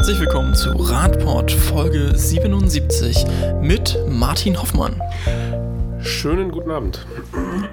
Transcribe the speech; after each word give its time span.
Herzlich 0.00 0.20
willkommen 0.20 0.54
zu 0.54 0.70
Radport 0.70 1.52
Folge 1.52 2.16
77 2.16 3.22
mit 3.60 3.98
Martin 4.08 4.58
Hoffmann. 4.58 4.98
Schönen 6.00 6.50
guten 6.50 6.70
Abend. 6.70 7.06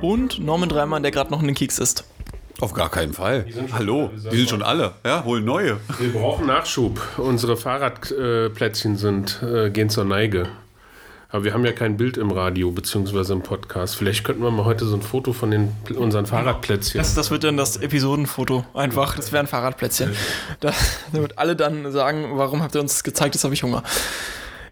Und 0.02 0.38
Norman 0.38 0.68
Dreimann, 0.68 1.04
der 1.04 1.14
gerade 1.14 1.32
noch 1.32 1.40
in 1.40 1.48
den 1.48 1.56
Keks 1.56 1.80
ist. 1.80 2.04
Auf 2.60 2.74
gar 2.74 2.92
keinen 2.92 3.14
Fall. 3.14 3.46
Hallo, 3.72 4.10
die 4.30 4.36
sind 4.40 4.50
schon 4.50 4.62
alle. 4.62 4.96
Ja, 5.06 5.24
holen 5.24 5.46
neue. 5.46 5.78
Wir 6.00 6.12
brauchen 6.12 6.48
Nachschub. 6.48 7.00
Unsere 7.16 7.56
Fahrradplätzchen 7.56 8.98
sind, 8.98 9.42
äh, 9.42 9.70
gehen 9.70 9.90
zur 9.90 10.04
Neige. 10.04 10.50
Aber 11.30 11.44
wir 11.44 11.54
haben 11.54 11.66
ja 11.66 11.74
kein 11.74 11.98
Bild 11.98 12.16
im 12.16 12.32
Radio 12.32 12.72
bzw. 12.72 13.34
im 13.34 13.42
Podcast. 13.42 13.98
Vielleicht 13.98 14.24
könnten 14.24 14.44
wir 14.44 14.52
mal 14.52 14.64
heute 14.64 14.86
so 14.86 14.96
ein 14.96 15.02
Foto 15.02 15.34
von 15.34 15.52
den, 15.52 15.76
unseren 15.96 16.26
Fahrradplätzchen. 16.26 17.00
Das, 17.00 17.16
das 17.16 17.32
wird 17.32 17.44
dann 17.44 17.58
das 17.58 17.76
Episodenfoto 17.76 18.66
einfach. 18.74 19.16
Das 19.18 19.34
wäre 19.34 19.44
ein 19.44 19.48
Fahrradplätzchen. 19.48 20.16
Da, 20.62 20.72
damit 21.12 21.38
alle 21.38 21.58
dann 21.58 21.92
sagen, 21.92 22.38
warum 22.38 22.64
habt 22.64 22.76
ihr 22.76 22.82
uns 22.82 23.04
gezeigt, 23.04 23.36
jetzt 23.36 23.44
habe 23.44 23.54
ich 23.54 23.62
Hunger. 23.62 23.84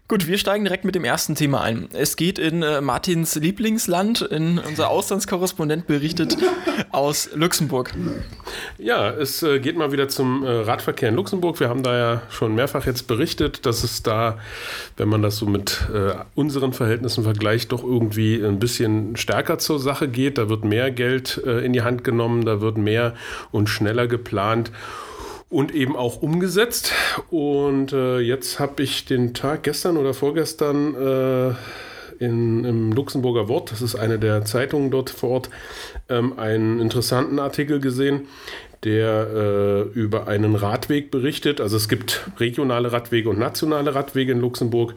Gut, 0.08 0.28
wir 0.28 0.38
steigen 0.38 0.62
direkt 0.62 0.84
mit 0.84 0.94
dem 0.94 1.02
ersten 1.02 1.34
Thema 1.34 1.62
ein. 1.62 1.88
Es 1.92 2.14
geht 2.14 2.38
in 2.38 2.62
äh, 2.62 2.80
Martins 2.80 3.34
Lieblingsland, 3.34 4.22
in 4.22 4.60
unser 4.60 4.88
Auslandskorrespondent 4.88 5.88
berichtet 5.88 6.36
aus 6.92 7.28
Luxemburg. 7.34 7.92
Ja, 8.78 9.10
es 9.10 9.42
äh, 9.42 9.58
geht 9.58 9.76
mal 9.76 9.90
wieder 9.90 10.06
zum 10.06 10.44
äh, 10.44 10.48
Radverkehr 10.48 11.08
in 11.08 11.16
Luxemburg. 11.16 11.58
Wir 11.58 11.68
haben 11.68 11.82
da 11.82 11.98
ja 11.98 12.22
schon 12.30 12.54
mehrfach 12.54 12.86
jetzt 12.86 13.08
berichtet, 13.08 13.66
dass 13.66 13.82
es 13.82 14.04
da, 14.04 14.38
wenn 14.96 15.08
man 15.08 15.22
das 15.22 15.38
so 15.38 15.46
mit 15.46 15.88
äh, 15.92 16.14
unseren 16.36 16.72
Verhältnissen 16.72 17.24
vergleicht, 17.24 17.72
doch 17.72 17.82
irgendwie 17.82 18.40
ein 18.40 18.60
bisschen 18.60 19.16
stärker 19.16 19.58
zur 19.58 19.80
Sache 19.80 20.06
geht. 20.06 20.38
Da 20.38 20.48
wird 20.48 20.64
mehr 20.64 20.92
Geld 20.92 21.42
äh, 21.44 21.64
in 21.64 21.72
die 21.72 21.82
Hand 21.82 22.04
genommen, 22.04 22.44
da 22.44 22.60
wird 22.60 22.78
mehr 22.78 23.14
und 23.50 23.68
schneller 23.68 24.06
geplant 24.06 24.70
und 25.48 25.74
eben 25.74 25.96
auch 25.96 26.22
umgesetzt. 26.22 26.92
Und 27.30 27.92
äh, 27.92 28.18
jetzt 28.18 28.58
habe 28.58 28.82
ich 28.82 29.04
den 29.04 29.34
Tag 29.34 29.62
gestern 29.62 29.96
oder 29.96 30.14
vorgestern 30.14 30.94
äh, 30.94 31.54
in, 32.18 32.64
im 32.64 32.92
Luxemburger 32.92 33.48
Wort, 33.48 33.72
das 33.72 33.82
ist 33.82 33.94
eine 33.94 34.18
der 34.18 34.44
Zeitungen 34.44 34.90
dort 34.90 35.10
vor 35.10 35.30
Ort, 35.30 35.50
ähm, 36.08 36.38
einen 36.38 36.80
interessanten 36.80 37.38
Artikel 37.38 37.80
gesehen, 37.80 38.26
der 38.84 39.28
äh, 39.34 39.80
über 39.98 40.26
einen 40.26 40.54
Radweg 40.54 41.10
berichtet. 41.10 41.60
Also 41.60 41.76
es 41.76 41.88
gibt 41.88 42.28
regionale 42.38 42.92
Radwege 42.92 43.28
und 43.28 43.38
nationale 43.38 43.94
Radwege 43.94 44.32
in 44.32 44.40
Luxemburg. 44.40 44.94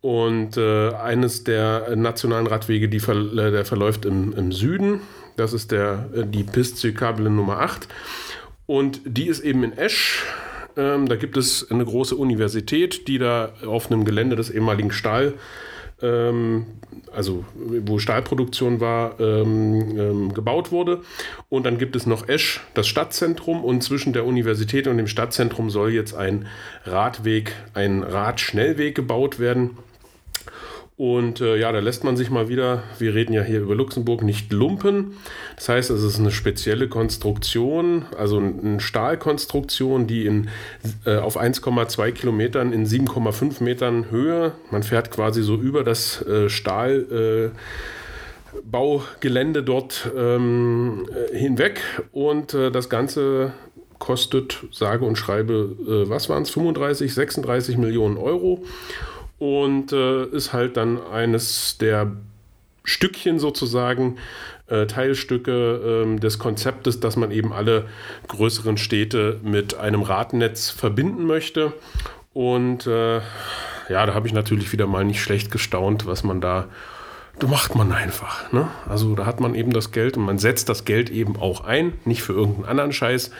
Und 0.00 0.58
äh, 0.58 0.90
eines 0.90 1.44
der 1.44 1.96
nationalen 1.96 2.46
Radwege, 2.46 2.88
die 2.88 3.00
ver 3.00 3.16
äh, 3.16 3.50
der 3.50 3.64
verläuft 3.64 4.04
im, 4.04 4.34
im 4.34 4.52
Süden. 4.52 5.00
Das 5.36 5.54
ist 5.54 5.72
der, 5.72 6.10
äh, 6.14 6.24
die 6.26 6.44
Piste 6.44 6.76
Cyclable 6.76 7.30
Nummer 7.30 7.60
8. 7.60 7.88
Und 8.66 9.00
die 9.04 9.26
ist 9.26 9.40
eben 9.40 9.62
in 9.64 9.72
Esch. 9.76 10.24
Ähm, 10.76 11.08
da 11.08 11.16
gibt 11.16 11.36
es 11.36 11.70
eine 11.70 11.84
große 11.84 12.16
Universität, 12.16 13.06
die 13.08 13.18
da 13.18 13.52
auf 13.66 13.90
einem 13.90 14.04
Gelände 14.04 14.36
des 14.36 14.50
ehemaligen 14.50 14.90
Stahl, 14.90 15.34
ähm, 16.02 16.66
also 17.12 17.44
wo 17.54 17.98
Stahlproduktion 17.98 18.80
war, 18.80 19.20
ähm, 19.20 19.98
ähm, 19.98 20.34
gebaut 20.34 20.72
wurde. 20.72 21.02
Und 21.48 21.64
dann 21.64 21.78
gibt 21.78 21.94
es 21.94 22.06
noch 22.06 22.28
Esch, 22.28 22.60
das 22.74 22.88
Stadtzentrum. 22.88 23.62
Und 23.62 23.82
zwischen 23.82 24.12
der 24.12 24.24
Universität 24.24 24.88
und 24.88 24.96
dem 24.96 25.06
Stadtzentrum 25.06 25.70
soll 25.70 25.92
jetzt 25.92 26.14
ein 26.14 26.46
Radweg, 26.84 27.54
ein 27.74 28.02
Radschnellweg 28.02 28.94
gebaut 28.94 29.38
werden. 29.38 29.78
Und 30.96 31.40
äh, 31.40 31.56
ja, 31.56 31.72
da 31.72 31.80
lässt 31.80 32.04
man 32.04 32.16
sich 32.16 32.30
mal 32.30 32.48
wieder, 32.48 32.84
wir 32.98 33.14
reden 33.14 33.32
ja 33.32 33.42
hier 33.42 33.60
über 33.60 33.74
Luxemburg, 33.74 34.22
nicht 34.22 34.52
lumpen. 34.52 35.16
Das 35.56 35.68
heißt, 35.68 35.90
es 35.90 36.04
ist 36.04 36.20
eine 36.20 36.30
spezielle 36.30 36.88
Konstruktion, 36.88 38.04
also 38.16 38.38
eine 38.38 38.78
Stahlkonstruktion, 38.78 40.06
die 40.06 40.26
in, 40.26 40.48
äh, 41.04 41.16
auf 41.16 41.36
1,2 41.36 42.12
Kilometern 42.12 42.72
in 42.72 42.86
7,5 42.86 43.62
Metern 43.62 44.10
Höhe, 44.10 44.52
man 44.70 44.84
fährt 44.84 45.10
quasi 45.10 45.42
so 45.42 45.56
über 45.56 45.82
das 45.82 46.22
äh, 46.26 46.48
Stahl. 46.48 47.52
Baugelände 48.62 49.62
dort 49.62 50.10
ähm, 50.16 51.08
äh, 51.10 51.36
hinweg 51.36 51.80
und 52.12 52.54
äh, 52.54 52.70
das 52.70 52.88
Ganze 52.88 53.52
kostet, 53.98 54.64
sage 54.70 55.04
und 55.04 55.16
schreibe, 55.16 55.76
äh, 55.86 56.08
was 56.08 56.28
waren 56.28 56.42
es, 56.42 56.50
35, 56.50 57.12
36 57.14 57.78
Millionen 57.78 58.16
Euro 58.16 58.64
und 59.38 59.92
äh, 59.92 60.24
ist 60.26 60.52
halt 60.52 60.76
dann 60.76 61.00
eines 61.06 61.78
der 61.78 62.12
Stückchen 62.84 63.38
sozusagen, 63.38 64.18
äh, 64.66 64.86
Teilstücke 64.86 66.06
äh, 66.06 66.20
des 66.20 66.38
Konzeptes, 66.38 67.00
dass 67.00 67.16
man 67.16 67.30
eben 67.30 67.52
alle 67.52 67.86
größeren 68.28 68.76
Städte 68.76 69.40
mit 69.42 69.76
einem 69.76 70.02
Radnetz 70.02 70.70
verbinden 70.70 71.26
möchte. 71.26 71.72
Und 72.32 72.86
äh, 72.86 73.16
ja, 73.88 74.06
da 74.06 74.14
habe 74.14 74.26
ich 74.26 74.32
natürlich 74.32 74.72
wieder 74.72 74.86
mal 74.86 75.04
nicht 75.04 75.22
schlecht 75.22 75.50
gestaunt, 75.50 76.06
was 76.06 76.24
man 76.24 76.40
da 76.40 76.68
da 77.38 77.48
macht 77.48 77.74
man 77.74 77.92
einfach. 77.92 78.52
Ne? 78.52 78.68
Also 78.88 79.14
da 79.14 79.26
hat 79.26 79.40
man 79.40 79.54
eben 79.54 79.72
das 79.72 79.90
Geld 79.90 80.16
und 80.16 80.24
man 80.24 80.38
setzt 80.38 80.68
das 80.68 80.84
Geld 80.84 81.10
eben 81.10 81.36
auch 81.36 81.64
ein, 81.64 81.94
nicht 82.04 82.22
für 82.22 82.32
irgendeinen 82.32 82.68
anderen 82.68 82.92
Scheiß, 82.92 83.32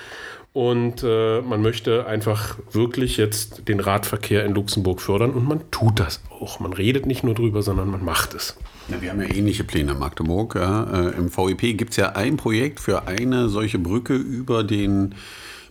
und 0.54 1.02
äh, 1.02 1.42
man 1.42 1.62
möchte 1.62 2.06
einfach 2.06 2.56
wirklich 2.70 3.16
jetzt 3.16 3.66
den 3.66 3.80
Radverkehr 3.80 4.44
in 4.44 4.54
Luxemburg 4.54 5.02
fördern 5.02 5.32
und 5.32 5.46
man 5.46 5.68
tut 5.72 5.98
das 5.98 6.20
auch. 6.30 6.60
Man 6.60 6.72
redet 6.72 7.06
nicht 7.06 7.24
nur 7.24 7.34
drüber, 7.34 7.60
sondern 7.60 7.90
man 7.90 8.04
macht 8.04 8.34
es. 8.34 8.56
Ja, 8.88 9.02
wir 9.02 9.10
haben 9.10 9.20
ja 9.20 9.34
ähnliche 9.34 9.64
Pläne 9.64 9.92
in 9.92 9.98
Magdeburg. 9.98 10.54
Ja. 10.54 10.84
Äh, 10.84 11.16
Im 11.16 11.36
VEP 11.36 11.76
gibt 11.76 11.90
es 11.90 11.96
ja 11.96 12.10
ein 12.10 12.36
Projekt 12.36 12.78
für 12.78 13.08
eine 13.08 13.48
solche 13.48 13.80
Brücke 13.80 14.14
über 14.14 14.62
den 14.62 15.16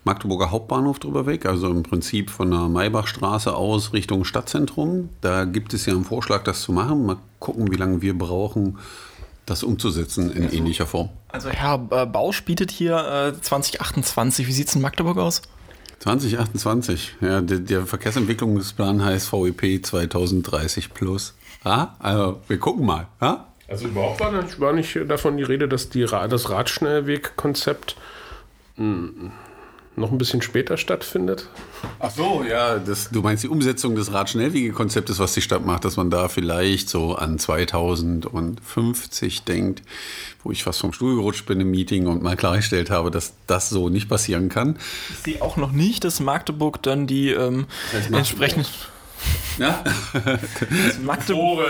Magdeburger 0.03 0.51
Hauptbahnhof 0.51 0.99
drüber 0.99 1.25
weg, 1.25 1.45
also 1.45 1.71
im 1.71 1.83
Prinzip 1.83 2.29
von 2.29 2.51
der 2.51 2.67
Maybachstraße 2.67 3.55
aus 3.55 3.93
Richtung 3.93 4.25
Stadtzentrum. 4.25 5.07
Da 5.21 5.45
gibt 5.45 5.73
es 5.73 5.85
ja 5.85 5.93
einen 5.93 6.03
Vorschlag, 6.03 6.43
das 6.43 6.61
zu 6.61 6.73
machen. 6.73 7.05
Mal 7.05 7.17
gucken, 7.39 7.71
wie 7.71 7.77
lange 7.77 8.01
wir 8.01 8.17
brauchen, 8.17 8.79
das 9.45 9.63
umzusetzen 9.63 10.31
in 10.31 10.43
also, 10.43 10.55
ähnlicher 10.55 10.87
Form. 10.87 11.09
Also 11.29 11.49
Herr 11.49 11.87
äh, 11.91 12.05
Bausch 12.05 12.43
bietet 12.43 12.71
hier 12.71 13.33
äh, 13.35 13.41
2028. 13.41 14.47
Wie 14.47 14.51
sieht 14.51 14.67
es 14.67 14.75
in 14.75 14.81
Magdeburg 14.81 15.17
aus? 15.17 15.41
2028. 15.99 17.15
Ja, 17.21 17.41
der, 17.41 17.59
der, 17.59 17.85
Verkehrsentwicklungsplan 17.85 19.03
heißt 19.03 19.31
VEP 19.31 19.85
2030 19.85 20.93
plus. 20.93 21.33
Ja, 21.63 21.95
also 21.99 22.41
wir 22.47 22.57
gucken 22.59 22.85
mal. 22.85 23.07
Ja? 23.21 23.47
Also 23.69 23.87
überhaupt 23.87 24.19
war 24.19 24.31
nicht, 24.31 24.59
war 24.59 24.73
nicht 24.73 24.99
davon 25.07 25.37
die 25.37 25.43
Rede, 25.43 25.67
dass 25.67 25.89
die, 25.89 26.05
das 26.05 26.49
Radschnellwegkonzept 26.49 27.95
hm, 28.75 29.31
noch 29.95 30.11
ein 30.11 30.17
bisschen 30.17 30.41
später 30.41 30.77
stattfindet. 30.77 31.47
Ach 31.99 32.09
so, 32.09 32.43
ja, 32.47 32.79
das, 32.79 33.09
du 33.11 33.21
meinst 33.21 33.43
die 33.43 33.47
Umsetzung 33.47 33.95
des 33.95 34.11
Radschnellwegekonzeptes, 34.11 35.19
was 35.19 35.33
die 35.33 35.41
Stadt 35.41 35.65
macht, 35.65 35.85
dass 35.85 35.97
man 35.97 36.09
da 36.09 36.29
vielleicht 36.29 36.89
so 36.89 37.15
an 37.15 37.37
2050 37.37 39.43
denkt, 39.43 39.83
wo 40.43 40.51
ich 40.51 40.63
fast 40.63 40.79
vom 40.79 40.93
Stuhl 40.93 41.15
gerutscht 41.15 41.45
bin 41.45 41.59
im 41.59 41.69
Meeting 41.69 42.07
und 42.07 42.23
mal 42.23 42.35
klargestellt 42.35 42.89
habe, 42.89 43.11
dass 43.11 43.33
das 43.45 43.69
so 43.69 43.89
nicht 43.89 44.09
passieren 44.09 44.49
kann. 44.49 44.77
Ich 45.11 45.19
sehe 45.19 45.41
auch 45.41 45.57
noch 45.57 45.71
nicht, 45.71 46.03
dass 46.03 46.19
Magdeburg 46.19 46.81
dann 46.81 47.07
die 47.07 47.29
ähm, 47.29 47.67
entsprechenden... 48.11 48.67
Ja? 49.57 49.81
Das 50.13 50.99
Magdeburg, 50.99 51.65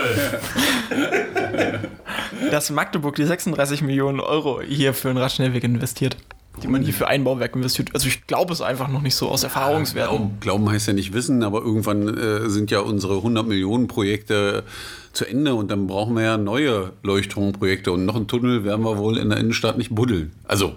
dass 2.50 2.70
Magdeburg 2.70 3.14
die 3.14 3.24
36 3.24 3.82
Millionen 3.82 4.18
Euro 4.18 4.60
hier 4.60 4.92
für 4.92 5.10
einen 5.10 5.18
Radschnellweg 5.18 5.62
investiert 5.62 6.16
die 6.62 6.68
man 6.68 6.82
hier 6.82 6.94
für 6.94 7.08
ein 7.08 7.24
Bauwerk 7.24 7.54
investiert. 7.56 7.90
Also 7.94 8.06
ich 8.06 8.26
glaube 8.26 8.52
es 8.52 8.60
einfach 8.60 8.88
noch 8.88 9.02
nicht 9.02 9.14
so 9.14 9.28
aus 9.28 9.42
Erfahrungswerten. 9.42 10.16
Glauben, 10.16 10.40
glauben 10.40 10.70
heißt 10.70 10.86
ja 10.86 10.92
nicht 10.92 11.12
wissen, 11.12 11.42
aber 11.42 11.62
irgendwann 11.62 12.16
äh, 12.16 12.48
sind 12.48 12.70
ja 12.70 12.80
unsere 12.80 13.16
100 13.16 13.46
Millionen 13.46 13.88
Projekte 13.88 14.64
zu 15.12 15.24
Ende 15.24 15.54
und 15.54 15.70
dann 15.70 15.86
brauchen 15.86 16.14
wir 16.14 16.22
ja 16.22 16.36
neue 16.36 16.92
Leuchtturmprojekte 17.02 17.92
und 17.92 18.04
noch 18.04 18.16
einen 18.16 18.28
Tunnel 18.28 18.64
werden 18.64 18.84
wir 18.84 18.98
wohl 18.98 19.18
in 19.18 19.30
der 19.30 19.38
Innenstadt 19.38 19.78
nicht 19.78 19.94
buddeln. 19.94 20.32
Also 20.44 20.74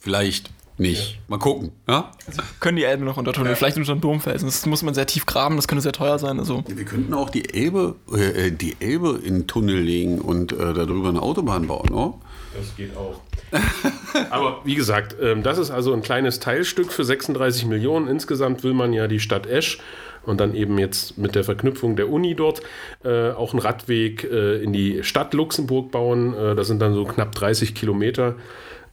vielleicht 0.00 0.50
nicht. 0.80 1.12
Ja. 1.12 1.18
Mal 1.28 1.38
gucken. 1.38 1.72
Ja? 1.86 2.10
Also 2.26 2.42
können 2.58 2.76
die 2.76 2.84
Elbe 2.84 3.04
noch 3.04 3.16
untertunneln, 3.16 3.52
ja. 3.52 3.56
vielleicht 3.56 3.76
unter 3.76 3.94
den 3.94 4.00
Domfelsen. 4.00 4.48
Das 4.48 4.64
muss 4.66 4.82
man 4.82 4.94
sehr 4.94 5.06
tief 5.06 5.26
graben, 5.26 5.56
das 5.56 5.68
könnte 5.68 5.82
sehr 5.82 5.92
teuer 5.92 6.18
sein. 6.18 6.40
Also. 6.40 6.64
wir 6.66 6.84
könnten 6.84 7.14
auch 7.14 7.30
die 7.30 7.54
Elbe, 7.54 7.96
äh, 8.12 8.50
die 8.50 8.76
Elbe 8.80 9.20
in 9.22 9.34
den 9.34 9.46
Tunnel 9.46 9.78
legen 9.78 10.20
und 10.20 10.52
äh, 10.52 10.74
darüber 10.74 11.10
eine 11.10 11.22
Autobahn 11.22 11.66
bauen, 11.66 11.90
oder? 11.90 12.14
Das 12.54 12.76
geht 12.76 12.96
auch. 12.96 13.20
Aber 14.30 14.60
wie 14.64 14.74
gesagt, 14.74 15.16
ähm, 15.20 15.42
das 15.42 15.58
ist 15.58 15.70
also 15.70 15.92
ein 15.92 16.02
kleines 16.02 16.40
Teilstück 16.40 16.92
für 16.92 17.04
36 17.04 17.66
Millionen. 17.66 18.08
Insgesamt 18.08 18.64
will 18.64 18.74
man 18.74 18.92
ja 18.92 19.06
die 19.06 19.20
Stadt 19.20 19.46
Esch 19.46 19.78
und 20.24 20.40
dann 20.40 20.54
eben 20.54 20.78
jetzt 20.78 21.18
mit 21.18 21.34
der 21.34 21.44
Verknüpfung 21.44 21.96
der 21.96 22.10
Uni 22.10 22.34
dort 22.34 22.62
äh, 23.04 23.30
auch 23.30 23.52
einen 23.52 23.60
Radweg 23.60 24.24
äh, 24.24 24.62
in 24.62 24.72
die 24.72 25.02
Stadt 25.02 25.34
Luxemburg 25.34 25.90
bauen. 25.90 26.34
Äh, 26.34 26.54
das 26.54 26.66
sind 26.66 26.80
dann 26.80 26.94
so 26.94 27.04
knapp 27.04 27.32
30 27.34 27.74
Kilometer 27.74 28.36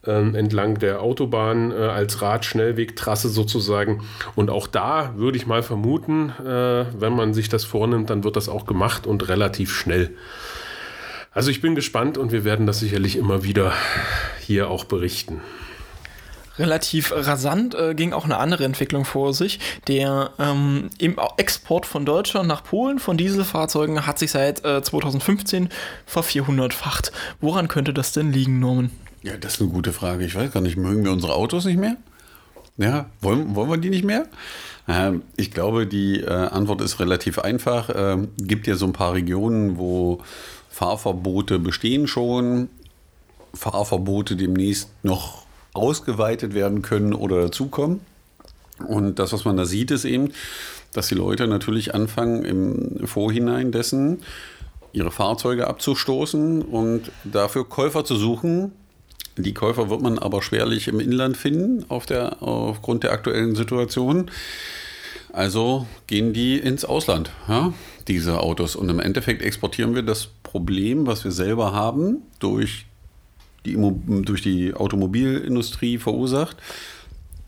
ähm, 0.05 0.35
entlang 0.35 0.79
der 0.79 1.01
Autobahn 1.01 1.71
äh, 1.71 1.75
als 1.75 2.21
Radschnellwegtrasse 2.21 3.29
sozusagen. 3.29 4.03
Und 4.35 4.49
auch 4.49 4.67
da 4.67 5.13
würde 5.17 5.37
ich 5.37 5.47
mal 5.47 5.63
vermuten, 5.63 6.29
äh, 6.39 6.85
wenn 6.97 7.13
man 7.13 7.33
sich 7.33 7.49
das 7.49 7.65
vornimmt, 7.65 8.09
dann 8.09 8.23
wird 8.23 8.35
das 8.35 8.49
auch 8.49 8.65
gemacht 8.65 9.05
und 9.05 9.27
relativ 9.27 9.73
schnell. 9.73 10.11
Also 11.37 11.51
ich 11.51 11.61
bin 11.61 11.75
gespannt 11.75 12.17
und 12.17 12.31
wir 12.31 12.43
werden 12.45 12.65
das 12.65 12.79
sicherlich 12.79 13.15
immer 13.15 13.43
wieder 13.43 13.71
hier 14.39 14.71
auch 14.71 14.85
berichten. 14.85 15.39
Relativ 16.57 17.13
rasant 17.15 17.75
äh, 17.75 17.93
ging 17.93 18.11
auch 18.11 18.25
eine 18.25 18.37
andere 18.37 18.65
Entwicklung 18.65 19.05
vor 19.05 19.35
sich. 19.35 19.59
Der 19.87 20.31
ähm, 20.39 20.89
im 20.97 21.19
Export 21.37 21.85
von 21.85 22.07
Deutschland 22.07 22.47
nach 22.47 22.63
Polen 22.63 22.97
von 22.97 23.17
Dieselfahrzeugen 23.17 24.07
hat 24.07 24.17
sich 24.17 24.31
seit 24.31 24.65
äh, 24.65 24.81
2015 24.81 25.69
vervierhundertfacht. 26.07 27.11
Woran 27.39 27.67
könnte 27.67 27.93
das 27.93 28.13
denn 28.13 28.33
liegen, 28.33 28.59
Norman? 28.59 28.89
Ja, 29.21 29.37
das 29.37 29.53
ist 29.53 29.61
eine 29.61 29.69
gute 29.69 29.93
Frage. 29.93 30.25
Ich 30.25 30.33
weiß 30.33 30.51
gar 30.51 30.61
nicht, 30.61 30.75
mögen 30.75 31.05
wir 31.05 31.11
unsere 31.11 31.35
Autos 31.35 31.65
nicht 31.65 31.77
mehr? 31.77 31.97
Ja, 32.77 33.11
wollen, 33.21 33.53
wollen 33.53 33.69
wir 33.69 33.77
die 33.77 33.91
nicht 33.91 34.05
mehr? 34.05 34.25
Ähm, 34.87 35.21
ich 35.35 35.51
glaube, 35.51 35.85
die 35.85 36.21
äh, 36.21 36.29
Antwort 36.29 36.81
ist 36.81 36.99
relativ 36.99 37.37
einfach. 37.37 37.91
Ähm, 37.93 38.29
gibt 38.37 38.65
ja 38.65 38.75
so 38.75 38.87
ein 38.87 38.93
paar 38.93 39.13
Regionen, 39.13 39.77
wo 39.77 40.23
Fahrverbote 40.77 41.57
bestehen 41.57 42.05
schon, 42.05 42.69
Fahrverbote 43.55 44.35
demnächst 44.35 44.91
noch 45.01 45.41
ausgeweitet 45.73 46.53
werden 46.53 46.83
können 46.83 47.15
oder 47.15 47.41
dazukommen. 47.41 48.01
Und 48.87 49.17
das, 49.17 49.33
was 49.33 49.43
man 49.43 49.57
da 49.57 49.65
sieht, 49.65 49.89
ist 49.89 50.05
eben, 50.05 50.33
dass 50.93 51.07
die 51.07 51.15
Leute 51.15 51.47
natürlich 51.47 51.95
anfangen, 51.95 52.45
im 52.45 53.07
Vorhinein 53.07 53.71
dessen 53.71 54.21
ihre 54.93 55.09
Fahrzeuge 55.09 55.65
abzustoßen 55.65 56.61
und 56.61 57.11
dafür 57.23 57.67
Käufer 57.67 58.05
zu 58.05 58.15
suchen. 58.15 58.71
Die 59.35 59.55
Käufer 59.55 59.89
wird 59.89 60.01
man 60.01 60.19
aber 60.19 60.43
schwerlich 60.43 60.87
im 60.87 60.99
Inland 60.99 61.37
finden, 61.37 61.85
auf 61.89 62.05
der, 62.05 62.43
aufgrund 62.43 63.01
der 63.01 63.13
aktuellen 63.13 63.55
Situation. 63.55 64.29
Also 65.33 65.87
gehen 66.05 66.33
die 66.33 66.57
ins 66.57 66.85
Ausland, 66.85 67.31
ja, 67.47 67.73
diese 68.07 68.39
Autos. 68.39 68.75
Und 68.75 68.89
im 68.89 68.99
Endeffekt 68.99 69.41
exportieren 69.41 69.95
wir 69.95 70.01
das 70.01 70.29
Problem, 70.47 71.05
was 71.05 71.25
wir 71.25 71.31
selber 71.31 71.73
haben, 71.73 72.21
durch 72.39 72.85
die, 73.65 73.77
durch 74.23 74.41
die 74.41 74.73
Automobilindustrie 74.73 75.97
verursacht, 75.97 76.55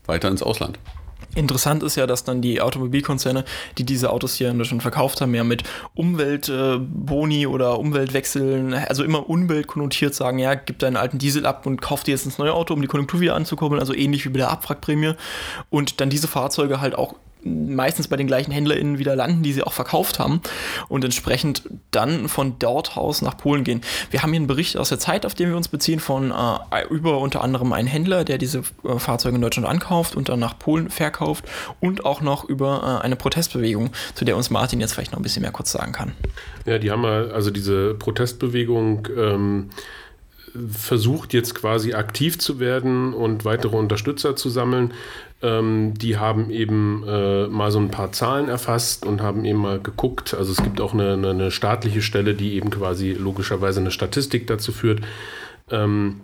weiter 0.04 0.28
ins 0.28 0.42
Ausland. 0.42 0.78
Interessant 1.34 1.82
ist 1.82 1.96
ja, 1.96 2.06
dass 2.06 2.24
dann 2.24 2.42
die 2.42 2.60
Automobilkonzerne, 2.60 3.44
die 3.78 3.84
diese 3.84 4.10
Autos 4.10 4.34
hier 4.34 4.52
Deutschland 4.52 4.82
verkauft 4.82 5.20
haben, 5.20 5.34
ja 5.34 5.44
mit 5.44 5.62
Umweltboni 5.94 7.42
äh, 7.42 7.46
oder 7.46 7.78
Umweltwechseln, 7.78 8.74
also 8.74 9.02
immer 9.04 9.30
umweltkonnotiert 9.30 10.14
sagen, 10.14 10.38
ja, 10.38 10.54
gib 10.54 10.80
deinen 10.80 10.96
alten 10.96 11.18
Diesel 11.18 11.46
ab 11.46 11.66
und 11.66 11.80
kauf 11.80 12.02
dir 12.02 12.12
jetzt 12.12 12.26
ins 12.26 12.38
neue 12.38 12.52
Auto, 12.52 12.74
um 12.74 12.82
die 12.82 12.88
Konjunktur 12.88 13.20
wieder 13.20 13.36
anzukurbeln, 13.36 13.80
also 13.80 13.94
ähnlich 13.94 14.24
wie 14.26 14.30
bei 14.30 14.38
der 14.38 14.50
Abwrackprämie. 14.50 15.14
Und 15.70 16.00
dann 16.00 16.10
diese 16.10 16.28
Fahrzeuge 16.28 16.80
halt 16.80 16.96
auch 16.96 17.14
meistens 17.42 18.08
bei 18.08 18.16
den 18.16 18.26
gleichen 18.26 18.52
HändlerInnen 18.52 18.98
wieder 18.98 19.16
landen, 19.16 19.42
die 19.42 19.52
sie 19.52 19.62
auch 19.62 19.72
verkauft 19.72 20.18
haben 20.18 20.40
und 20.88 21.04
entsprechend 21.04 21.62
dann 21.90 22.28
von 22.28 22.58
dort 22.58 22.96
aus 22.96 23.22
nach 23.22 23.36
Polen 23.36 23.64
gehen. 23.64 23.80
Wir 24.10 24.22
haben 24.22 24.30
hier 24.30 24.38
einen 24.38 24.46
Bericht 24.46 24.76
aus 24.76 24.88
der 24.88 24.98
Zeit, 24.98 25.26
auf 25.26 25.34
den 25.34 25.48
wir 25.48 25.56
uns 25.56 25.68
beziehen, 25.68 26.00
von 26.00 26.30
äh, 26.30 26.84
über 26.90 27.18
unter 27.18 27.42
anderem 27.42 27.72
einen 27.72 27.88
Händler, 27.88 28.24
der 28.24 28.38
diese 28.38 28.62
äh, 28.84 28.98
Fahrzeuge 28.98 29.36
in 29.36 29.42
Deutschland 29.42 29.68
ankauft 29.68 30.16
und 30.16 30.28
dann 30.28 30.38
nach 30.40 30.58
Polen 30.58 30.90
verkauft 30.90 31.44
und 31.80 32.04
auch 32.04 32.20
noch 32.20 32.48
über 32.48 33.00
äh, 33.00 33.04
eine 33.04 33.16
Protestbewegung, 33.16 33.90
zu 34.14 34.24
der 34.24 34.36
uns 34.36 34.50
Martin 34.50 34.80
jetzt 34.80 34.94
vielleicht 34.94 35.12
noch 35.12 35.18
ein 35.18 35.22
bisschen 35.22 35.42
mehr 35.42 35.52
kurz 35.52 35.72
sagen 35.72 35.92
kann. 35.92 36.12
Ja, 36.66 36.78
die 36.78 36.90
haben 36.90 37.04
also 37.04 37.50
diese 37.50 37.94
Protestbewegung 37.94 39.08
ähm, 39.16 39.70
versucht 40.70 41.32
jetzt 41.32 41.54
quasi 41.54 41.94
aktiv 41.94 42.38
zu 42.38 42.58
werden 42.58 43.14
und 43.14 43.44
weitere 43.44 43.76
Unterstützer 43.76 44.36
zu 44.36 44.50
sammeln. 44.50 44.92
Ähm, 45.42 45.94
die 45.94 46.18
haben 46.18 46.50
eben 46.50 47.02
äh, 47.06 47.46
mal 47.46 47.70
so 47.70 47.78
ein 47.78 47.90
paar 47.90 48.12
Zahlen 48.12 48.48
erfasst 48.48 49.06
und 49.06 49.22
haben 49.22 49.44
eben 49.44 49.58
mal 49.58 49.80
geguckt. 49.80 50.34
Also 50.34 50.52
es 50.52 50.62
gibt 50.62 50.80
auch 50.80 50.92
eine, 50.92 51.14
eine, 51.14 51.30
eine 51.30 51.50
staatliche 51.50 52.02
Stelle, 52.02 52.34
die 52.34 52.54
eben 52.54 52.70
quasi 52.70 53.12
logischerweise 53.12 53.80
eine 53.80 53.90
Statistik 53.90 54.46
dazu 54.46 54.70
führt. 54.72 55.00
Ähm, 55.70 56.20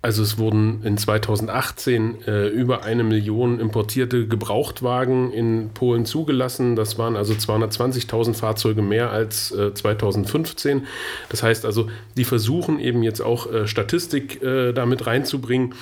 also 0.00 0.22
es 0.22 0.38
wurden 0.38 0.84
in 0.84 0.96
2018 0.96 2.22
äh, 2.26 2.48
über 2.48 2.84
eine 2.84 3.02
Million 3.02 3.58
importierte 3.58 4.28
Gebrauchtwagen 4.28 5.32
in 5.32 5.70
Polen 5.74 6.04
zugelassen. 6.04 6.76
Das 6.76 6.98
waren 6.98 7.16
also 7.16 7.34
220.000 7.34 8.34
Fahrzeuge 8.34 8.80
mehr 8.80 9.10
als 9.10 9.50
äh, 9.50 9.74
2015. 9.74 10.86
Das 11.30 11.42
heißt 11.42 11.66
also, 11.66 11.88
die 12.16 12.24
versuchen 12.24 12.78
eben 12.78 13.02
jetzt 13.02 13.20
auch 13.20 13.52
äh, 13.52 13.66
Statistik 13.66 14.40
äh, 14.40 14.72
damit 14.72 15.04
reinzubringen. 15.06 15.74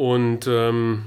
Und 0.00 0.46
ähm, 0.48 1.02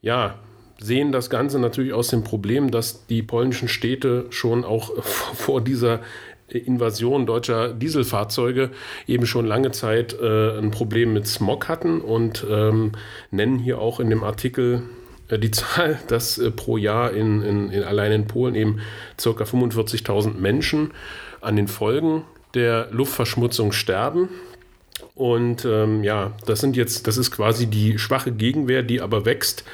ja, 0.00 0.38
sehen 0.78 1.10
das 1.10 1.28
Ganze 1.28 1.58
natürlich 1.58 1.92
aus 1.92 2.06
dem 2.06 2.22
Problem, 2.22 2.70
dass 2.70 3.04
die 3.08 3.24
polnischen 3.24 3.66
Städte 3.66 4.26
schon 4.30 4.64
auch 4.64 5.02
vor 5.02 5.60
dieser 5.60 6.02
Invasion 6.46 7.26
deutscher 7.26 7.72
Dieselfahrzeuge 7.72 8.70
eben 9.08 9.26
schon 9.26 9.44
lange 9.44 9.72
Zeit 9.72 10.16
äh, 10.22 10.56
ein 10.56 10.70
Problem 10.70 11.14
mit 11.14 11.26
Smog 11.26 11.66
hatten 11.66 12.00
und 12.00 12.46
ähm, 12.48 12.92
nennen 13.32 13.58
hier 13.58 13.80
auch 13.80 13.98
in 13.98 14.08
dem 14.08 14.22
Artikel 14.22 14.84
äh, 15.26 15.40
die 15.40 15.50
Zahl, 15.50 15.98
dass 16.06 16.38
äh, 16.38 16.52
pro 16.52 16.76
Jahr 16.76 17.10
in, 17.10 17.42
in, 17.42 17.70
in, 17.70 17.82
allein 17.82 18.12
in 18.12 18.28
Polen 18.28 18.54
eben 18.54 18.78
ca. 19.16 19.30
45.000 19.30 20.34
Menschen 20.34 20.92
an 21.40 21.56
den 21.56 21.66
Folgen 21.66 22.22
der 22.54 22.86
Luftverschmutzung 22.92 23.72
sterben. 23.72 24.28
Und 25.18 25.64
ähm, 25.64 26.04
ja, 26.04 26.32
das 26.46 26.60
sind 26.60 26.76
jetzt, 26.76 27.08
das 27.08 27.16
ist 27.16 27.32
quasi 27.32 27.66
die 27.66 27.98
schwache 27.98 28.30
Gegenwehr, 28.30 28.84
die 28.84 29.00
aber 29.00 29.24
wächst, 29.24 29.64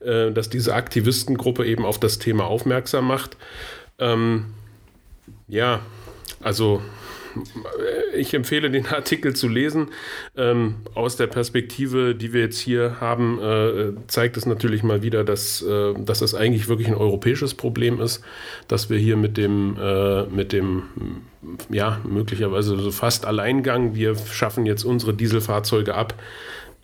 äh, 0.00 0.32
dass 0.32 0.48
diese 0.48 0.74
Aktivistengruppe 0.74 1.66
eben 1.66 1.84
auf 1.84 2.00
das 2.00 2.18
Thema 2.18 2.46
aufmerksam 2.46 3.06
macht. 3.06 3.36
Ähm, 3.98 4.46
ja, 5.48 5.80
also 6.40 6.80
ich 8.14 8.34
empfehle 8.34 8.70
den 8.70 8.86
Artikel 8.86 9.34
zu 9.34 9.48
lesen. 9.48 9.88
Ähm, 10.36 10.76
aus 10.94 11.16
der 11.16 11.26
Perspektive, 11.26 12.14
die 12.14 12.32
wir 12.32 12.42
jetzt 12.42 12.58
hier 12.58 13.00
haben, 13.00 13.38
äh, 13.40 13.92
zeigt 14.06 14.36
es 14.36 14.46
natürlich 14.46 14.82
mal 14.82 15.02
wieder, 15.02 15.24
dass, 15.24 15.62
äh, 15.62 15.94
dass 15.98 16.20
es 16.22 16.34
eigentlich 16.34 16.68
wirklich 16.68 16.88
ein 16.88 16.94
europäisches 16.94 17.54
Problem 17.54 18.00
ist, 18.00 18.22
dass 18.68 18.90
wir 18.90 18.98
hier 18.98 19.16
mit 19.16 19.36
dem, 19.36 19.76
äh, 19.80 20.24
mit 20.24 20.52
dem 20.52 20.82
ja, 21.70 22.00
möglicherweise 22.04 22.76
so 22.76 22.90
fast 22.90 23.24
Alleingang, 23.24 23.94
wir 23.94 24.16
schaffen 24.16 24.66
jetzt 24.66 24.84
unsere 24.84 25.14
Dieselfahrzeuge 25.14 25.94
ab, 25.94 26.14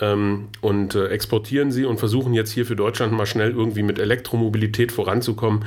ähm, 0.03 0.49
und 0.61 0.95
äh, 0.95 1.09
exportieren 1.09 1.71
sie 1.71 1.85
und 1.85 1.99
versuchen 1.99 2.35
jetzt 2.35 2.51
hier 2.51 2.67
für 2.67 2.77
Deutschland 2.77 3.13
mal 3.13 3.27
schnell 3.27 3.53
irgendwie 3.53 3.83
mit 3.83 3.99
Elektromobilität 3.99 4.93
voranzukommen, 4.93 5.65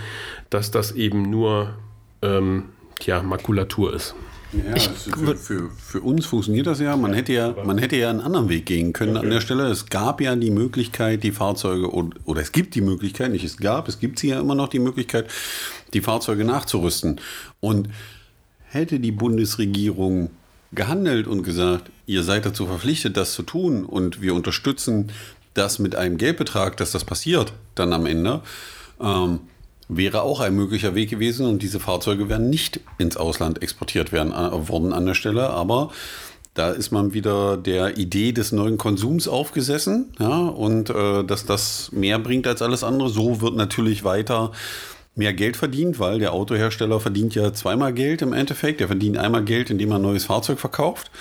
dass 0.49 0.71
das 0.71 0.91
eben 0.91 1.23
nur 1.23 1.75
ähm, 2.21 2.65
ja, 3.01 3.23
Makulatur 3.23 3.93
ist. 3.93 4.15
Ja, 4.63 4.75
ich, 4.75 4.87
für, 4.87 5.35
für, 5.35 5.69
für, 5.69 6.01
uns 6.01 6.25
funktioniert 6.25 6.67
das 6.67 6.79
ja. 6.79 6.95
Man 6.95 7.13
hätte 7.13 7.33
ja, 7.33 7.55
man 7.65 7.77
hätte 7.77 7.95
ja 7.95 8.09
einen 8.09 8.21
anderen 8.21 8.49
Weg 8.49 8.65
gehen 8.65 8.93
können 8.93 9.17
okay. 9.17 9.25
an 9.25 9.31
der 9.31 9.41
Stelle. 9.41 9.67
Es 9.67 9.87
gab 9.87 10.21
ja 10.21 10.35
die 10.35 10.51
Möglichkeit, 10.51 11.23
die 11.23 11.31
Fahrzeuge, 11.31 11.91
oder 11.91 12.41
es 12.41 12.51
gibt 12.51 12.75
die 12.75 12.81
Möglichkeit, 12.81 13.31
nicht 13.31 13.43
es 13.43 13.57
gab, 13.57 13.87
es 13.87 13.99
gibt 13.99 14.19
sie 14.19 14.29
ja 14.29 14.39
immer 14.39 14.55
noch 14.55 14.69
die 14.69 14.79
Möglichkeit, 14.79 15.29
die 15.93 16.01
Fahrzeuge 16.01 16.45
nachzurüsten. 16.45 17.19
Und 17.59 17.89
hätte 18.63 18.99
die 18.99 19.11
Bundesregierung 19.11 20.29
gehandelt 20.73 21.27
und 21.27 21.43
gesagt, 21.43 21.89
ihr 22.05 22.23
seid 22.23 22.45
dazu 22.45 22.67
verpflichtet, 22.67 23.17
das 23.17 23.33
zu 23.33 23.43
tun 23.43 23.85
und 23.85 24.21
wir 24.21 24.35
unterstützen 24.35 25.11
das 25.53 25.79
mit 25.79 25.95
einem 25.95 26.17
Geldbetrag, 26.17 26.77
dass 26.77 26.91
das 26.91 27.05
passiert, 27.05 27.53
dann 27.75 27.93
am 27.93 28.05
Ende, 28.05 28.41
ähm, 28.99 29.39
wäre 29.87 30.21
auch 30.23 30.39
ein 30.39 30.55
möglicher 30.55 30.95
Weg 30.95 31.09
gewesen 31.09 31.45
und 31.45 31.61
diese 31.61 31.79
Fahrzeuge 31.79 32.29
wären 32.29 32.49
nicht 32.49 32.79
ins 32.97 33.17
Ausland 33.17 33.61
exportiert 33.61 34.11
werden, 34.11 34.33
äh, 34.33 34.67
worden 34.69 34.93
an 34.93 35.05
der 35.05 35.13
Stelle, 35.13 35.49
aber 35.49 35.91
da 36.55 36.69
ist 36.69 36.91
man 36.91 37.13
wieder 37.13 37.57
der 37.57 37.97
Idee 37.97 38.31
des 38.31 38.53
neuen 38.53 38.77
Konsums 38.77 39.27
aufgesessen, 39.27 40.13
ja, 40.19 40.47
und 40.47 40.89
äh, 40.89 41.23
dass 41.25 41.45
das 41.45 41.91
mehr 41.91 42.17
bringt 42.17 42.47
als 42.47 42.61
alles 42.61 42.83
andere. 42.83 43.09
So 43.09 43.41
wird 43.41 43.55
natürlich 43.55 44.05
weiter 44.05 44.53
mehr 45.15 45.33
Geld 45.33 45.57
verdient, 45.57 45.99
weil 45.99 46.19
der 46.19 46.31
Autohersteller 46.31 47.01
verdient 47.01 47.35
ja 47.35 47.53
zweimal 47.53 47.93
Geld 47.93 48.21
im 48.21 48.31
Endeffekt. 48.31 48.79
Er 48.79 48.87
verdient 48.87 49.17
einmal 49.17 49.43
Geld, 49.43 49.69
indem 49.69 49.91
er 49.91 49.97
ein 49.97 50.01
neues 50.01 50.25
Fahrzeug 50.25 50.59
verkauft, 50.59 51.11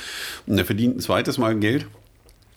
und 0.46 0.56
er 0.56 0.64
verdient 0.64 0.96
ein 0.96 1.00
zweites 1.00 1.36
Mal 1.36 1.56
Geld, 1.56 1.86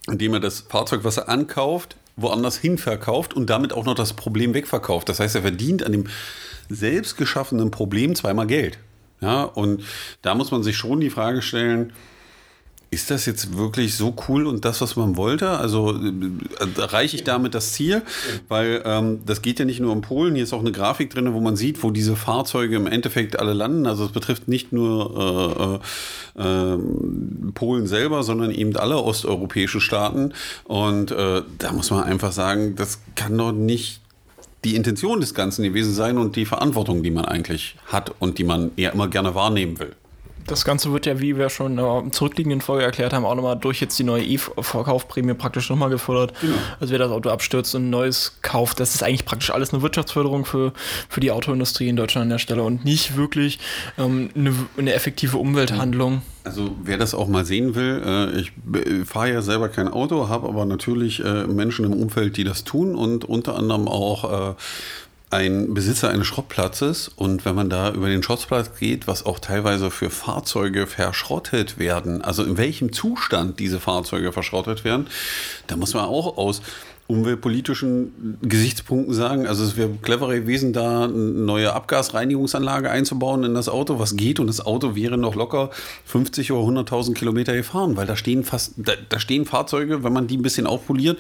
indem 0.07 0.35
er 0.35 0.39
das 0.39 0.61
Fahrzeug, 0.61 1.03
was 1.03 1.17
er 1.17 1.29
ankauft, 1.29 1.95
woanders 2.17 2.57
hin 2.57 2.77
verkauft 2.77 3.33
und 3.33 3.49
damit 3.49 3.71
auch 3.71 3.85
noch 3.85 3.95
das 3.95 4.13
Problem 4.13 4.53
wegverkauft. 4.53 5.07
Das 5.07 5.19
heißt, 5.19 5.35
er 5.35 5.43
verdient 5.43 5.83
an 5.83 5.93
dem 5.93 6.07
selbst 6.67 7.15
geschaffenen 7.15 7.71
Problem 7.71 8.15
zweimal 8.15 8.47
Geld. 8.47 8.79
Ja, 9.21 9.43
und 9.43 9.83
da 10.21 10.35
muss 10.35 10.51
man 10.51 10.63
sich 10.63 10.75
schon 10.75 10.99
die 10.99 11.09
Frage 11.09 11.41
stellen, 11.41 11.93
ist 12.89 13.11
das 13.11 13.25
jetzt 13.25 13.57
wirklich 13.57 13.95
so 13.95 14.15
cool 14.27 14.47
und 14.47 14.63
das, 14.63 14.79
was 14.79 14.95
man 14.95 15.17
wollte? 15.17 15.49
Also 15.49 15.93
äh, 15.93 16.79
erreiche 16.79 17.17
ich 17.17 17.23
damit 17.23 17.53
das 17.53 17.73
Ziel? 17.73 18.01
Weil 18.47 18.81
ähm, 18.85 19.19
das 19.25 19.41
geht 19.41 19.59
ja 19.59 19.65
nicht 19.65 19.79
nur 19.79 19.91
um 19.91 20.01
Polen, 20.01 20.35
hier 20.35 20.43
ist 20.43 20.53
auch 20.53 20.61
eine 20.61 20.71
Grafik 20.71 21.09
drin, 21.09 21.33
wo 21.33 21.41
man 21.41 21.55
sieht, 21.57 21.83
wo 21.83 21.91
diese 21.91 22.15
Fahrzeuge 22.15 22.77
im 22.77 22.87
Endeffekt 22.87 23.39
alle 23.39 23.53
landen. 23.53 23.87
Also 23.87 24.05
es 24.05 24.11
betrifft 24.11 24.47
nicht 24.47 24.71
nur 24.71 25.81
äh, 26.35 26.41
äh, 26.41 26.77
Polen 27.53 27.87
selber, 27.87 28.23
sondern 28.23 28.51
eben 28.51 28.75
alle 28.77 28.97
osteuropäischen 28.97 29.81
Staaten. 29.81 30.33
Und 30.63 31.11
äh, 31.11 31.41
da 31.57 31.73
muss 31.73 31.91
man 31.91 32.03
einfach 32.03 32.31
sagen, 32.31 32.75
das 32.75 32.99
kann 33.15 33.37
doch 33.37 33.51
nicht 33.51 34.01
die 34.63 34.75
Intention 34.75 35.19
des 35.19 35.33
Ganzen 35.33 35.63
gewesen 35.63 35.93
sein 35.93 36.17
und 36.17 36.35
die 36.35 36.45
Verantwortung, 36.45 37.03
die 37.03 37.11
man 37.11 37.25
eigentlich 37.25 37.75
hat 37.85 38.13
und 38.19 38.37
die 38.37 38.43
man 38.43 38.71
eher 38.75 38.93
immer 38.93 39.07
gerne 39.07 39.35
wahrnehmen 39.35 39.77
will. 39.79 39.95
Das 40.47 40.63
Ganze 40.63 40.93
wird 40.93 41.05
ja, 41.05 41.19
wie 41.19 41.37
wir 41.37 41.49
schon 41.49 41.71
in 41.71 41.77
der 41.77 42.03
zurückliegenden 42.11 42.61
Folge 42.61 42.85
erklärt 42.85 43.11
haben, 43.13 43.25
auch 43.25 43.35
nochmal 43.35 43.57
durch 43.57 43.81
jetzt 43.81 43.99
die 43.99 44.03
neue 44.03 44.23
E-Verkaufprämie 44.23 45.33
praktisch 45.33 45.69
nochmal 45.69 45.89
gefordert. 45.89 46.33
Genau. 46.39 46.55
Also 46.79 46.91
wer 46.91 46.99
das 46.99 47.11
Auto 47.11 47.29
abstürzt 47.29 47.75
und 47.75 47.87
ein 47.87 47.89
neues 47.89 48.37
kauft, 48.41 48.79
das 48.79 48.95
ist 48.95 49.03
eigentlich 49.03 49.25
praktisch 49.25 49.51
alles 49.51 49.73
eine 49.73 49.81
Wirtschaftsförderung 49.81 50.45
für, 50.45 50.71
für 51.09 51.19
die 51.19 51.31
Autoindustrie 51.31 51.89
in 51.89 51.97
Deutschland 51.97 52.23
an 52.23 52.29
der 52.29 52.39
Stelle 52.39 52.63
und 52.63 52.85
nicht 52.85 53.17
wirklich 53.17 53.59
ähm, 53.97 54.29
eine, 54.35 54.53
eine, 54.77 54.93
effektive 54.93 55.37
Umwelthandlung. 55.37 56.21
Also 56.45 56.71
wer 56.81 56.97
das 56.97 57.13
auch 57.13 57.27
mal 57.27 57.43
sehen 57.43 57.75
will, 57.75 58.01
äh, 58.05 58.39
ich 58.39 58.53
fahre 59.05 59.33
ja 59.33 59.41
selber 59.41 59.67
kein 59.67 59.89
Auto, 59.89 60.29
habe 60.29 60.47
aber 60.47 60.65
natürlich 60.65 61.23
äh, 61.23 61.45
Menschen 61.45 61.83
im 61.83 61.93
Umfeld, 61.93 62.37
die 62.37 62.45
das 62.45 62.63
tun 62.63 62.95
und 62.95 63.25
unter 63.25 63.57
anderem 63.57 63.89
auch 63.89 64.51
äh, 64.51 64.55
ein 65.29 65.73
Besitzer 65.73 66.09
eines 66.09 66.27
Schrottplatzes 66.27 67.09
und 67.09 67.43
wenn 67.43 67.55
man 67.55 67.69
da 67.69 67.91
über 67.91 68.07
den 68.07 68.23
Schrottplatz 68.23 68.71
geht, 68.79 69.07
was 69.07 69.25
auch 69.25 69.39
teilweise 69.39 69.91
für 69.91 70.09
Fahrzeuge 70.09 70.87
verschrottet 70.87 71.77
werden, 71.77 72.21
also 72.21 72.43
in 72.43 72.57
welchem 72.57 72.93
Zustand 72.93 73.59
diese 73.59 73.79
Fahrzeuge 73.81 74.31
verschrottet 74.31 74.85
werden, 74.85 75.07
da 75.67 75.75
muss 75.75 75.93
man 75.93 76.05
auch 76.05 76.37
aus 76.37 76.61
umweltpolitischen 77.07 78.37
Gesichtspunkten 78.41 79.13
sagen, 79.13 79.47
also 79.47 79.63
es 79.63 79.77
wäre 79.77 79.89
cleverer 80.01 80.35
gewesen, 80.35 80.73
da 80.73 81.05
eine 81.05 81.13
neue 81.13 81.73
Abgasreinigungsanlage 81.73 82.89
einzubauen 82.89 83.45
in 83.45 83.53
das 83.53 83.69
Auto, 83.69 83.97
was 83.97 84.17
geht? 84.17 84.41
Und 84.41 84.47
das 84.47 84.65
Auto 84.65 84.93
wäre 84.95 85.17
noch 85.17 85.35
locker 85.35 85.69
50 86.05 86.51
oder 86.51 86.81
100.000 86.81 87.13
Kilometer 87.13 87.53
gefahren, 87.53 87.95
weil 87.95 88.07
da 88.07 88.17
stehen 88.17 88.43
fast, 88.43 88.73
da, 88.75 88.93
da 89.07 89.19
stehen 89.19 89.45
Fahrzeuge, 89.45 90.03
wenn 90.03 90.11
man 90.11 90.27
die 90.27 90.37
ein 90.37 90.41
bisschen 90.41 90.67
aufpoliert, 90.67 91.17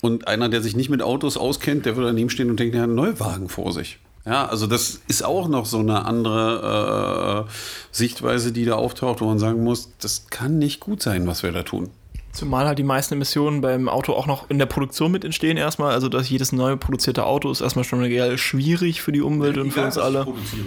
und 0.00 0.28
einer, 0.28 0.48
der 0.48 0.62
sich 0.62 0.76
nicht 0.76 0.90
mit 0.90 1.02
Autos 1.02 1.36
auskennt, 1.36 1.86
der 1.86 1.96
würde 1.96 2.08
daneben 2.08 2.30
stehen 2.30 2.50
und 2.50 2.60
denkt, 2.60 2.74
er 2.74 2.82
hat 2.82 2.88
einen 2.88 2.96
Neuwagen 2.96 3.48
vor 3.48 3.72
sich. 3.72 3.98
Ja, 4.24 4.46
also 4.46 4.66
das 4.66 5.00
ist 5.08 5.24
auch 5.24 5.48
noch 5.48 5.64
so 5.64 5.78
eine 5.78 6.04
andere 6.04 7.46
äh, 7.48 7.50
Sichtweise, 7.92 8.52
die 8.52 8.66
da 8.66 8.74
auftaucht, 8.74 9.20
wo 9.20 9.26
man 9.26 9.38
sagen 9.38 9.64
muss, 9.64 9.92
das 10.00 10.26
kann 10.28 10.58
nicht 10.58 10.80
gut 10.80 11.02
sein, 11.02 11.26
was 11.26 11.42
wir 11.42 11.50
da 11.50 11.62
tun. 11.62 11.88
Zumal 12.32 12.66
halt 12.66 12.78
die 12.78 12.84
meisten 12.84 13.14
Emissionen 13.14 13.62
beim 13.62 13.88
Auto 13.88 14.12
auch 14.12 14.26
noch 14.26 14.50
in 14.50 14.58
der 14.58 14.66
Produktion 14.66 15.10
mit 15.10 15.24
entstehen 15.24 15.56
erstmal. 15.56 15.92
Also 15.92 16.10
dass 16.10 16.28
jedes 16.28 16.52
neu 16.52 16.76
produzierte 16.76 17.24
Auto 17.24 17.50
ist 17.50 17.62
erstmal 17.62 17.84
schon 17.84 18.04
schwierig 18.36 19.00
für 19.00 19.12
die 19.12 19.22
Umwelt 19.22 19.56
ja, 19.56 19.62
und 19.62 19.72
für 19.72 19.82
uns 19.82 19.96
alle. 19.96 20.26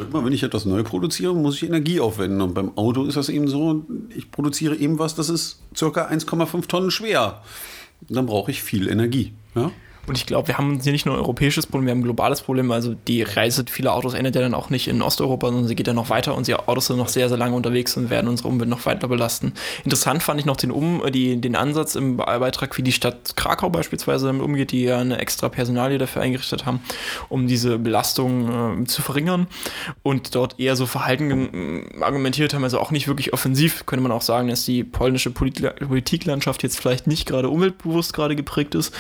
Immer 0.10 0.26
wenn 0.26 0.34
ich 0.34 0.42
etwas 0.42 0.66
neu 0.66 0.82
produziere, 0.84 1.36
muss 1.36 1.56
ich 1.56 1.64
Energie 1.64 2.00
aufwenden. 2.00 2.42
Und 2.42 2.56
beim 2.56 2.76
Auto 2.78 3.06
ist 3.06 3.16
das 3.16 3.30
eben 3.30 3.48
so, 3.48 3.86
ich 4.14 4.32
produziere 4.32 4.76
eben 4.76 4.98
was, 4.98 5.14
das 5.14 5.30
ist 5.30 5.60
circa 5.76 6.08
1,5 6.08 6.68
Tonnen 6.68 6.92
schwer 6.92 7.42
dann 8.10 8.26
brauche 8.26 8.52
ich 8.52 8.62
viel 8.62 8.90
Energie. 8.90 9.34
Ja? 9.56 9.72
Und 10.08 10.18
ich 10.18 10.26
glaube, 10.26 10.48
wir 10.48 10.58
haben 10.58 10.80
hier 10.82 10.92
nicht 10.92 11.06
nur 11.06 11.16
ein 11.16 11.20
europäisches 11.20 11.68
Problem, 11.68 11.86
wir 11.86 11.92
haben 11.92 12.00
ein 12.00 12.04
globales 12.04 12.42
Problem. 12.42 12.72
Also 12.72 12.96
die 13.08 13.22
Reise 13.22 13.66
vieler 13.70 13.94
Autos 13.94 14.14
endet 14.14 14.36
ja 14.36 14.42
dann 14.42 14.54
auch 14.54 14.70
nicht 14.70 14.88
in 14.88 15.02
Osteuropa, 15.02 15.48
sondern 15.48 15.68
sie 15.68 15.76
geht 15.76 15.88
ja 15.88 15.94
noch 15.94 16.10
weiter 16.10 16.36
und 16.36 16.48
die 16.48 16.56
Autos 16.56 16.88
sind 16.88 16.98
noch 16.98 17.08
sehr, 17.08 17.30
sehr 17.30 17.38
lange 17.38 17.56
unterwegs 17.56 17.96
und 17.98 18.10
werden 18.10 18.28
unsere 18.28 18.50
Umwelt 18.50 18.70
noch 18.70 18.86
weiter 18.86 19.08
belasten. 19.08 19.54
Interessant 19.84 20.24
fand 20.24 20.40
ich 20.40 20.46
noch 20.46 20.58
den, 20.58 20.72
um, 20.72 21.02
die, 21.12 21.40
den 21.40 21.56
Ansatz 21.56 21.96
im 21.96 22.18
Beitrag, 22.18 22.78
wie 22.78 22.82
die 22.82 22.92
Stadt 22.92 23.36
Krakau 23.36 23.70
beispielsweise 23.70 24.28
damit 24.28 24.42
umgeht, 24.42 24.72
die 24.72 24.84
ja 24.84 25.00
eine 25.00 25.20
extra 25.20 25.50
Personalie 25.50 25.98
dafür 25.98 26.22
eingerichtet 26.22 26.66
haben, 26.66 26.82
um 27.30 27.48
diese 27.48 27.78
Belastung 27.78 28.84
äh, 28.84 28.86
zu 28.86 29.02
verringern 29.02 29.48
und 30.04 30.34
dort 30.36 30.60
eher 30.60 30.76
so 30.76 30.86
Verhalten 30.86 31.86
äh, 32.00 32.04
argumentiert 32.04 32.54
haben, 32.54 32.64
also 32.64 32.80
auch 32.80 32.92
nicht 32.92 33.08
wirklich 33.08 33.34
offensiv, 33.34 33.86
könnte 33.86 34.04
man 34.04 34.12
auch 34.12 34.22
sagen, 34.22 34.48
dass 34.48 34.66
die 34.66 34.84
polnische 34.84 35.30
Polit 35.32 35.62
Politiklandschaft 35.62 36.64
jetzt 36.64 36.80
vielleicht 36.80 37.08
nicht 37.08 37.28
gerade 37.28 37.50
umweltbewusst 37.50 38.14
gerade 38.14 38.36
geprägt 38.36 38.74
ist, 38.74 38.94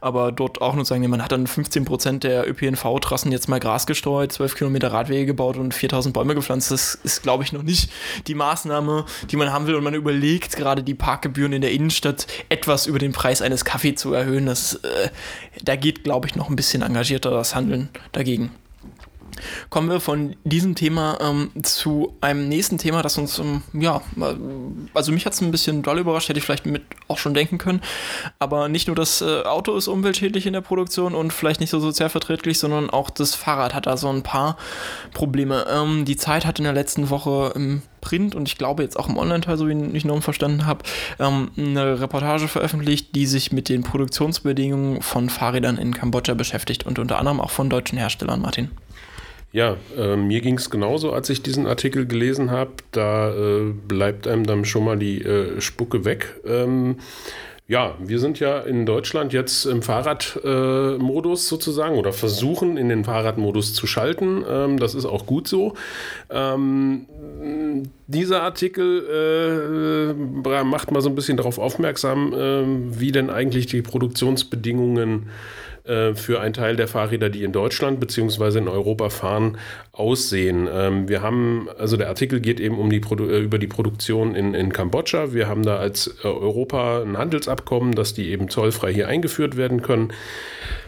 aber 0.00 0.32
dort 0.32 0.47
auch 0.60 0.74
nur 0.74 0.84
sagen, 0.84 1.08
man 1.08 1.22
hat 1.22 1.32
dann 1.32 1.46
15 1.46 1.84
Prozent 1.84 2.24
der 2.24 2.48
ÖPNV-Trassen 2.48 3.30
jetzt 3.30 3.48
mal 3.48 3.60
Gras 3.60 3.86
gestreut, 3.86 4.32
12 4.32 4.54
Kilometer 4.56 4.92
Radwege 4.92 5.26
gebaut 5.26 5.56
und 5.56 5.74
4000 5.74 6.14
Bäume 6.14 6.34
gepflanzt. 6.34 6.70
Das 6.70 6.94
ist, 6.94 7.22
glaube 7.22 7.44
ich, 7.44 7.52
noch 7.52 7.62
nicht 7.62 7.90
die 8.26 8.34
Maßnahme, 8.34 9.04
die 9.30 9.36
man 9.36 9.52
haben 9.52 9.66
will. 9.66 9.74
Und 9.74 9.84
man 9.84 9.94
überlegt 9.94 10.56
gerade 10.56 10.82
die 10.82 10.94
Parkgebühren 10.94 11.52
in 11.52 11.60
der 11.60 11.72
Innenstadt 11.72 12.26
etwas 12.48 12.86
über 12.86 12.98
den 12.98 13.12
Preis 13.12 13.42
eines 13.42 13.64
Kaffees 13.64 14.00
zu 14.00 14.12
erhöhen. 14.14 14.46
Das, 14.46 14.76
äh, 14.76 15.10
da 15.62 15.76
geht, 15.76 16.04
glaube 16.04 16.26
ich, 16.26 16.36
noch 16.36 16.48
ein 16.48 16.56
bisschen 16.56 16.82
engagierter 16.82 17.30
das 17.30 17.54
Handeln 17.54 17.90
dagegen. 18.12 18.50
Kommen 19.70 19.90
wir 19.90 20.00
von 20.00 20.36
diesem 20.44 20.74
Thema 20.74 21.18
ähm, 21.20 21.50
zu 21.62 22.16
einem 22.20 22.48
nächsten 22.48 22.78
Thema, 22.78 23.02
das 23.02 23.18
uns, 23.18 23.38
ähm, 23.38 23.62
ja, 23.72 24.00
also 24.94 25.12
mich 25.12 25.26
hat 25.26 25.32
es 25.32 25.40
ein 25.40 25.50
bisschen 25.50 25.82
doll 25.82 25.98
überrascht, 25.98 26.28
hätte 26.28 26.38
ich 26.38 26.44
vielleicht 26.44 26.66
mit 26.66 26.82
auch 27.08 27.18
schon 27.18 27.34
denken 27.34 27.58
können. 27.58 27.80
Aber 28.38 28.68
nicht 28.68 28.86
nur 28.86 28.96
das 28.96 29.20
äh, 29.20 29.42
Auto 29.42 29.76
ist 29.76 29.88
umweltschädlich 29.88 30.46
in 30.46 30.52
der 30.52 30.60
Produktion 30.60 31.14
und 31.14 31.32
vielleicht 31.32 31.60
nicht 31.60 31.70
so 31.70 31.80
sozialverträglich, 31.80 32.58
sondern 32.58 32.90
auch 32.90 33.10
das 33.10 33.34
Fahrrad 33.34 33.74
hat 33.74 33.86
da 33.86 33.96
so 33.96 34.08
ein 34.08 34.22
paar 34.22 34.56
Probleme. 35.12 35.66
Ähm, 35.70 36.04
die 36.04 36.16
Zeit 36.16 36.46
hat 36.46 36.58
in 36.58 36.64
der 36.64 36.72
letzten 36.72 37.10
Woche 37.10 37.52
im 37.54 37.82
Print 38.00 38.34
und 38.34 38.48
ich 38.48 38.58
glaube 38.58 38.82
jetzt 38.82 38.98
auch 38.98 39.08
im 39.08 39.16
Online-Teil, 39.16 39.56
so 39.56 39.68
wie 39.68 39.96
ich 39.96 40.04
noch 40.04 40.22
verstanden 40.22 40.66
habe, 40.66 40.84
ähm, 41.18 41.50
eine 41.56 42.00
Reportage 42.00 42.48
veröffentlicht, 42.48 43.14
die 43.14 43.26
sich 43.26 43.52
mit 43.52 43.68
den 43.68 43.82
Produktionsbedingungen 43.82 45.02
von 45.02 45.28
Fahrrädern 45.28 45.76
in 45.78 45.94
Kambodscha 45.94 46.34
beschäftigt 46.34 46.86
und 46.86 46.98
unter 46.98 47.18
anderem 47.18 47.40
auch 47.40 47.50
von 47.50 47.70
deutschen 47.70 47.98
Herstellern, 47.98 48.40
Martin. 48.40 48.70
Ja, 49.50 49.76
äh, 49.96 50.16
mir 50.16 50.40
ging 50.42 50.58
es 50.58 50.68
genauso, 50.68 51.12
als 51.12 51.30
ich 51.30 51.42
diesen 51.42 51.66
Artikel 51.66 52.06
gelesen 52.06 52.50
habe. 52.50 52.72
Da 52.92 53.30
äh, 53.34 53.72
bleibt 53.72 54.26
einem 54.26 54.44
dann 54.44 54.64
schon 54.64 54.84
mal 54.84 54.98
die 54.98 55.22
äh, 55.22 55.60
Spucke 55.60 56.04
weg. 56.04 56.40
Ähm, 56.46 56.96
ja, 57.66 57.94
wir 57.98 58.18
sind 58.18 58.40
ja 58.40 58.60
in 58.60 58.86
Deutschland 58.86 59.34
jetzt 59.34 59.66
im 59.66 59.82
Fahrradmodus 59.82 61.48
sozusagen 61.48 61.96
oder 61.96 62.14
versuchen 62.14 62.78
in 62.78 62.88
den 62.88 63.04
Fahrradmodus 63.04 63.74
zu 63.74 63.86
schalten. 63.86 64.42
Ähm, 64.48 64.78
das 64.78 64.94
ist 64.94 65.04
auch 65.06 65.26
gut 65.26 65.48
so. 65.48 65.74
Ähm, 66.30 67.06
dieser 68.06 68.42
Artikel 68.42 70.14
äh, 70.14 70.64
macht 70.64 70.90
mal 70.92 71.00
so 71.00 71.08
ein 71.08 71.14
bisschen 71.14 71.36
darauf 71.36 71.58
aufmerksam, 71.58 72.32
äh, 72.32 73.00
wie 73.00 73.12
denn 73.12 73.28
eigentlich 73.30 73.66
die 73.66 73.82
Produktionsbedingungen 73.82 75.24
äh, 75.24 75.26
äh, 75.26 75.67
für 76.14 76.40
einen 76.40 76.52
Teil 76.52 76.76
der 76.76 76.86
Fahrräder, 76.86 77.30
die 77.30 77.44
in 77.44 77.52
Deutschland 77.52 77.98
bzw. 77.98 78.58
in 78.58 78.68
Europa 78.68 79.08
fahren, 79.08 79.56
aussehen. 79.98 80.68
Ähm, 80.72 81.08
wir 81.08 81.22
haben, 81.22 81.68
also 81.76 81.96
der 81.96 82.08
Artikel 82.08 82.40
geht 82.40 82.60
eben 82.60 82.78
um 82.78 82.88
die 82.90 83.00
äh, 83.00 83.40
über 83.40 83.58
die 83.58 83.66
Produktion 83.66 84.34
in, 84.34 84.54
in 84.54 84.72
Kambodscha. 84.72 85.32
Wir 85.32 85.48
haben 85.48 85.64
da 85.64 85.78
als 85.78 86.14
äh, 86.22 86.28
Europa 86.28 87.02
ein 87.02 87.18
Handelsabkommen, 87.18 87.94
dass 87.94 88.14
die 88.14 88.30
eben 88.30 88.48
zollfrei 88.48 88.92
hier 88.92 89.08
eingeführt 89.08 89.56
werden 89.56 89.82
können. 89.82 90.12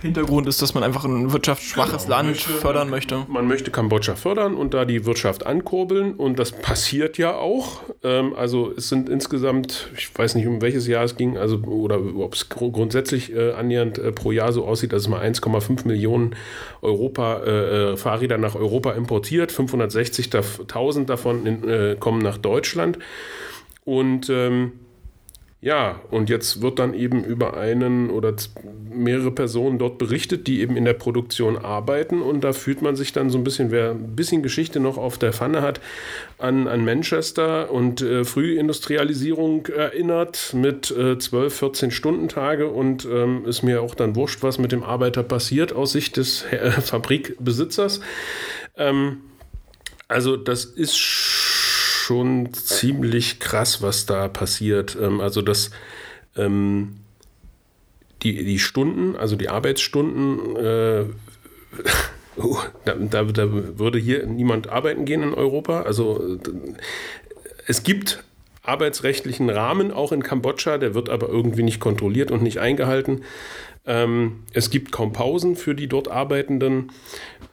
Hintergrund 0.01 0.47
ist, 0.47 0.63
dass 0.63 0.75
man 0.75 0.83
einfach 0.83 1.05
ein 1.05 1.33
wirtschaftsschwaches 1.33 2.05
genau, 2.05 2.17
Land 2.17 2.29
möchte, 2.31 2.51
fördern 2.51 2.89
möchte. 2.89 3.27
Man 3.29 3.47
möchte 3.47 3.71
Kambodscha 3.71 4.15
fördern 4.15 4.55
und 4.55 4.75
da 4.75 4.85
die 4.85 5.05
Wirtschaft 5.05 5.45
ankurbeln 5.45 6.15
und 6.15 6.39
das 6.39 6.53
passiert 6.53 7.19
ja 7.19 7.35
auch. 7.35 7.83
Ähm, 8.03 8.35
also 8.35 8.73
es 8.77 8.89
sind 8.89 9.09
insgesamt, 9.09 9.89
ich 9.97 10.17
weiß 10.17 10.37
nicht, 10.37 10.47
um 10.47 10.63
welches 10.63 10.87
Jahr 10.87 11.05
es 11.05 11.17
ging, 11.17 11.37
also 11.37 11.59
oder 11.59 12.01
ob 12.17 12.35
es 12.35 12.49
grundsätzlich 12.49 13.35
äh, 13.35 13.53
annähernd 13.53 13.99
äh, 13.99 14.13
pro 14.13 14.33
Jahr 14.33 14.53
so 14.53 14.65
aussieht, 14.65 14.93
dass 14.93 15.03
es 15.03 15.09
mal 15.09 15.21
1,5 15.21 15.87
Millionen 15.87 16.37
Europa, 16.81 17.41
äh, 17.45 17.93
äh, 17.93 17.97
Fahrräder 17.97 18.39
nach 18.39 18.55
Europa 18.55 18.93
importiert. 19.01 19.51
560.000 19.53 21.07
davon 21.07 21.47
in, 21.47 21.69
äh, 21.69 21.97
kommen 21.99 22.21
nach 22.21 22.39
Deutschland. 22.39 22.99
Und 23.85 24.29
ähm, 24.31 24.73
ja, 25.63 26.01
und 26.11 26.31
jetzt 26.31 26.63
wird 26.63 26.79
dann 26.79 26.95
eben 26.95 27.23
über 27.23 27.55
einen 27.55 28.09
oder 28.09 28.35
mehrere 28.91 29.31
Personen 29.31 29.79
dort 29.79 29.99
berichtet, 29.99 30.47
die 30.47 30.63
eben 30.63 30.75
in 30.75 30.87
der 30.87 30.95
Produktion 30.95 31.59
arbeiten. 31.59 32.23
Und 32.23 32.45
da 32.45 32.55
fühlt 32.55 32.81
man 32.81 32.97
sich 32.97 33.13
dann 33.13 33.29
so 33.29 33.37
ein 33.37 33.45
bisschen, 33.45 33.71
wer 33.71 33.91
ein 33.91 34.17
bisschen 34.17 34.43
Geschichte 34.43 34.81
noch 34.81 34.97
auf 34.97 35.19
der 35.19 35.35
Pfanne 35.35 35.61
hat, 35.61 35.83
an, 36.39 36.67
an 36.67 36.83
Manchester 36.83 37.71
und 37.71 38.01
äh, 38.01 38.25
Frühindustrialisierung 38.25 39.67
erinnert 39.67 40.55
mit 40.55 40.91
äh, 40.93 41.19
12, 41.19 41.55
14 41.55 41.91
Stunden 41.91 42.29
Tage. 42.29 42.69
Und 42.69 43.05
ähm, 43.05 43.45
ist 43.45 43.63
mir 43.63 43.83
auch 43.83 43.95
dann 43.95 44.17
wurscht, 44.17 44.43
was 44.43 44.59
mit 44.59 44.73
dem 44.73 44.83
Arbeiter 44.83 45.23
passiert 45.23 45.75
aus 45.75 45.93
Sicht 45.93 46.17
des 46.17 46.45
äh, 46.45 46.71
Fabrikbesitzers. 46.71 48.01
Ähm, 48.81 49.19
also 50.09 50.37
das 50.37 50.65
ist 50.65 50.97
schon 50.99 52.53
ziemlich 52.53 53.39
krass, 53.39 53.83
was 53.83 54.07
da 54.07 54.27
passiert. 54.27 54.97
Ähm, 55.01 55.21
also 55.21 55.43
das 55.43 55.71
ähm, 56.37 56.97
die, 58.23 58.45
die 58.45 58.59
Stunden, 58.59 59.17
also 59.17 59.37
die 59.37 59.49
Arbeitsstunden, 59.49 60.57
äh, 60.57 61.05
oh, 62.37 62.59
da, 62.85 62.95
da, 62.95 63.25
da, 63.25 63.79
würde 63.79 63.99
hier 63.99 64.27
niemand 64.27 64.69
arbeiten 64.69 65.05
gehen 65.05 65.23
in 65.23 65.35
Europa. 65.35 65.83
Also 65.83 66.39
es 67.67 67.83
gibt 67.83 68.25
arbeitsrechtlichen 68.63 69.49
Rahmen 69.49 69.91
auch 69.91 70.13
in 70.13 70.23
Kambodscha, 70.23 70.79
der 70.79 70.95
wird 70.95 71.09
aber 71.09 71.29
irgendwie 71.29 71.63
nicht 71.63 71.81
kontrolliert 71.81 72.31
und 72.31 72.43
nicht 72.43 72.59
eingehalten. 72.59 73.23
Ähm, 73.87 74.45
es 74.53 74.71
gibt 74.71 74.93
kaum 74.93 75.13
Pausen 75.13 75.57
für 75.57 75.75
die 75.75 75.89
dort 75.89 76.09
Arbeitenden. 76.09 76.93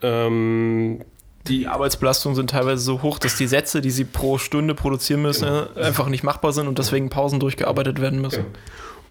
Ähm, 0.01 1.01
die 1.47 1.67
Arbeitsbelastungen 1.67 2.35
sind 2.35 2.49
teilweise 2.49 2.81
so 2.81 3.01
hoch, 3.01 3.19
dass 3.19 3.37
die 3.37 3.47
Sätze, 3.47 3.81
die 3.81 3.91
sie 3.91 4.05
pro 4.05 4.37
Stunde 4.37 4.75
produzieren 4.75 5.21
müssen, 5.21 5.47
genau. 5.47 5.67
einfach 5.75 6.07
nicht 6.09 6.23
machbar 6.23 6.53
sind 6.53 6.67
und 6.67 6.77
deswegen 6.77 7.09
Pausen 7.09 7.39
durchgearbeitet 7.39 8.01
werden 8.01 8.21
müssen. 8.21 8.39
Ja. 8.39 8.59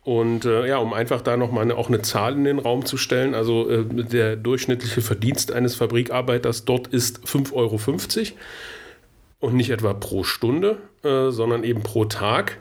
Und 0.07 0.45
äh, 0.45 0.69
ja, 0.69 0.79
um 0.79 0.93
einfach 0.93 1.21
da 1.21 1.37
nochmal 1.37 1.65
eine, 1.65 1.77
auch 1.77 1.89
eine 1.89 2.01
Zahl 2.01 2.35
in 2.35 2.45
den 2.45 2.61
Raum 2.61 2.87
zu 2.87 2.97
stellen, 2.97 3.35
also 3.35 3.69
äh, 3.69 3.85
der 3.85 4.37
durchschnittliche 4.37 5.03
Verdienst 5.03 5.51
eines 5.51 5.75
Fabrikarbeiters 5.75 6.65
dort 6.65 6.87
ist 6.87 7.27
5,50 7.27 7.53
Euro. 7.55 7.81
und 9.41 9.55
nicht 9.55 9.71
etwa 9.71 9.95
pro 9.95 10.23
Stunde, 10.23 10.79
äh, 11.03 11.31
sondern 11.31 11.65
eben 11.65 11.83
pro 11.83 12.05
Tag. 12.05 12.59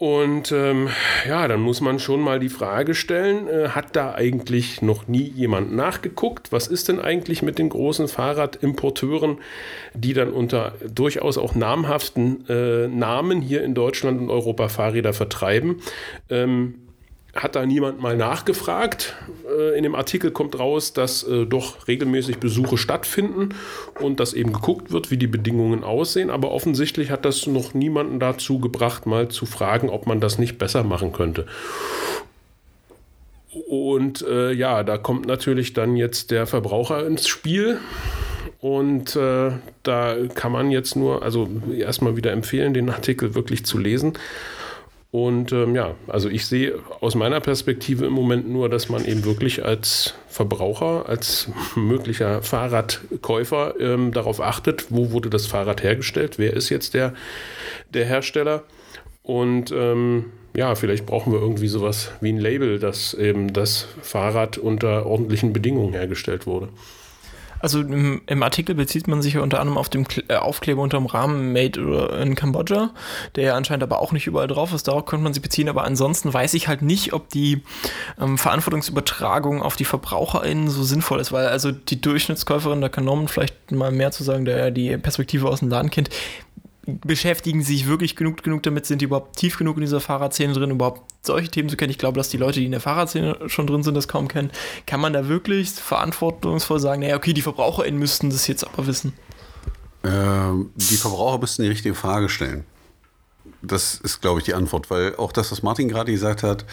Und 0.00 0.50
ähm, 0.50 0.88
ja, 1.28 1.46
dann 1.46 1.60
muss 1.60 1.82
man 1.82 1.98
schon 1.98 2.20
mal 2.20 2.40
die 2.40 2.48
Frage 2.48 2.94
stellen, 2.94 3.48
äh, 3.48 3.68
hat 3.68 3.96
da 3.96 4.14
eigentlich 4.14 4.80
noch 4.80 5.08
nie 5.08 5.28
jemand 5.28 5.74
nachgeguckt? 5.74 6.52
Was 6.52 6.68
ist 6.68 6.88
denn 6.88 7.00
eigentlich 7.00 7.42
mit 7.42 7.58
den 7.58 7.68
großen 7.68 8.08
Fahrradimporteuren, 8.08 9.40
die 9.92 10.14
dann 10.14 10.32
unter 10.32 10.72
durchaus 10.90 11.36
auch 11.36 11.54
namhaften 11.54 12.48
äh, 12.48 12.88
Namen 12.88 13.42
hier 13.42 13.62
in 13.62 13.74
Deutschland 13.74 14.22
und 14.22 14.30
Europa 14.30 14.70
Fahrräder 14.70 15.12
vertreiben? 15.12 15.82
Ähm, 16.30 16.76
hat 17.34 17.54
da 17.54 17.64
niemand 17.64 18.00
mal 18.00 18.16
nachgefragt. 18.16 19.14
Äh, 19.48 19.76
in 19.76 19.82
dem 19.82 19.94
Artikel 19.94 20.30
kommt 20.30 20.58
raus, 20.58 20.92
dass 20.92 21.22
äh, 21.22 21.46
doch 21.46 21.86
regelmäßig 21.86 22.38
Besuche 22.38 22.76
stattfinden 22.76 23.50
und 24.00 24.20
dass 24.20 24.32
eben 24.32 24.52
geguckt 24.52 24.90
wird, 24.90 25.10
wie 25.10 25.16
die 25.16 25.26
Bedingungen 25.26 25.84
aussehen. 25.84 26.30
Aber 26.30 26.50
offensichtlich 26.50 27.10
hat 27.10 27.24
das 27.24 27.46
noch 27.46 27.74
niemanden 27.74 28.18
dazu 28.20 28.58
gebracht, 28.58 29.06
mal 29.06 29.28
zu 29.28 29.46
fragen, 29.46 29.88
ob 29.88 30.06
man 30.06 30.20
das 30.20 30.38
nicht 30.38 30.58
besser 30.58 30.82
machen 30.82 31.12
könnte. 31.12 31.46
Und 33.68 34.22
äh, 34.22 34.52
ja, 34.52 34.82
da 34.82 34.98
kommt 34.98 35.26
natürlich 35.26 35.72
dann 35.72 35.96
jetzt 35.96 36.30
der 36.30 36.46
Verbraucher 36.46 37.06
ins 37.06 37.28
Spiel. 37.28 37.78
Und 38.60 39.16
äh, 39.16 39.52
da 39.82 40.16
kann 40.34 40.52
man 40.52 40.70
jetzt 40.70 40.94
nur, 40.94 41.22
also 41.22 41.48
erstmal 41.76 42.16
wieder 42.16 42.32
empfehlen, 42.32 42.74
den 42.74 42.90
Artikel 42.90 43.34
wirklich 43.34 43.64
zu 43.64 43.78
lesen 43.78 44.14
und 45.12 45.50
ähm, 45.50 45.74
ja, 45.74 45.96
also 46.06 46.28
ich 46.28 46.46
sehe 46.46 46.78
aus 47.00 47.16
meiner 47.16 47.40
Perspektive 47.40 48.06
im 48.06 48.12
Moment 48.12 48.48
nur, 48.48 48.68
dass 48.68 48.88
man 48.88 49.04
eben 49.04 49.24
wirklich 49.24 49.64
als 49.64 50.14
Verbraucher, 50.28 51.08
als 51.08 51.48
möglicher 51.74 52.42
Fahrradkäufer 52.42 53.74
ähm, 53.80 54.12
darauf 54.12 54.40
achtet, 54.40 54.86
wo 54.90 55.10
wurde 55.10 55.28
das 55.28 55.46
Fahrrad 55.46 55.82
hergestellt, 55.82 56.38
wer 56.38 56.52
ist 56.52 56.68
jetzt 56.68 56.94
der, 56.94 57.14
der 57.92 58.06
Hersteller. 58.06 58.62
Und 59.24 59.72
ähm, 59.72 60.26
ja, 60.54 60.76
vielleicht 60.76 61.06
brauchen 61.06 61.32
wir 61.32 61.40
irgendwie 61.40 61.68
sowas 61.68 62.12
wie 62.20 62.32
ein 62.32 62.38
Label, 62.38 62.78
dass 62.78 63.12
eben 63.14 63.52
das 63.52 63.88
Fahrrad 64.02 64.58
unter 64.58 65.06
ordentlichen 65.06 65.52
Bedingungen 65.52 65.92
hergestellt 65.92 66.46
wurde. 66.46 66.68
Also 67.60 67.80
im, 67.80 68.22
im, 68.26 68.42
Artikel 68.42 68.74
bezieht 68.74 69.06
man 69.06 69.22
sich 69.22 69.34
ja 69.34 69.40
unter 69.40 69.60
anderem 69.60 69.78
auf 69.78 69.88
den 69.88 70.06
äh, 70.28 70.36
Aufkleber 70.36 70.82
unterm 70.82 71.06
Rahmen 71.06 71.52
Made 71.52 71.80
in 72.20 72.34
Kambodscha, 72.34 72.90
der 73.36 73.44
ja 73.44 73.54
anscheinend 73.54 73.82
aber 73.82 74.00
auch 74.00 74.12
nicht 74.12 74.26
überall 74.26 74.48
drauf 74.48 74.72
ist. 74.72 74.88
Darauf 74.88 75.04
könnte 75.04 75.24
man 75.24 75.34
sich 75.34 75.42
beziehen, 75.42 75.68
aber 75.68 75.84
ansonsten 75.84 76.32
weiß 76.32 76.54
ich 76.54 76.68
halt 76.68 76.82
nicht, 76.82 77.12
ob 77.12 77.28
die 77.28 77.62
ähm, 78.20 78.38
Verantwortungsübertragung 78.38 79.62
auf 79.62 79.76
die 79.76 79.84
VerbraucherInnen 79.84 80.68
so 80.68 80.82
sinnvoll 80.82 81.20
ist, 81.20 81.32
weil 81.32 81.48
also 81.48 81.70
die 81.70 82.00
Durchschnittskäuferin, 82.00 82.80
da 82.80 82.88
kann 82.88 83.04
Norman 83.04 83.28
vielleicht 83.28 83.72
mal 83.72 83.92
mehr 83.92 84.10
zu 84.10 84.24
sagen, 84.24 84.44
der 84.44 84.58
ja 84.58 84.70
die 84.70 84.96
Perspektive 84.96 85.48
aus 85.48 85.60
dem 85.60 85.68
Laden 85.68 85.90
kennt, 85.90 86.10
beschäftigen 86.86 87.62
sich 87.62 87.86
wirklich 87.86 88.16
genug, 88.16 88.42
genug 88.42 88.62
damit, 88.62 88.86
sind 88.86 89.00
die 89.00 89.04
überhaupt 89.04 89.36
tief 89.36 89.58
genug 89.58 89.76
in 89.76 89.82
dieser 89.82 90.00
Fahrradszene 90.00 90.52
drin, 90.52 90.70
überhaupt 90.70 91.02
solche 91.22 91.48
Themen 91.48 91.68
zu 91.68 91.76
kennen. 91.76 91.90
Ich 91.90 91.98
glaube, 91.98 92.18
dass 92.18 92.30
die 92.30 92.36
Leute, 92.36 92.60
die 92.60 92.66
in 92.66 92.72
der 92.72 92.80
Fahrradszene 92.80 93.48
schon 93.48 93.66
drin 93.66 93.82
sind, 93.82 93.94
das 93.94 94.08
kaum 94.08 94.28
kennen. 94.28 94.50
Kann 94.86 95.00
man 95.00 95.12
da 95.12 95.28
wirklich 95.28 95.70
verantwortungsvoll 95.70 96.80
sagen, 96.80 97.02
naja, 97.02 97.16
okay, 97.16 97.32
die 97.32 97.42
VerbraucherInnen 97.42 97.98
müssten 97.98 98.30
das 98.30 98.46
jetzt 98.46 98.66
aber 98.66 98.86
wissen? 98.86 99.12
Ähm, 100.02 100.70
die 100.74 100.96
Verbraucher 100.96 101.38
müssten 101.38 101.62
die 101.62 101.68
richtige 101.68 101.94
Frage 101.94 102.28
stellen. 102.28 102.64
Das 103.62 103.94
ist, 103.94 104.22
glaube 104.22 104.40
ich, 104.40 104.46
die 104.46 104.54
Antwort, 104.54 104.90
weil 104.90 105.16
auch 105.16 105.32
das, 105.32 105.52
was 105.52 105.62
Martin 105.62 105.88
gerade 105.88 106.10
gesagt 106.10 106.42
hat, 106.42 106.64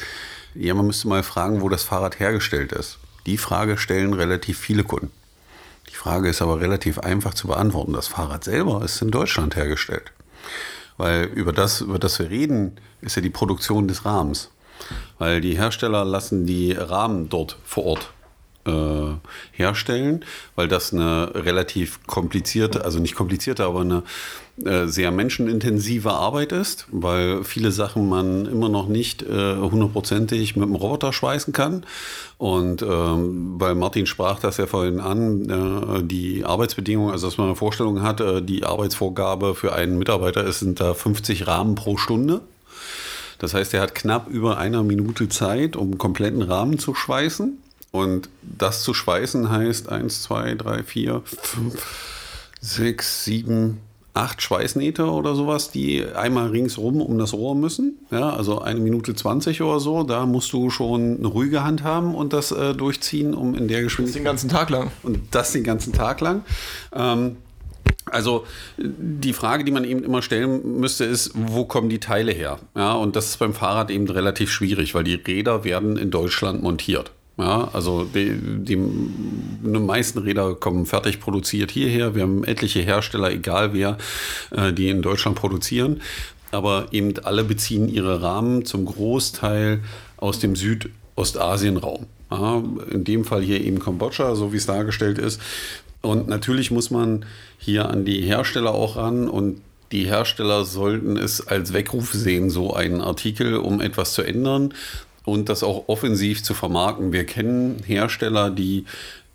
ja, 0.56 0.74
man 0.74 0.88
müsste 0.88 1.08
mal 1.08 1.24
fragen, 1.24 1.62
wo 1.62 1.70
das 1.70 1.84
Fahrrad 1.84 2.20
hergestellt 2.20 2.72
ist. 2.72 3.00
Die 3.26 3.38
Frage 3.38 3.78
stellen 3.78 4.14
relativ 4.14 4.58
viele 4.58 4.84
Kunden. 4.84 5.12
Die 5.98 6.04
Frage 6.04 6.30
ist 6.30 6.44
aber 6.44 6.62
relativ 6.62 7.00
einfach 7.00 7.34
zu 7.34 7.48
beantworten. 7.48 7.94
Das 7.94 8.08
Fahrrad 8.08 8.44
selber 8.44 8.84
ist 8.86 9.02
in 9.02 9.10
Deutschland 9.10 9.56
hergestellt. 9.56 10.12
Weil 10.98 11.24
über 11.24 11.52
das, 11.52 11.82
über 11.82 11.98
das 11.98 12.20
wir 12.20 12.30
reden, 12.30 12.80
ist 13.02 13.16
ja 13.16 13.24
die 13.24 13.32
Produktion 13.32 13.88
des 13.88 14.06
Rahmens. 14.06 14.52
Weil 15.18 15.42
die 15.42 15.58
Hersteller 15.58 16.06
lassen 16.06 16.46
die 16.46 16.74
Rahmen 16.74 17.30
dort 17.30 17.58
vor 17.64 17.86
Ort 17.86 18.14
äh, 18.68 19.16
herstellen, 19.54 20.24
weil 20.56 20.68
das 20.68 20.94
eine 20.94 21.32
relativ 21.34 22.06
komplizierte, 22.06 22.86
also 22.86 23.00
nicht 23.00 23.16
komplizierte, 23.16 23.66
aber 23.66 23.82
eine 23.82 24.04
äh, 24.64 24.88
sehr 24.88 25.12
menschenintensive 25.12 26.12
Arbeit 26.12 26.52
ist, 26.52 26.88
weil 26.92 27.44
viele 27.44 27.72
Sachen 27.72 28.10
man 28.10 28.46
immer 28.48 28.70
noch 28.70 28.88
nicht 28.88 29.22
äh, 29.22 29.56
hundertprozentig 29.56 30.56
mit 30.56 30.66
dem 30.68 30.76
Roboter 30.76 31.14
schweißen 31.14 31.54
kann. 31.54 31.86
Und 32.40 32.82
ähm, 32.82 33.56
weil 33.60 33.76
Martin 33.76 34.08
sprach 34.08 34.40
das 34.40 34.58
ja 34.58 34.66
vorhin 34.66 35.00
an, 35.00 35.50
äh, 35.50 36.04
die 36.04 36.44
Arbeitsbedingungen, 36.44 37.12
also 37.12 37.28
dass 37.28 37.38
man 37.38 37.48
eine 37.48 37.56
Vorstellung 37.56 38.02
hat, 38.02 38.20
äh, 38.20 38.42
die 38.42 38.64
Arbeitsvorgabe 38.64 39.54
für 39.54 39.74
einen 39.74 40.00
Mitarbeiter 40.00 40.44
ist, 40.44 40.60
sind 40.60 40.80
da 40.80 40.96
50 40.96 41.46
Rahmen 41.46 41.76
pro 41.76 41.98
Stunde. 41.98 42.42
Das 43.38 43.54
heißt, 43.54 43.74
er 43.76 43.82
hat 43.82 43.94
knapp 43.94 44.28
über 44.28 44.58
einer 44.58 44.82
Minute 44.82 45.30
Zeit, 45.30 45.76
um 45.76 45.90
einen 45.90 45.98
kompletten 46.00 46.42
Rahmen 46.42 46.80
zu 46.80 46.96
schweißen. 46.96 47.62
Und 47.92 48.30
das 48.42 48.82
zu 48.82 48.94
schweißen 48.94 49.50
heißt 49.50 49.90
1, 49.90 50.24
2, 50.24 50.56
3, 50.56 50.84
4, 50.84 51.22
5, 51.24 51.86
6, 52.60 53.24
7, 53.26 53.78
acht 54.18 54.42
Schweißnähte 54.42 55.06
oder 55.06 55.36
sowas, 55.36 55.72
die 55.72 56.06
einmal 56.06 56.48
ringsrum 56.48 57.02
um 57.02 57.18
das 57.18 57.34
Rohr 57.34 57.56
müssen. 57.56 58.00
Ja, 58.12 58.32
also 58.32 58.60
eine 58.62 58.80
Minute 58.80 59.16
20 59.16 59.62
oder 59.62 59.80
so. 59.80 60.04
Da 60.04 60.26
musst 60.26 60.52
du 60.54 60.70
schon 60.70 61.18
eine 61.18 61.28
ruhige 61.28 61.64
Hand 61.64 61.84
haben 61.84 62.16
und 62.16 62.34
das 62.34 62.52
äh, 62.52 62.74
durchziehen, 62.74 63.34
um 63.34 63.56
in 63.56 63.68
der 63.68 63.84
Geschwindigkeit. 63.84 64.26
Das 64.26 64.42
den 64.42 64.50
ganzen 64.50 64.50
Tag 64.50 64.70
lang. 64.70 64.92
Und 65.04 65.20
das 65.32 65.52
den 65.52 65.64
ganzen 65.64 65.94
Tag 65.94 66.22
lang. 66.22 66.44
Ähm, 66.94 67.38
also 68.06 68.46
die 68.78 69.34
Frage, 69.34 69.64
die 69.64 69.72
man 69.72 69.84
eben 69.84 70.04
immer 70.04 70.22
stellen 70.22 70.80
müsste, 70.80 71.06
ist, 71.06 71.32
wo 71.36 71.66
kommen 71.66 71.90
die 71.90 72.00
Teile 72.00 72.32
her? 72.32 72.60
Ja, 72.76 72.94
und 72.94 73.16
das 73.16 73.30
ist 73.30 73.38
beim 73.38 73.54
Fahrrad 73.54 73.92
eben 73.92 74.10
relativ 74.10 74.50
schwierig, 74.52 74.96
weil 74.96 75.04
die 75.04 75.16
Räder 75.16 75.64
werden 75.64 75.98
in 75.98 76.12
Deutschland 76.12 76.64
montiert. 76.64 77.12
Ja, 77.38 77.70
also 77.72 78.04
die, 78.04 78.36
die, 78.36 78.76
die, 78.76 79.80
meisten 79.80 80.20
Räder 80.20 80.56
kommen 80.56 80.88
fertig 80.88 81.20
produziert 81.20 81.70
hierher. 81.70 82.16
Wir 82.16 82.24
haben 82.24 82.44
etliche 82.44 82.80
Hersteller, 82.80 83.32
egal 83.32 83.74
wer, 83.74 83.98
äh, 84.52 84.74
die 84.74 84.90
in 84.90 85.04
Deutschland 85.04 85.38
produzieren. 85.38 86.02
Aber 86.52 86.88
eben 86.92 87.14
alle 87.24 87.44
beziehen 87.44 87.90
ihre 87.90 88.24
Rahmen 88.24 88.66
zum 88.66 88.86
Großteil 88.86 89.82
aus 90.18 90.40
dem 90.40 90.56
Südostasienraum. 90.56 92.08
Ja, 92.32 92.64
in 92.90 93.04
dem 93.04 93.24
Fall 93.24 93.44
hier 93.44 93.62
eben 93.62 93.80
Kambodscha, 93.80 94.34
so 94.36 94.52
wie 94.52 94.58
es 94.58 94.66
dargestellt 94.66 95.20
ist. 95.20 95.40
Und 96.02 96.28
natürlich 96.28 96.72
muss 96.72 96.90
man 96.90 97.26
hier 97.60 97.90
an 97.90 98.04
die 98.04 98.22
Hersteller 98.22 98.74
auch 98.74 98.96
ran 98.96 99.30
und 99.30 99.62
die 99.92 100.06
Hersteller 100.06 100.66
sollten 100.66 101.16
es 101.18 101.48
als 101.48 101.72
Weckruf 101.72 102.14
sehen, 102.14 102.50
so 102.50 102.74
einen 102.74 103.00
Artikel, 103.00 103.56
um 103.58 103.80
etwas 103.80 104.14
zu 104.14 104.22
ändern 104.22 104.74
und 105.28 105.50
das 105.50 105.62
auch 105.62 105.90
offensiv 105.90 106.42
zu 106.42 106.54
vermarkten. 106.54 107.12
Wir 107.12 107.26
kennen 107.26 107.82
Hersteller, 107.86 108.50
die 108.50 108.86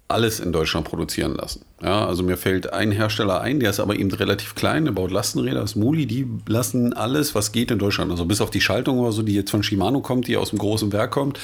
alles 0.09 0.41
in 0.41 0.51
Deutschland 0.51 0.87
produzieren 0.87 1.35
lassen. 1.35 1.67
Ja, 1.83 2.07
also 2.07 2.23
mir 2.23 2.39
fällt 2.39 2.73
ein 2.73 2.93
Hersteller 2.93 3.43
ein, 3.43 3.61
der 3.61 3.71
ist 3.71 3.79
aber 3.79 3.97
eben 3.97 4.11
relativ 4.11 4.55
klein, 4.55 4.87
der 4.87 4.93
baut 4.93 5.11
Lastenräder, 5.11 5.61
das 5.61 5.77
Muli, 5.77 6.07
die 6.07 6.27
lassen 6.47 6.95
alles, 6.95 7.35
was 7.35 7.53
geht 7.53 7.71
in 7.71 7.79
Deutschland, 7.79 8.11
also 8.11 8.25
bis 8.25 8.41
auf 8.41 8.51
die 8.51 8.63
Schaltung 8.63 9.01
oder 9.01 9.13
so, 9.13 9.23
die 9.23 9.35
jetzt 9.35 9.51
von 9.51 9.63
Shimano 9.63 10.01
kommt, 10.01 10.29
die 10.29 10.39
aus 10.39 10.51
dem 10.51 10.59
großen 10.59 10.93
Werk 10.93 11.11
kommt, 11.11 11.39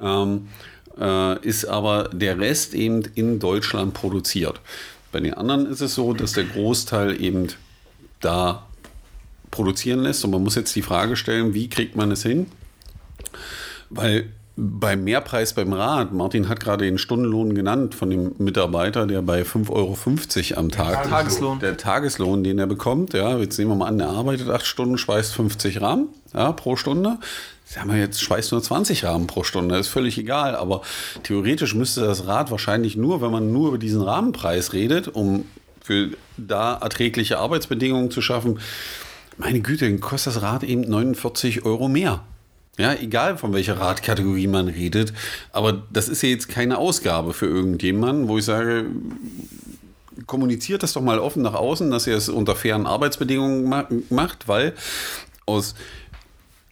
ähm, 0.00 0.46
äh, 1.00 1.44
ist 1.44 1.64
aber 1.64 2.10
der 2.12 2.38
Rest 2.38 2.74
eben 2.74 3.02
in 3.16 3.40
Deutschland 3.40 3.92
produziert. 3.92 4.60
Bei 5.10 5.18
den 5.18 5.34
anderen 5.34 5.66
ist 5.66 5.80
es 5.80 5.96
so, 5.96 6.14
dass 6.14 6.32
der 6.34 6.44
Großteil 6.44 7.20
eben 7.20 7.48
da 8.20 8.66
produzieren 9.50 10.00
lässt 10.00 10.24
und 10.24 10.30
man 10.30 10.44
muss 10.44 10.54
jetzt 10.54 10.76
die 10.76 10.82
Frage 10.82 11.16
stellen, 11.16 11.54
wie 11.54 11.68
kriegt 11.68 11.96
man 11.96 12.12
es 12.12 12.22
hin, 12.22 12.46
weil 13.90 14.26
beim 14.56 15.04
Mehrpreis 15.04 15.54
beim 15.54 15.72
Rad, 15.72 16.12
Martin 16.12 16.48
hat 16.48 16.60
gerade 16.60 16.84
den 16.84 16.98
Stundenlohn 16.98 17.54
genannt 17.54 17.94
von 17.94 18.10
dem 18.10 18.32
Mitarbeiter, 18.38 19.06
der 19.06 19.22
bei 19.22 19.42
5,50 19.42 19.70
Euro 20.52 20.60
am 20.60 20.70
Tag. 20.70 21.02
Der 21.02 21.10
Tageslohn. 21.10 21.60
Der 21.60 21.76
Tageslohn, 21.76 22.44
den 22.44 22.58
er 22.58 22.66
bekommt. 22.66 23.14
Ja, 23.14 23.38
jetzt 23.38 23.58
nehmen 23.58 23.70
wir 23.70 23.76
mal 23.76 23.86
an, 23.86 24.00
er 24.00 24.10
arbeitet 24.10 24.50
acht 24.50 24.66
Stunden, 24.66 24.98
schweißt 24.98 25.34
50 25.34 25.80
Rahmen 25.80 26.08
ja, 26.34 26.52
pro 26.52 26.76
Stunde. 26.76 27.18
Sagen 27.64 27.90
wir 27.90 27.98
jetzt, 27.98 28.20
schweißt 28.20 28.52
nur 28.52 28.62
20 28.62 29.04
Rahmen 29.04 29.28
pro 29.28 29.44
Stunde, 29.44 29.78
ist 29.78 29.88
völlig 29.88 30.18
egal. 30.18 30.56
Aber 30.56 30.82
theoretisch 31.22 31.74
müsste 31.74 32.02
das 32.02 32.26
Rad 32.26 32.50
wahrscheinlich 32.50 32.96
nur, 32.96 33.22
wenn 33.22 33.30
man 33.30 33.52
nur 33.52 33.68
über 33.68 33.78
diesen 33.78 34.02
Rahmenpreis 34.02 34.72
redet, 34.72 35.08
um 35.08 35.46
für 35.82 36.10
da 36.36 36.76
erträgliche 36.76 37.38
Arbeitsbedingungen 37.38 38.10
zu 38.10 38.20
schaffen, 38.20 38.58
meine 39.38 39.60
Güte, 39.60 39.86
dann 39.88 40.00
kostet 40.00 40.34
das 40.34 40.42
Rad 40.42 40.64
eben 40.64 40.82
49 40.82 41.64
Euro 41.64 41.88
mehr. 41.88 42.20
Ja, 42.78 42.94
egal 42.94 43.36
von 43.36 43.52
welcher 43.52 43.78
Radkategorie 43.78 44.46
man 44.46 44.68
redet. 44.68 45.12
Aber 45.52 45.82
das 45.92 46.08
ist 46.08 46.22
ja 46.22 46.30
jetzt 46.30 46.48
keine 46.48 46.78
Ausgabe 46.78 47.34
für 47.34 47.46
irgendjemanden, 47.46 48.28
wo 48.28 48.38
ich 48.38 48.44
sage, 48.44 48.86
kommuniziert 50.26 50.82
das 50.82 50.92
doch 50.92 51.02
mal 51.02 51.18
offen 51.18 51.42
nach 51.42 51.54
außen, 51.54 51.90
dass 51.90 52.06
ihr 52.06 52.16
es 52.16 52.28
unter 52.28 52.56
fairen 52.56 52.86
Arbeitsbedingungen 52.86 53.68
ma 53.68 53.88
macht, 54.08 54.48
weil 54.48 54.74
aus 55.46 55.74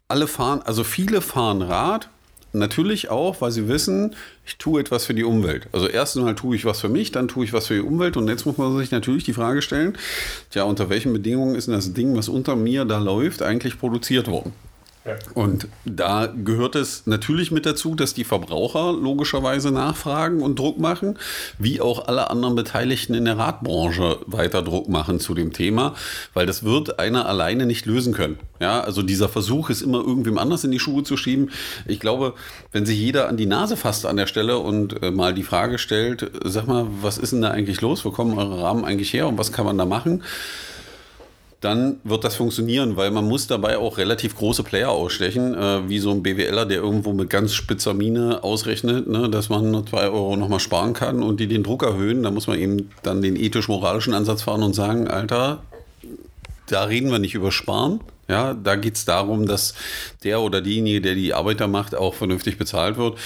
alle 0.06 0.26
fahren, 0.26 0.62
also 0.62 0.84
viele 0.84 1.20
fahren 1.20 1.62
Rad 1.62 2.08
natürlich 2.52 3.10
auch, 3.10 3.40
weil 3.40 3.50
sie 3.50 3.68
wissen, 3.68 4.14
ich 4.46 4.56
tue 4.56 4.80
etwas 4.80 5.04
für 5.04 5.14
die 5.14 5.24
Umwelt. 5.24 5.68
Also 5.72 5.86
erstens 5.86 6.22
mal 6.22 6.34
tue 6.34 6.56
ich 6.56 6.64
was 6.64 6.80
für 6.80 6.88
mich, 6.88 7.12
dann 7.12 7.28
tue 7.28 7.44
ich 7.44 7.52
was 7.52 7.66
für 7.66 7.74
die 7.74 7.82
Umwelt 7.82 8.16
und 8.16 8.28
jetzt 8.28 8.46
muss 8.46 8.56
man 8.56 8.76
sich 8.78 8.90
natürlich 8.90 9.24
die 9.24 9.34
Frage 9.34 9.60
stellen, 9.60 9.98
ja, 10.52 10.64
unter 10.64 10.88
welchen 10.88 11.12
Bedingungen 11.12 11.54
ist 11.54 11.66
denn 11.66 11.74
das 11.74 11.92
Ding, 11.92 12.16
was 12.16 12.28
unter 12.28 12.56
mir 12.56 12.84
da 12.84 12.98
läuft, 12.98 13.42
eigentlich 13.42 13.78
produziert 13.78 14.28
worden? 14.28 14.52
Und 15.34 15.68
da 15.84 16.26
gehört 16.26 16.74
es 16.74 17.06
natürlich 17.06 17.50
mit 17.50 17.66
dazu, 17.66 17.94
dass 17.94 18.14
die 18.14 18.24
Verbraucher 18.24 18.92
logischerweise 18.92 19.70
nachfragen 19.70 20.40
und 20.40 20.58
Druck 20.58 20.78
machen, 20.78 21.18
wie 21.58 21.80
auch 21.80 22.08
alle 22.08 22.30
anderen 22.30 22.54
Beteiligten 22.54 23.14
in 23.14 23.24
der 23.24 23.38
Radbranche 23.38 24.18
weiter 24.26 24.62
Druck 24.62 24.88
machen 24.88 25.20
zu 25.20 25.34
dem 25.34 25.52
Thema, 25.52 25.94
weil 26.34 26.46
das 26.46 26.62
wird 26.62 26.98
einer 26.98 27.26
alleine 27.26 27.66
nicht 27.66 27.86
lösen 27.86 28.12
können. 28.12 28.38
Ja, 28.60 28.80
also 28.80 29.02
dieser 29.02 29.28
Versuch 29.28 29.70
ist 29.70 29.82
immer 29.82 29.98
irgendwem 29.98 30.36
anders 30.36 30.64
in 30.64 30.72
die 30.72 30.80
Schuhe 30.80 31.04
zu 31.04 31.16
schieben. 31.16 31.50
Ich 31.86 32.00
glaube, 32.00 32.34
wenn 32.72 32.86
sich 32.86 32.98
jeder 32.98 33.28
an 33.28 33.36
die 33.36 33.46
Nase 33.46 33.76
fasst 33.76 34.04
an 34.04 34.16
der 34.16 34.26
Stelle 34.26 34.58
und 34.58 35.02
äh, 35.02 35.10
mal 35.10 35.32
die 35.32 35.44
Frage 35.44 35.78
stellt, 35.78 36.30
sag 36.44 36.66
mal, 36.66 36.86
was 37.00 37.18
ist 37.18 37.32
denn 37.32 37.42
da 37.42 37.50
eigentlich 37.50 37.80
los? 37.80 38.04
Wo 38.04 38.10
kommen 38.10 38.36
eure 38.36 38.60
Rahmen 38.60 38.84
eigentlich 38.84 39.12
her 39.12 39.28
und 39.28 39.38
was 39.38 39.52
kann 39.52 39.64
man 39.64 39.78
da 39.78 39.84
machen? 39.84 40.22
Dann 41.60 41.98
wird 42.04 42.22
das 42.22 42.36
funktionieren, 42.36 42.96
weil 42.96 43.10
man 43.10 43.26
muss 43.26 43.48
dabei 43.48 43.78
auch 43.78 43.98
relativ 43.98 44.36
große 44.36 44.62
Player 44.62 44.90
ausstechen, 44.90 45.54
äh, 45.54 45.88
wie 45.88 45.98
so 45.98 46.12
ein 46.12 46.22
BWLer, 46.22 46.66
der 46.66 46.78
irgendwo 46.78 47.12
mit 47.12 47.30
ganz 47.30 47.52
spitzer 47.52 47.94
Mine 47.94 48.44
ausrechnet, 48.44 49.08
ne, 49.08 49.28
dass 49.28 49.48
man 49.48 49.72
nur 49.72 49.84
zwei 49.84 50.04
Euro 50.04 50.36
nochmal 50.36 50.60
sparen 50.60 50.92
kann 50.92 51.22
und 51.22 51.40
die 51.40 51.48
den 51.48 51.64
Druck 51.64 51.82
erhöhen. 51.82 52.22
Da 52.22 52.30
muss 52.30 52.46
man 52.46 52.58
eben 52.60 52.90
dann 53.02 53.22
den 53.22 53.34
ethisch-moralischen 53.34 54.14
Ansatz 54.14 54.42
fahren 54.42 54.62
und 54.62 54.74
sagen, 54.74 55.08
Alter, 55.08 55.64
da 56.68 56.84
reden 56.84 57.10
wir 57.10 57.18
nicht 57.18 57.34
über 57.34 57.50
Sparen. 57.50 58.00
Ja, 58.28 58.54
da 58.54 58.76
geht 58.76 58.94
es 58.94 59.04
darum, 59.04 59.46
dass 59.46 59.74
der 60.22 60.40
oder 60.40 60.60
diejenige, 60.60 61.00
der 61.00 61.14
die 61.14 61.34
Arbeit 61.34 61.60
da 61.60 61.66
macht, 61.66 61.94
auch 61.94 62.14
vernünftig 62.14 62.58
bezahlt 62.58 62.98
wird. 62.98 63.18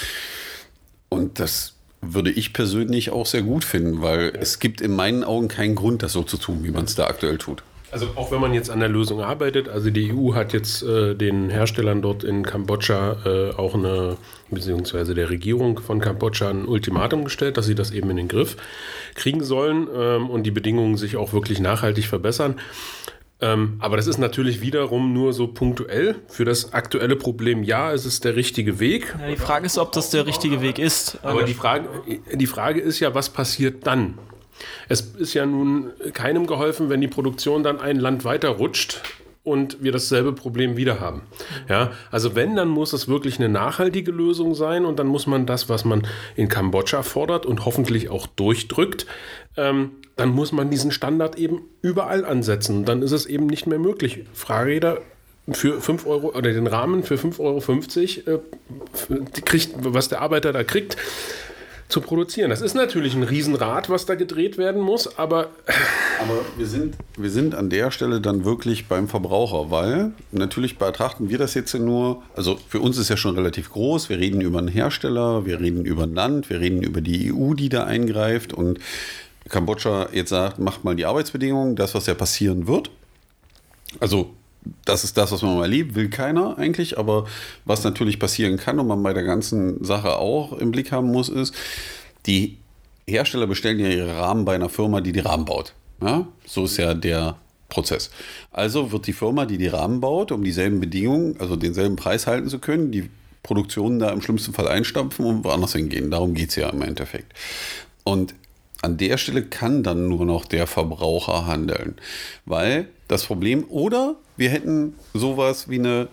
Und 1.08 1.38
das 1.38 1.74
würde 2.00 2.30
ich 2.30 2.52
persönlich 2.52 3.10
auch 3.10 3.26
sehr 3.26 3.42
gut 3.42 3.64
finden, 3.64 4.00
weil 4.00 4.32
es 4.40 4.58
gibt 4.58 4.80
in 4.80 4.94
meinen 4.94 5.22
Augen 5.22 5.48
keinen 5.48 5.74
Grund, 5.74 6.02
das 6.02 6.12
so 6.12 6.22
zu 6.22 6.38
tun, 6.38 6.64
wie 6.64 6.70
man 6.70 6.84
es 6.84 6.94
da 6.94 7.06
aktuell 7.06 7.36
tut. 7.36 7.62
Also 7.92 8.08
auch 8.16 8.32
wenn 8.32 8.40
man 8.40 8.54
jetzt 8.54 8.70
an 8.70 8.80
der 8.80 8.88
Lösung 8.88 9.20
arbeitet, 9.20 9.68
also 9.68 9.90
die 9.90 10.14
EU 10.14 10.34
hat 10.34 10.54
jetzt 10.54 10.82
äh, 10.82 11.14
den 11.14 11.50
Herstellern 11.50 12.00
dort 12.00 12.24
in 12.24 12.42
Kambodscha 12.42 13.18
äh, 13.26 13.50
auch 13.54 13.74
eine, 13.74 14.16
beziehungsweise 14.50 15.14
der 15.14 15.28
Regierung 15.28 15.78
von 15.78 16.00
Kambodscha 16.00 16.48
ein 16.48 16.64
Ultimatum 16.64 17.24
gestellt, 17.24 17.58
dass 17.58 17.66
sie 17.66 17.74
das 17.74 17.90
eben 17.90 18.08
in 18.08 18.16
den 18.16 18.28
Griff 18.28 18.56
kriegen 19.14 19.44
sollen 19.44 19.88
ähm, 19.94 20.30
und 20.30 20.44
die 20.44 20.50
Bedingungen 20.50 20.96
sich 20.96 21.18
auch 21.18 21.34
wirklich 21.34 21.60
nachhaltig 21.60 22.06
verbessern. 22.06 22.58
Ähm, 23.42 23.76
aber 23.80 23.98
das 23.98 24.06
ist 24.06 24.16
natürlich 24.16 24.62
wiederum 24.62 25.12
nur 25.12 25.34
so 25.34 25.48
punktuell. 25.48 26.14
Für 26.28 26.46
das 26.46 26.72
aktuelle 26.72 27.16
Problem, 27.16 27.62
ja, 27.62 27.92
es 27.92 28.06
ist 28.06 28.24
der 28.24 28.36
richtige 28.36 28.80
Weg. 28.80 29.14
Ja, 29.20 29.28
die 29.28 29.36
Frage 29.36 29.66
ist, 29.66 29.76
ob 29.76 29.92
das 29.92 30.08
der 30.08 30.26
richtige 30.26 30.62
Weg 30.62 30.78
ist. 30.78 31.18
Aber 31.22 31.42
die 31.42 31.52
Frage, 31.52 31.88
die 32.32 32.46
Frage 32.46 32.80
ist 32.80 33.00
ja, 33.00 33.14
was 33.14 33.28
passiert 33.28 33.86
dann? 33.86 34.16
Es 34.88 35.00
ist 35.00 35.34
ja 35.34 35.46
nun 35.46 35.90
keinem 36.12 36.46
geholfen, 36.46 36.90
wenn 36.90 37.00
die 37.00 37.08
Produktion 37.08 37.62
dann 37.62 37.80
ein 37.80 37.96
Land 37.98 38.24
weiter 38.24 38.50
rutscht 38.50 39.02
und 39.44 39.82
wir 39.82 39.90
dasselbe 39.90 40.32
Problem 40.32 40.76
wieder 40.76 41.00
haben. 41.00 41.22
Ja, 41.68 41.90
also 42.10 42.36
wenn, 42.36 42.54
dann 42.54 42.68
muss 42.68 42.92
es 42.92 43.08
wirklich 43.08 43.38
eine 43.38 43.48
nachhaltige 43.48 44.12
Lösung 44.12 44.54
sein 44.54 44.84
und 44.84 44.98
dann 44.98 45.08
muss 45.08 45.26
man 45.26 45.46
das, 45.46 45.68
was 45.68 45.84
man 45.84 46.06
in 46.36 46.48
Kambodscha 46.48 47.02
fordert 47.02 47.44
und 47.44 47.64
hoffentlich 47.64 48.08
auch 48.08 48.26
durchdrückt, 48.26 49.06
ähm, 49.56 49.90
dann 50.16 50.28
muss 50.28 50.52
man 50.52 50.70
diesen 50.70 50.92
Standard 50.92 51.38
eben 51.38 51.62
überall 51.80 52.24
ansetzen. 52.24 52.84
Dann 52.84 53.02
ist 53.02 53.12
es 53.12 53.26
eben 53.26 53.46
nicht 53.46 53.66
mehr 53.66 53.78
möglich. 53.78 54.24
Fahrräder 54.32 55.00
für 55.50 55.80
5 55.80 56.06
Euro 56.06 56.28
oder 56.28 56.52
den 56.52 56.68
Rahmen 56.68 57.02
für 57.02 57.16
5,50 57.16 58.28
Euro 58.28 58.42
äh, 59.10 59.40
kriegt, 59.40 59.70
was 59.78 60.08
der 60.08 60.20
Arbeiter 60.20 60.52
da 60.52 60.62
kriegt, 60.62 60.96
zu 61.92 62.00
produzieren. 62.00 62.50
Das 62.50 62.60
ist 62.60 62.74
natürlich 62.74 63.14
ein 63.14 63.22
Riesenrad, 63.22 63.88
was 63.90 64.06
da 64.06 64.14
gedreht 64.14 64.58
werden 64.58 64.80
muss, 64.80 65.18
aber. 65.18 65.50
Aber 66.20 66.40
wir 66.56 66.66
sind, 66.66 66.96
wir 67.16 67.30
sind 67.30 67.54
an 67.54 67.70
der 67.70 67.90
Stelle 67.90 68.20
dann 68.20 68.44
wirklich 68.44 68.88
beim 68.88 69.06
Verbraucher, 69.08 69.70
weil 69.70 70.12
natürlich 70.32 70.78
betrachten 70.78 71.28
wir 71.28 71.38
das 71.38 71.54
jetzt 71.54 71.74
nur, 71.74 72.22
also 72.34 72.58
für 72.68 72.80
uns 72.80 72.98
ist 72.98 73.08
ja 73.08 73.16
schon 73.16 73.36
relativ 73.36 73.70
groß, 73.70 74.08
wir 74.08 74.18
reden 74.18 74.40
über 74.40 74.58
einen 74.58 74.68
Hersteller, 74.68 75.46
wir 75.46 75.60
reden 75.60 75.84
über 75.84 76.04
ein 76.04 76.14
Land, 76.14 76.50
wir 76.50 76.60
reden 76.60 76.82
über 76.82 77.00
die 77.00 77.32
EU, 77.32 77.54
die 77.54 77.68
da 77.68 77.84
eingreift 77.84 78.52
und 78.52 78.78
Kambodscha 79.48 80.08
jetzt 80.12 80.30
sagt, 80.30 80.58
macht 80.58 80.84
mal 80.84 80.96
die 80.96 81.04
Arbeitsbedingungen, 81.04 81.76
das, 81.76 81.94
was 81.94 82.06
ja 82.06 82.14
passieren 82.14 82.66
wird. 82.66 82.90
Also 84.00 84.30
das 84.84 85.04
ist 85.04 85.16
das, 85.16 85.32
was 85.32 85.42
man 85.42 85.56
mal 85.56 85.62
erlebt, 85.62 85.94
will 85.94 86.08
keiner 86.10 86.58
eigentlich, 86.58 86.98
aber 86.98 87.26
was 87.64 87.84
natürlich 87.84 88.18
passieren 88.18 88.56
kann 88.56 88.78
und 88.78 88.86
man 88.86 89.02
bei 89.02 89.12
der 89.12 89.24
ganzen 89.24 89.82
Sache 89.84 90.16
auch 90.16 90.52
im 90.52 90.70
Blick 90.70 90.92
haben 90.92 91.10
muss, 91.10 91.28
ist, 91.28 91.54
die 92.26 92.58
Hersteller 93.06 93.46
bestellen 93.46 93.80
ja 93.80 93.88
ihre 93.88 94.16
Rahmen 94.16 94.44
bei 94.44 94.54
einer 94.54 94.68
Firma, 94.68 95.00
die 95.00 95.12
die 95.12 95.20
Rahmen 95.20 95.44
baut. 95.44 95.74
Ja? 96.00 96.26
So 96.46 96.64
ist 96.64 96.76
ja 96.76 96.94
der 96.94 97.36
Prozess. 97.68 98.10
Also 98.52 98.92
wird 98.92 99.06
die 99.06 99.12
Firma, 99.12 99.46
die 99.46 99.58
die 99.58 99.68
Rahmen 99.68 100.00
baut, 100.00 100.30
um 100.30 100.44
dieselben 100.44 100.78
Bedingungen, 100.78 101.36
also 101.40 101.56
denselben 101.56 101.96
Preis 101.96 102.26
halten 102.26 102.48
zu 102.48 102.58
können, 102.58 102.92
die 102.92 103.10
Produktion 103.42 103.98
da 103.98 104.10
im 104.10 104.22
schlimmsten 104.22 104.52
Fall 104.52 104.68
einstampfen 104.68 105.24
und 105.24 105.44
woanders 105.44 105.72
hingehen. 105.72 106.10
Darum 106.10 106.34
geht 106.34 106.50
es 106.50 106.56
ja 106.56 106.68
im 106.68 106.82
Endeffekt. 106.82 107.32
Und 108.04 108.34
an 108.82 108.96
der 108.96 109.16
Stelle 109.16 109.42
kann 109.44 109.82
dann 109.82 110.08
nur 110.08 110.24
noch 110.24 110.44
der 110.44 110.66
Verbraucher 110.66 111.46
handeln, 111.46 111.96
weil 112.44 112.88
das 113.08 113.24
Problem, 113.24 113.64
oder 113.68 114.16
wir 114.36 114.50
hätten 114.50 114.94
sowas 115.14 115.68
wie 115.70 115.78
eine 115.78 116.08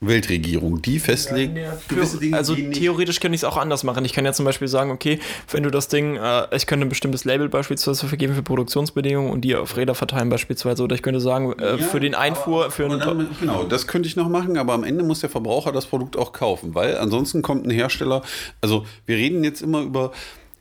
Weltregierung, 0.00 0.80
die 0.80 1.00
festlegt. 1.00 1.58
Ja, 1.58 1.76
gewisse 1.88 2.18
Dinge, 2.18 2.36
also 2.36 2.54
theoretisch 2.54 3.18
könnte 3.18 3.34
ich 3.34 3.40
es 3.40 3.44
auch 3.44 3.56
anders 3.56 3.82
machen. 3.82 4.04
Ich 4.04 4.12
kann 4.12 4.24
ja 4.24 4.32
zum 4.32 4.44
Beispiel 4.44 4.68
sagen, 4.68 4.92
okay, 4.92 5.18
wenn 5.50 5.64
du 5.64 5.70
das 5.70 5.88
Ding, 5.88 6.16
äh, 6.16 6.46
ich 6.54 6.66
könnte 6.66 6.86
ein 6.86 6.88
bestimmtes 6.88 7.24
Label 7.24 7.48
beispielsweise 7.48 8.06
vergeben 8.06 8.34
für 8.34 8.42
Produktionsbedingungen 8.42 9.32
und 9.32 9.40
die 9.40 9.56
auf 9.56 9.76
Räder 9.76 9.96
verteilen 9.96 10.28
beispielsweise. 10.28 10.84
Oder 10.84 10.94
ich 10.94 11.02
könnte 11.02 11.20
sagen, 11.20 11.52
äh, 11.58 11.70
ja, 11.70 11.78
für 11.78 11.98
den 11.98 12.14
Einfuhr, 12.14 12.66
aber, 12.66 12.70
für 12.70 12.84
aber 12.84 12.98
dann, 12.98 13.28
Genau, 13.40 13.64
das 13.64 13.88
könnte 13.88 14.08
ich 14.08 14.14
noch 14.14 14.28
machen, 14.28 14.56
aber 14.56 14.74
am 14.74 14.84
Ende 14.84 15.02
muss 15.02 15.20
der 15.20 15.30
Verbraucher 15.30 15.72
das 15.72 15.86
Produkt 15.86 16.16
auch 16.16 16.32
kaufen, 16.32 16.76
weil 16.76 16.96
ansonsten 16.98 17.42
kommt 17.42 17.66
ein 17.66 17.70
Hersteller, 17.70 18.22
also 18.60 18.86
wir 19.06 19.16
reden 19.16 19.42
jetzt 19.42 19.62
immer 19.62 19.80
über 19.80 20.12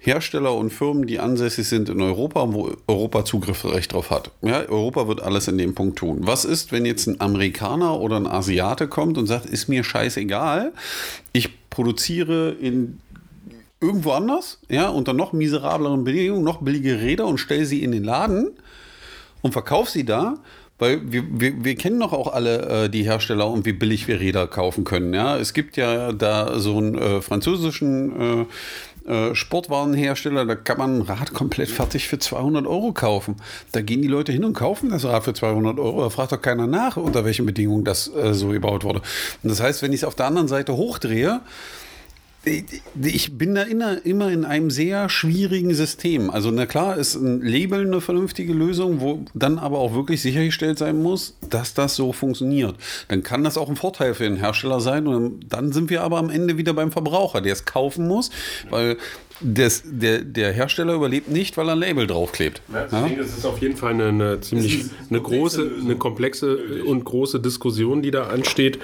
Hersteller 0.07 0.55
und 0.55 0.71
Firmen, 0.71 1.05
die 1.05 1.19
ansässig 1.19 1.67
sind 1.67 1.89
in 1.89 2.01
Europa, 2.01 2.53
wo 2.53 2.71
Europa 2.87 3.25
Zugriffsrecht 3.25 3.91
drauf 3.91 4.09
hat. 4.09 4.31
Ja, 4.41 4.61
Europa 4.69 5.07
wird 5.09 5.21
alles 5.21 5.49
in 5.49 5.57
dem 5.57 5.75
Punkt 5.75 5.99
tun. 5.99 6.19
Was 6.21 6.45
ist, 6.45 6.71
wenn 6.71 6.85
jetzt 6.85 7.07
ein 7.07 7.19
Amerikaner 7.19 7.99
oder 7.99 8.15
ein 8.15 8.25
Asiate 8.25 8.87
kommt 8.87 9.17
und 9.17 9.27
sagt, 9.27 9.45
ist 9.45 9.67
mir 9.67 9.83
scheißegal, 9.83 10.71
ich 11.33 11.69
produziere 11.69 12.51
in 12.51 12.99
irgendwo 13.81 14.11
anders, 14.11 14.59
ja, 14.69 14.87
unter 14.87 15.11
noch 15.11 15.33
miserableren 15.33 16.05
Bedingungen, 16.05 16.43
noch 16.43 16.61
billige 16.61 17.01
Räder 17.01 17.27
und 17.27 17.37
stelle 17.37 17.65
sie 17.65 17.83
in 17.83 17.91
den 17.91 18.05
Laden 18.05 18.51
und 19.41 19.51
verkaufe 19.51 19.91
sie 19.91 20.05
da, 20.05 20.37
weil 20.79 21.11
wir, 21.11 21.23
wir, 21.29 21.63
wir 21.65 21.75
kennen 21.75 21.99
doch 21.99 22.13
auch 22.13 22.33
alle 22.33 22.85
äh, 22.85 22.89
die 22.89 23.03
Hersteller 23.03 23.49
und 23.49 23.65
wie 23.65 23.73
billig 23.73 24.07
wir 24.07 24.19
Räder 24.19 24.47
kaufen 24.47 24.83
können. 24.83 25.13
Ja, 25.13 25.37
es 25.37 25.53
gibt 25.53 25.75
ja 25.75 26.13
da 26.13 26.59
so 26.59 26.77
einen 26.77 26.97
äh, 26.97 27.21
französischen 27.21 28.47
äh, 29.07 29.33
Sportwarenhersteller, 29.33 30.45
da 30.45 30.55
kann 30.55 30.77
man 30.77 30.99
ein 30.99 31.01
Rad 31.01 31.33
komplett 31.33 31.69
fertig 31.69 32.07
für 32.07 32.19
200 32.19 32.67
Euro 32.67 32.91
kaufen. 32.91 33.37
Da 33.71 33.81
gehen 33.81 34.01
die 34.01 34.07
Leute 34.07 34.31
hin 34.31 34.43
und 34.43 34.53
kaufen 34.53 34.89
das 34.89 35.05
Rad 35.05 35.23
für 35.23 35.33
200 35.33 35.79
Euro. 35.79 36.01
Da 36.01 36.09
fragt 36.09 36.31
doch 36.31 36.41
keiner 36.41 36.67
nach, 36.67 36.97
unter 36.97 37.25
welchen 37.25 37.45
Bedingungen 37.45 37.83
das 37.83 38.13
äh, 38.13 38.33
so 38.33 38.49
gebaut 38.49 38.83
wurde. 38.83 39.01
Und 39.43 39.49
das 39.49 39.61
heißt, 39.61 39.81
wenn 39.81 39.93
ich 39.93 40.01
es 40.01 40.03
auf 40.03 40.15
der 40.15 40.25
anderen 40.25 40.47
Seite 40.47 40.75
hochdrehe, 40.75 41.41
ich 43.01 43.37
bin 43.37 43.55
da 43.55 43.63
immer 43.63 44.31
in 44.31 44.45
einem 44.45 44.69
sehr 44.69 45.09
schwierigen 45.09 45.73
System. 45.73 46.29
Also, 46.29 46.51
na 46.51 46.65
klar, 46.65 46.97
ist 46.97 47.15
ein 47.15 47.41
Label 47.41 47.85
eine 47.85 48.01
vernünftige 48.01 48.53
Lösung, 48.53 49.01
wo 49.01 49.25
dann 49.33 49.59
aber 49.59 49.79
auch 49.79 49.93
wirklich 49.93 50.21
sichergestellt 50.21 50.77
sein 50.77 51.01
muss, 51.01 51.37
dass 51.49 51.73
das 51.73 51.95
so 51.95 52.13
funktioniert. 52.13 52.75
Dann 53.07 53.23
kann 53.23 53.43
das 53.43 53.57
auch 53.57 53.69
ein 53.69 53.75
Vorteil 53.75 54.13
für 54.13 54.23
den 54.23 54.37
Hersteller 54.37 54.79
sein. 54.79 55.07
Und 55.07 55.47
dann 55.49 55.71
sind 55.71 55.89
wir 55.89 56.03
aber 56.03 56.17
am 56.17 56.29
Ende 56.29 56.57
wieder 56.57 56.73
beim 56.73 56.91
Verbraucher, 56.91 57.41
der 57.41 57.53
es 57.53 57.65
kaufen 57.65 58.07
muss, 58.07 58.29
weil 58.69 58.97
des, 59.39 59.83
der, 59.85 60.23
der 60.23 60.51
Hersteller 60.51 60.93
überlebt 60.93 61.29
nicht, 61.29 61.57
weil 61.57 61.69
er 61.69 61.73
ein 61.73 61.79
Label 61.79 62.07
draufklebt. 62.07 62.61
Ja, 62.71 62.79
ja? 62.79 62.85
Ich 62.85 63.07
denke, 63.07 63.21
es 63.21 63.37
ist 63.37 63.45
auf 63.45 63.61
jeden 63.61 63.77
Fall 63.77 63.93
eine, 63.93 64.07
eine 64.07 64.41
ziemlich 64.41 64.85
eine 65.09 65.21
große, 65.21 65.71
eine 65.81 65.95
komplexe 65.95 66.83
und 66.83 67.05
große 67.05 67.39
Diskussion, 67.39 68.01
die 68.01 68.11
da 68.11 68.27
ansteht. 68.27 68.79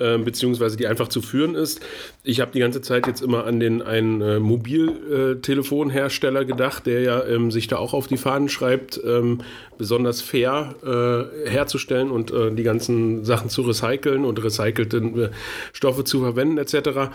Ähm, 0.00 0.24
beziehungsweise 0.24 0.76
die 0.76 0.86
einfach 0.86 1.08
zu 1.08 1.20
führen 1.20 1.56
ist. 1.56 1.80
Ich 2.22 2.40
habe 2.40 2.52
die 2.52 2.60
ganze 2.60 2.80
Zeit 2.80 3.08
jetzt 3.08 3.20
immer 3.20 3.46
an 3.46 3.58
den 3.58 3.82
einen 3.82 4.20
äh, 4.20 4.38
Mobiltelefonhersteller 4.38 6.44
gedacht, 6.44 6.86
der 6.86 7.00
ja 7.00 7.24
ähm, 7.24 7.50
sich 7.50 7.66
da 7.66 7.78
auch 7.78 7.94
auf 7.94 8.06
die 8.06 8.16
Fahnen 8.16 8.48
schreibt, 8.48 9.00
ähm, 9.04 9.40
besonders 9.76 10.20
fair 10.20 10.76
äh, 10.84 11.50
herzustellen 11.50 12.12
und 12.12 12.30
äh, 12.30 12.52
die 12.52 12.62
ganzen 12.62 13.24
Sachen 13.24 13.50
zu 13.50 13.62
recyceln 13.62 14.24
und 14.24 14.40
recycelte 14.40 14.98
äh, 14.98 15.30
Stoffe 15.72 16.04
zu 16.04 16.20
verwenden 16.20 16.58
etc. 16.58 17.10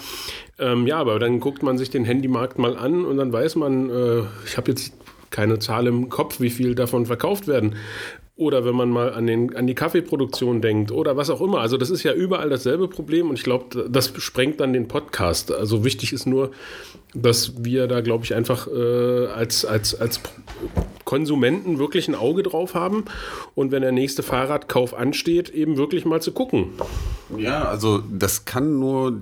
Ähm, 0.59 0.85
ja, 0.85 0.97
aber 0.97 1.19
dann 1.19 1.39
guckt 1.39 1.63
man 1.63 1.77
sich 1.77 1.89
den 1.89 2.03
Handymarkt 2.03 2.59
mal 2.59 2.75
an 2.75 3.05
und 3.05 3.15
dann 3.15 3.31
weiß 3.31 3.55
man, 3.55 3.89
äh, 3.89 4.23
ich 4.45 4.57
habe 4.57 4.71
jetzt 4.71 4.91
keine 5.29 5.57
Zahl 5.59 5.87
im 5.87 6.09
Kopf, 6.09 6.41
wie 6.41 6.49
viel 6.49 6.75
davon 6.75 7.05
verkauft 7.05 7.47
werden. 7.47 7.77
Oder 8.35 8.65
wenn 8.65 8.73
man 8.73 8.89
mal 8.89 9.13
an, 9.13 9.27
den, 9.27 9.55
an 9.55 9.67
die 9.67 9.75
Kaffeeproduktion 9.75 10.59
denkt 10.59 10.91
oder 10.91 11.15
was 11.15 11.29
auch 11.29 11.39
immer. 11.39 11.59
Also 11.59 11.77
das 11.77 11.91
ist 11.91 12.01
ja 12.01 12.13
überall 12.13 12.49
dasselbe 12.49 12.87
Problem 12.87 13.29
und 13.29 13.37
ich 13.37 13.43
glaube, 13.43 13.87
das 13.89 14.11
sprengt 14.17 14.59
dann 14.59 14.73
den 14.73 14.87
Podcast. 14.87 15.51
Also 15.51 15.85
wichtig 15.85 16.13
ist 16.13 16.25
nur, 16.25 16.49
dass 17.13 17.63
wir 17.63 17.85
da, 17.87 18.01
glaube 18.01 18.25
ich, 18.25 18.33
einfach 18.33 18.67
äh, 18.67 19.27
als, 19.27 19.65
als, 19.65 19.93
als 19.93 20.19
Konsumenten 21.05 21.77
wirklich 21.77 22.07
ein 22.07 22.15
Auge 22.15 22.41
drauf 22.41 22.73
haben 22.73 23.05
und 23.53 23.71
wenn 23.71 23.83
der 23.83 23.91
nächste 23.91 24.23
Fahrradkauf 24.23 24.95
ansteht, 24.95 25.49
eben 25.49 25.77
wirklich 25.77 26.05
mal 26.05 26.21
zu 26.21 26.31
gucken. 26.31 26.69
Ja, 27.37 27.65
also 27.65 28.01
das 28.11 28.45
kann 28.45 28.79
nur 28.79 29.21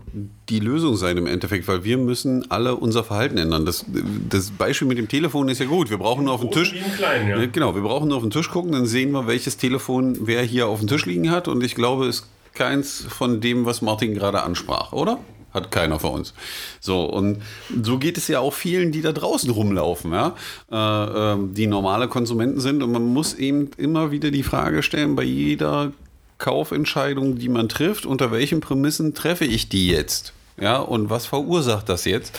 die 0.50 0.60
Lösung 0.60 0.95
sein 0.95 1.17
im 1.17 1.28
Endeffekt, 1.28 1.67
weil 1.67 1.84
wir 1.84 1.97
müssen 1.97 2.50
alle 2.52 2.76
unser 2.76 3.04
Verhalten 3.04 3.38
ändern. 3.38 3.65
Das, 3.65 3.86
das 4.30 4.52
Beispiel 4.52 4.88
mit 4.88 4.97
dem 4.97 5.08
Telefon 5.08 5.50
ist 5.50 5.60
ja 5.60 5.65
gut. 5.65 5.89
Wir 5.89 5.97
brauchen 5.97 6.26
nur 6.26 6.34
auf 6.34 6.41
den 6.41 6.52
Tisch. 6.52 6.76
Kleinen, 6.97 7.30
ja. 7.30 7.45
Genau, 7.45 7.74
wir 7.74 7.82
brauchen 7.82 8.10
nur 8.10 8.17
auf 8.17 8.24
den 8.24 8.32
Tisch 8.32 8.50
gucken, 8.50 8.74
dann 8.74 8.86
sehen 8.86 9.01
wir, 9.10 9.26
welches 9.26 9.58
Telefon 9.58 10.18
wer 10.22 10.44
hier 10.44 10.68
auf 10.68 10.80
dem 10.80 10.88
Tisch 10.88 11.08
liegen 11.08 11.32
hat. 11.32 11.48
Und 11.48 11.64
ich 11.64 11.74
glaube, 11.74 12.06
es 12.06 12.18
ist 12.20 12.28
keins 12.54 13.06
von 13.10 13.42
dem, 13.42 13.66
was 13.66 13.82
Martin 13.82 14.14
gerade 14.14 14.44
ansprach, 14.44 14.92
oder? 14.92 15.20
Hat 15.54 15.72
keiner 15.72 16.00
von 16.00 16.12
uns. 16.12 16.34
So, 16.80 17.04
und 17.04 17.42
so 17.84 17.98
geht 17.98 18.18
es 18.18 18.28
ja 18.28 18.40
auch 18.40 18.54
vielen, 18.54 18.92
die 18.92 19.02
da 19.02 19.12
draußen 19.12 19.50
rumlaufen, 19.50 20.14
ja, 20.14 20.36
äh, 20.72 21.34
äh, 21.34 21.38
die 21.52 21.68
normale 21.68 22.08
Konsumenten 22.08 22.62
sind. 22.62 22.84
Und 22.84 22.92
man 22.92 23.06
muss 23.06 23.34
eben 23.34 23.72
immer 23.78 24.12
wieder 24.12 24.32
die 24.32 24.44
Frage 24.44 24.84
stellen, 24.84 25.16
bei 25.16 25.24
jeder 25.24 25.92
Kaufentscheidung, 26.38 27.38
die 27.38 27.50
man 27.50 27.70
trifft, 27.70 28.06
unter 28.06 28.32
welchen 28.32 28.62
Prämissen 28.62 29.14
treffe 29.14 29.46
ich 29.46 29.70
die 29.70 29.90
jetzt? 29.90 30.34
Ja, 30.60 30.78
und 30.78 31.10
was 31.10 31.26
verursacht 31.26 31.90
das 31.90 32.06
jetzt? 32.06 32.38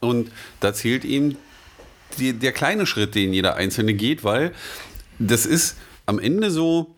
Und 0.00 0.30
da 0.60 0.74
zählt 0.74 1.04
eben 1.04 1.36
die, 2.18 2.32
der 2.32 2.52
kleine 2.52 2.86
Schritt, 2.86 3.14
den 3.14 3.32
jeder 3.32 3.56
Einzelne 3.56 3.94
geht, 3.94 4.24
weil 4.24 4.52
das 5.18 5.46
ist 5.46 5.76
am 6.10 6.18
Ende 6.18 6.50
so, 6.50 6.88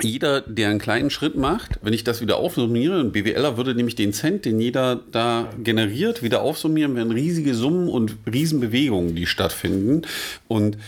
jeder, 0.00 0.40
der 0.40 0.70
einen 0.70 0.78
kleinen 0.78 1.10
Schritt 1.10 1.36
macht, 1.36 1.80
wenn 1.82 1.92
ich 1.92 2.04
das 2.04 2.20
wieder 2.20 2.36
aufsummiere, 2.36 3.00
ein 3.00 3.12
BWLer 3.12 3.56
würde 3.56 3.74
nämlich 3.74 3.96
den 3.96 4.12
Cent, 4.12 4.44
den 4.44 4.60
jeder 4.60 5.00
da 5.10 5.50
generiert, 5.62 6.22
wieder 6.22 6.42
aufsummieren, 6.42 6.94
wären 6.94 7.10
riesige 7.10 7.54
Summen 7.54 7.88
und 7.88 8.16
Riesenbewegungen, 8.30 9.14
die 9.14 9.26
stattfinden. 9.26 10.02
Und 10.48 10.78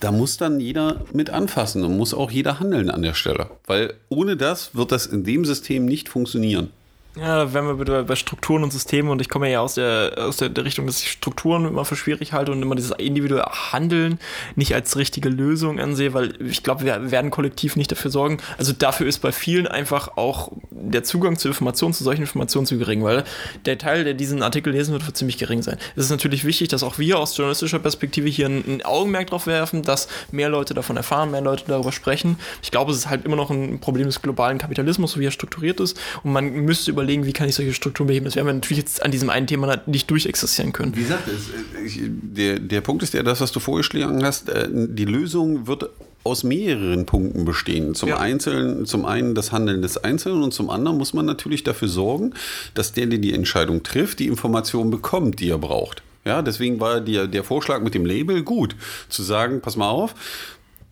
da 0.00 0.12
muss 0.12 0.36
dann 0.36 0.60
jeder 0.60 1.04
mit 1.12 1.30
anfassen 1.30 1.82
und 1.82 1.96
muss 1.96 2.14
auch 2.14 2.30
jeder 2.30 2.60
handeln 2.60 2.88
an 2.88 3.02
der 3.02 3.14
Stelle. 3.14 3.50
Weil 3.66 3.94
ohne 4.08 4.36
das 4.36 4.74
wird 4.74 4.92
das 4.92 5.06
in 5.06 5.24
dem 5.24 5.44
System 5.44 5.86
nicht 5.86 6.08
funktionieren. 6.08 6.70
Ja, 7.18 7.54
wenn 7.54 7.64
wir 7.66 7.74
bitte 7.74 8.04
bei 8.04 8.14
Strukturen 8.14 8.62
und 8.62 8.74
Systemen 8.74 9.10
und 9.10 9.22
ich 9.22 9.30
komme 9.30 9.50
ja 9.50 9.60
aus 9.60 9.74
der, 9.74 10.12
aus 10.18 10.36
der, 10.36 10.50
der, 10.50 10.66
Richtung, 10.66 10.86
dass 10.86 11.00
ich 11.00 11.10
Strukturen 11.10 11.64
immer 11.64 11.86
für 11.86 11.96
schwierig 11.96 12.34
halte 12.34 12.52
und 12.52 12.60
immer 12.60 12.74
dieses 12.74 12.90
individuelle 12.90 13.46
Handeln 13.72 14.18
nicht 14.54 14.74
als 14.74 14.98
richtige 14.98 15.30
Lösung 15.30 15.80
ansehe, 15.80 16.12
weil 16.12 16.34
ich 16.42 16.62
glaube, 16.62 16.84
wir 16.84 17.10
werden 17.10 17.30
kollektiv 17.30 17.74
nicht 17.74 17.90
dafür 17.90 18.10
sorgen. 18.10 18.36
Also 18.58 18.74
dafür 18.74 19.06
ist 19.06 19.20
bei 19.20 19.32
vielen 19.32 19.66
einfach 19.66 20.18
auch 20.18 20.52
der 20.70 21.04
Zugang 21.04 21.38
zu 21.38 21.48
Informationen, 21.48 21.94
zu 21.94 22.04
solchen 22.04 22.20
Informationen 22.20 22.66
zu 22.66 22.76
gering, 22.76 23.02
weil 23.02 23.24
der 23.64 23.78
Teil, 23.78 24.04
der 24.04 24.12
diesen 24.12 24.42
Artikel 24.42 24.74
lesen 24.74 24.92
wird, 24.92 25.06
wird 25.06 25.16
ziemlich 25.16 25.38
gering 25.38 25.62
sein. 25.62 25.78
Es 25.96 26.04
ist 26.04 26.10
natürlich 26.10 26.44
wichtig, 26.44 26.68
dass 26.68 26.82
auch 26.82 26.98
wir 26.98 27.18
aus 27.18 27.34
journalistischer 27.34 27.78
Perspektive 27.78 28.28
hier 28.28 28.46
ein, 28.46 28.62
ein 28.66 28.84
Augenmerk 28.84 29.28
drauf 29.28 29.46
werfen, 29.46 29.82
dass 29.82 30.08
mehr 30.32 30.50
Leute 30.50 30.74
davon 30.74 30.98
erfahren, 30.98 31.30
mehr 31.30 31.40
Leute 31.40 31.64
darüber 31.66 31.92
sprechen. 31.92 32.38
Ich 32.62 32.70
glaube, 32.70 32.92
es 32.92 32.98
ist 32.98 33.08
halt 33.08 33.24
immer 33.24 33.36
noch 33.36 33.50
ein 33.50 33.80
Problem 33.80 34.04
des 34.04 34.20
globalen 34.20 34.58
Kapitalismus, 34.58 35.12
so 35.12 35.20
wie 35.20 35.26
er 35.26 35.30
strukturiert 35.30 35.80
ist 35.80 35.98
und 36.22 36.32
man 36.32 36.50
müsste 36.50 36.90
über 36.90 37.05
überlegen, 37.06 37.26
wie 37.26 37.32
kann 37.32 37.48
ich 37.48 37.54
solche 37.54 37.72
Strukturen 37.72 38.08
beheben. 38.08 38.24
Das 38.24 38.36
werden 38.36 38.46
wir 38.46 38.52
natürlich 38.52 38.78
jetzt 38.78 39.02
an 39.02 39.10
diesem 39.10 39.30
einen 39.30 39.46
Thema 39.46 39.80
nicht 39.86 40.10
durchexistieren 40.10 40.72
können. 40.72 40.94
Wie 40.96 41.02
gesagt, 41.02 41.28
es, 41.28 41.50
ich, 41.84 42.00
der, 42.02 42.58
der 42.58 42.80
Punkt 42.80 43.02
ist 43.02 43.14
ja 43.14 43.22
das, 43.22 43.40
was 43.40 43.52
du 43.52 43.60
vorgeschlagen 43.60 44.24
hast. 44.24 44.48
Äh, 44.48 44.68
die 44.70 45.04
Lösung 45.04 45.66
wird 45.66 45.88
aus 46.24 46.42
mehreren 46.42 47.06
Punkten 47.06 47.44
bestehen. 47.44 47.94
Zum, 47.94 48.08
ja. 48.08 48.18
Einzelnen, 48.18 48.84
zum 48.84 49.04
einen 49.04 49.34
das 49.34 49.52
Handeln 49.52 49.80
des 49.80 49.96
Einzelnen 49.96 50.42
und 50.42 50.52
zum 50.52 50.70
anderen 50.70 50.98
muss 50.98 51.14
man 51.14 51.24
natürlich 51.24 51.62
dafür 51.62 51.88
sorgen, 51.88 52.34
dass 52.74 52.92
der, 52.92 53.06
der 53.06 53.18
die 53.18 53.32
Entscheidung 53.32 53.84
trifft, 53.84 54.18
die 54.18 54.26
Information 54.26 54.90
bekommt, 54.90 55.38
die 55.38 55.50
er 55.50 55.58
braucht. 55.58 56.02
Ja, 56.24 56.42
deswegen 56.42 56.80
war 56.80 57.00
der, 57.00 57.28
der 57.28 57.44
Vorschlag 57.44 57.82
mit 57.82 57.94
dem 57.94 58.04
Label 58.04 58.42
gut, 58.42 58.74
zu 59.08 59.22
sagen, 59.22 59.60
pass 59.60 59.76
mal 59.76 59.88
auf, 59.88 60.16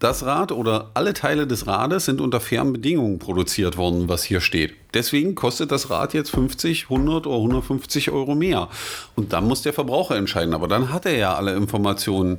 das 0.04 0.26
Rad 0.26 0.52
oder 0.52 0.90
alle 0.92 1.14
Teile 1.14 1.46
des 1.46 1.66
Rades 1.66 2.04
sind 2.04 2.20
unter 2.20 2.38
fairen 2.38 2.74
Bedingungen 2.74 3.18
produziert 3.18 3.78
worden, 3.78 4.06
was 4.06 4.22
hier 4.22 4.42
steht. 4.42 4.74
Deswegen 4.92 5.34
kostet 5.34 5.72
das 5.72 5.88
Rad 5.88 6.12
jetzt 6.12 6.30
50, 6.30 6.84
100 6.90 7.26
oder 7.26 7.36
150 7.36 8.10
Euro 8.10 8.34
mehr. 8.34 8.68
Und 9.16 9.32
dann 9.32 9.48
muss 9.48 9.62
der 9.62 9.72
Verbraucher 9.72 10.16
entscheiden. 10.16 10.52
Aber 10.52 10.68
dann 10.68 10.92
hat 10.92 11.06
er 11.06 11.16
ja 11.16 11.34
alle 11.34 11.54
Informationen, 11.54 12.38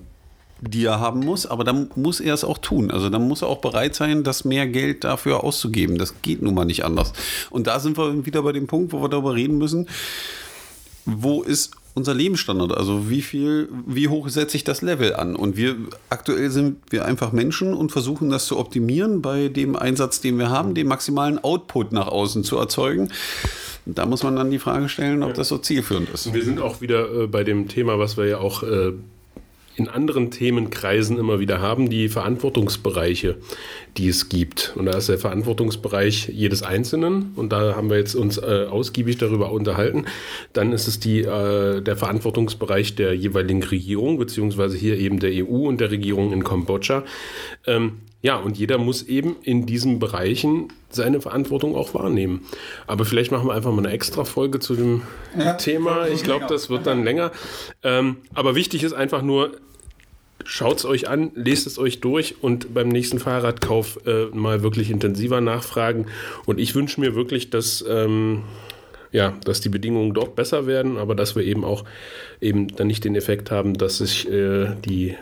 die 0.62 0.86
er 0.86 1.00
haben 1.00 1.22
muss. 1.22 1.48
Aber 1.48 1.64
dann 1.64 1.90
muss 1.96 2.20
er 2.20 2.36
es 2.36 2.44
auch 2.44 2.60
tun. 2.60 2.92
Also 2.92 3.10
dann 3.10 3.28
muss 3.28 3.42
er 3.42 3.48
auch 3.48 3.62
bereit 3.62 3.96
sein, 3.96 4.24
das 4.24 4.46
mehr 4.46 4.68
Geld 4.68 5.04
dafür 5.04 5.44
auszugeben. 5.44 5.98
Das 5.98 6.22
geht 6.22 6.44
nun 6.44 6.54
mal 6.54 6.66
nicht 6.66 6.86
anders. 6.86 7.14
Und 7.50 7.66
da 7.66 7.80
sind 7.80 7.98
wir 7.98 8.28
wieder 8.28 8.44
bei 8.44 8.52
dem 8.52 8.68
Punkt, 8.68 8.94
wo 8.94 9.02
wir 9.02 9.10
darüber 9.10 9.34
reden 9.34 9.58
müssen. 9.58 9.88
Wo 11.06 11.44
ist 11.44 11.72
unser 11.96 12.14
Lebensstandard. 12.14 12.78
Also 12.78 13.10
wie 13.10 13.22
viel, 13.22 13.70
wie 13.88 14.10
hoch 14.10 14.30
setze 14.30 14.58
ich 14.58 14.64
das 14.64 14.82
Level 14.82 15.16
an? 15.16 15.36
Und 15.36 15.58
wir 15.58 15.78
aktuell 16.10 16.52
sind 16.52 16.78
wir 16.90 17.06
einfach 17.06 17.32
Menschen 17.32 17.74
und 17.74 17.92
versuchen 17.92 18.30
das 18.30 18.46
zu 18.46 18.60
optimieren 18.60 19.22
bei 19.22 19.48
dem 19.48 19.76
Einsatz, 19.76 20.22
den 20.22 20.38
wir 20.38 20.50
haben, 20.50 20.76
den 20.76 20.88
maximalen 20.88 21.42
Output 21.44 21.94
nach 21.94 22.08
außen 22.08 22.44
zu 22.44 22.58
erzeugen. 22.58 23.10
Da 23.86 24.06
muss 24.06 24.24
man 24.24 24.36
dann 24.36 24.52
die 24.52 24.60
Frage 24.60 24.90
stellen, 24.90 25.24
ob 25.24 25.30
ja. 25.30 25.36
das 25.36 25.48
so 25.48 25.58
zielführend 25.58 26.10
ist. 26.10 26.34
Wir 26.34 26.44
sind 26.44 26.60
auch 26.60 26.82
wieder 26.82 27.24
äh, 27.24 27.28
bei 27.28 27.44
dem 27.44 27.70
Thema, 27.70 27.98
was 27.98 28.18
wir 28.18 28.26
ja 28.26 28.40
auch 28.40 28.64
äh, 28.64 28.92
in 29.78 29.88
anderen 29.88 30.32
Themenkreisen 30.32 31.18
immer 31.18 31.40
wieder 31.40 31.62
haben, 31.62 31.90
die 31.90 32.10
Verantwortungsbereiche, 32.10 33.38
die 33.98 34.10
es 34.10 34.30
gibt. 34.30 34.74
Und 34.76 34.86
da 34.86 34.98
ist 34.98 35.10
der 35.10 35.18
Verantwortungsbereich 35.18 36.30
jedes 36.34 36.64
Einzelnen 36.64 37.32
und 37.36 37.52
da 37.52 37.76
haben 37.76 37.90
wir 37.90 37.98
jetzt 37.98 38.16
uns 38.16 38.38
äh, 38.38 38.68
ausgiebig 38.70 39.18
darüber 39.18 39.52
unterhalten. 39.52 40.06
Dann 40.54 40.74
ist 40.74 40.88
es 40.88 41.00
die, 41.00 41.22
äh, 41.22 41.82
der 41.82 41.96
Verantwortungsbereich 41.96 42.96
der 42.96 43.14
jeweiligen 43.16 43.64
Regierung, 43.64 44.18
beziehungsweise 44.18 44.78
hier 44.78 44.98
eben 44.98 45.20
der 45.20 45.32
EU 45.32 45.68
und 45.68 45.80
der 45.80 45.92
Regierung 45.92 46.34
in 46.34 46.44
Kambodscha. 46.44 47.04
Ähm, 47.66 48.00
ja, 48.22 48.38
und 48.38 48.58
jeder 48.58 48.80
muss 48.80 49.04
eben 49.04 49.36
in 49.44 49.68
diesen 49.68 50.00
Bereichen 50.00 50.70
seine 50.90 51.22
Verantwortung 51.22 51.76
auch 51.76 51.94
wahrnehmen. 51.94 52.42
Aber 52.88 53.06
vielleicht 53.06 53.32
machen 53.32 53.48
wir 53.48 53.54
einfach 53.54 53.72
mal 53.72 53.86
eine 53.86 53.94
extra 53.94 54.26
Folge 54.26 54.60
zu 54.60 54.76
dem 54.76 55.04
ja, 55.38 55.54
Thema. 55.54 56.08
Ich 56.08 56.24
glaube, 56.24 56.48
das 56.50 56.72
wird 56.72 56.88
dann 56.88 57.04
länger. 57.04 57.32
Ähm, 57.84 58.18
aber 58.34 58.56
wichtig 58.56 58.84
ist 58.84 58.94
einfach 58.94 59.22
nur, 59.22 59.52
schaut 60.46 60.78
es 60.78 60.86
euch 60.86 61.10
an, 61.10 61.32
lest 61.36 61.68
es 61.68 61.78
euch 61.78 62.00
durch 62.00 62.36
und 62.42 62.74
beim 62.74 62.88
nächsten 62.88 63.20
Fahrradkauf 63.20 64.00
äh, 64.06 64.26
mal 64.28 64.64
wirklich 64.64 64.90
intensiver 64.90 65.42
nachfragen. 65.42 66.06
Und 66.46 66.60
ich 66.60 66.76
wünsche 66.76 67.02
mir 67.02 67.16
wirklich, 67.16 67.50
dass, 67.50 67.84
ähm, 67.88 68.44
ja, 69.12 69.34
dass 69.44 69.60
die 69.60 69.70
Bedingungen 69.70 70.14
dort 70.14 70.36
besser 70.36 70.68
werden, 70.68 70.98
aber 70.98 71.16
dass 71.16 71.36
wir 71.36 71.44
eben 71.44 71.66
auch 71.66 71.84
eben 72.40 72.68
dann 72.70 72.88
nicht 72.88 73.04
den 73.04 73.16
Effekt 73.16 73.52
haben, 73.52 73.74
dass 73.74 73.98
sich 73.98 74.30
äh, 74.30 74.76
die 74.86 75.16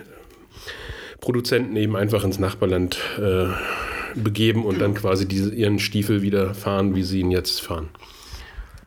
Produzenten 1.21 1.75
eben 1.77 1.95
einfach 1.95 2.25
ins 2.25 2.37
Nachbarland 2.37 2.99
äh, 3.17 3.45
begeben 4.15 4.65
und 4.65 4.79
dann 4.81 4.93
quasi 4.93 5.27
diese, 5.27 5.55
ihren 5.55 5.79
Stiefel 5.79 6.21
wieder 6.21 6.53
fahren, 6.53 6.95
wie 6.95 7.03
sie 7.03 7.21
ihn 7.21 7.31
jetzt 7.31 7.61
fahren. 7.61 7.89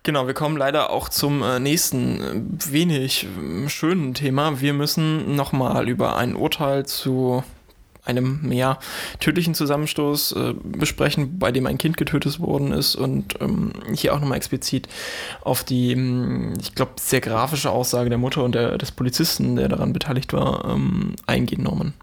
Genau, 0.06 0.28
wir 0.28 0.34
kommen 0.34 0.56
leider 0.56 0.90
auch 0.90 1.08
zum 1.08 1.42
äh, 1.42 1.58
nächsten 1.58 2.20
äh, 2.20 2.72
wenig 2.72 3.26
äh, 3.26 3.68
schönen 3.68 4.14
Thema. 4.14 4.60
Wir 4.60 4.72
müssen 4.72 5.34
nochmal 5.34 5.88
über 5.88 6.14
ein 6.14 6.36
Urteil 6.36 6.86
zu 6.86 7.42
einem 8.04 8.38
mehr 8.42 8.78
tödlichen 9.18 9.54
Zusammenstoß 9.54 10.30
äh, 10.30 10.54
besprechen, 10.62 11.40
bei 11.40 11.50
dem 11.50 11.66
ein 11.66 11.76
Kind 11.76 11.96
getötet 11.96 12.38
worden 12.38 12.70
ist 12.70 12.94
und 12.94 13.34
ähm, 13.40 13.72
hier 13.92 14.14
auch 14.14 14.20
nochmal 14.20 14.36
explizit 14.36 14.86
auf 15.40 15.64
die, 15.64 15.90
ähm, 15.90 16.54
ich 16.60 16.76
glaube, 16.76 16.92
sehr 17.00 17.20
grafische 17.20 17.72
Aussage 17.72 18.08
der 18.08 18.18
Mutter 18.18 18.44
und 18.44 18.54
der, 18.54 18.78
des 18.78 18.92
Polizisten, 18.92 19.56
der 19.56 19.68
daran 19.68 19.92
beteiligt 19.92 20.32
war, 20.32 20.66
ähm, 20.66 21.16
eingehen, 21.26 21.64
Norman. 21.64 21.94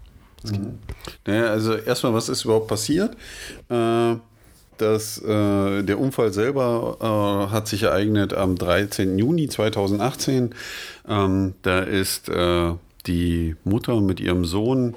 Mhm. 0.42 0.78
Naja, 1.24 1.46
also 1.46 1.74
erstmal, 1.74 2.12
was 2.12 2.28
ist 2.28 2.44
überhaupt 2.44 2.68
passiert? 2.68 3.16
Äh, 3.70 4.16
das, 4.78 5.18
äh, 5.22 5.82
der 5.82 5.98
Unfall 5.98 6.32
selber 6.32 6.96
äh, 7.00 7.52
hat 7.52 7.68
sich 7.68 7.84
ereignet 7.84 8.34
am 8.34 8.56
13. 8.56 9.18
Juni 9.18 9.48
2018. 9.48 10.54
Ähm, 11.08 11.54
da 11.62 11.80
ist 11.80 12.28
äh, 12.28 12.72
die 13.06 13.56
Mutter 13.64 14.00
mit 14.00 14.20
ihrem 14.20 14.44
Sohn 14.44 14.96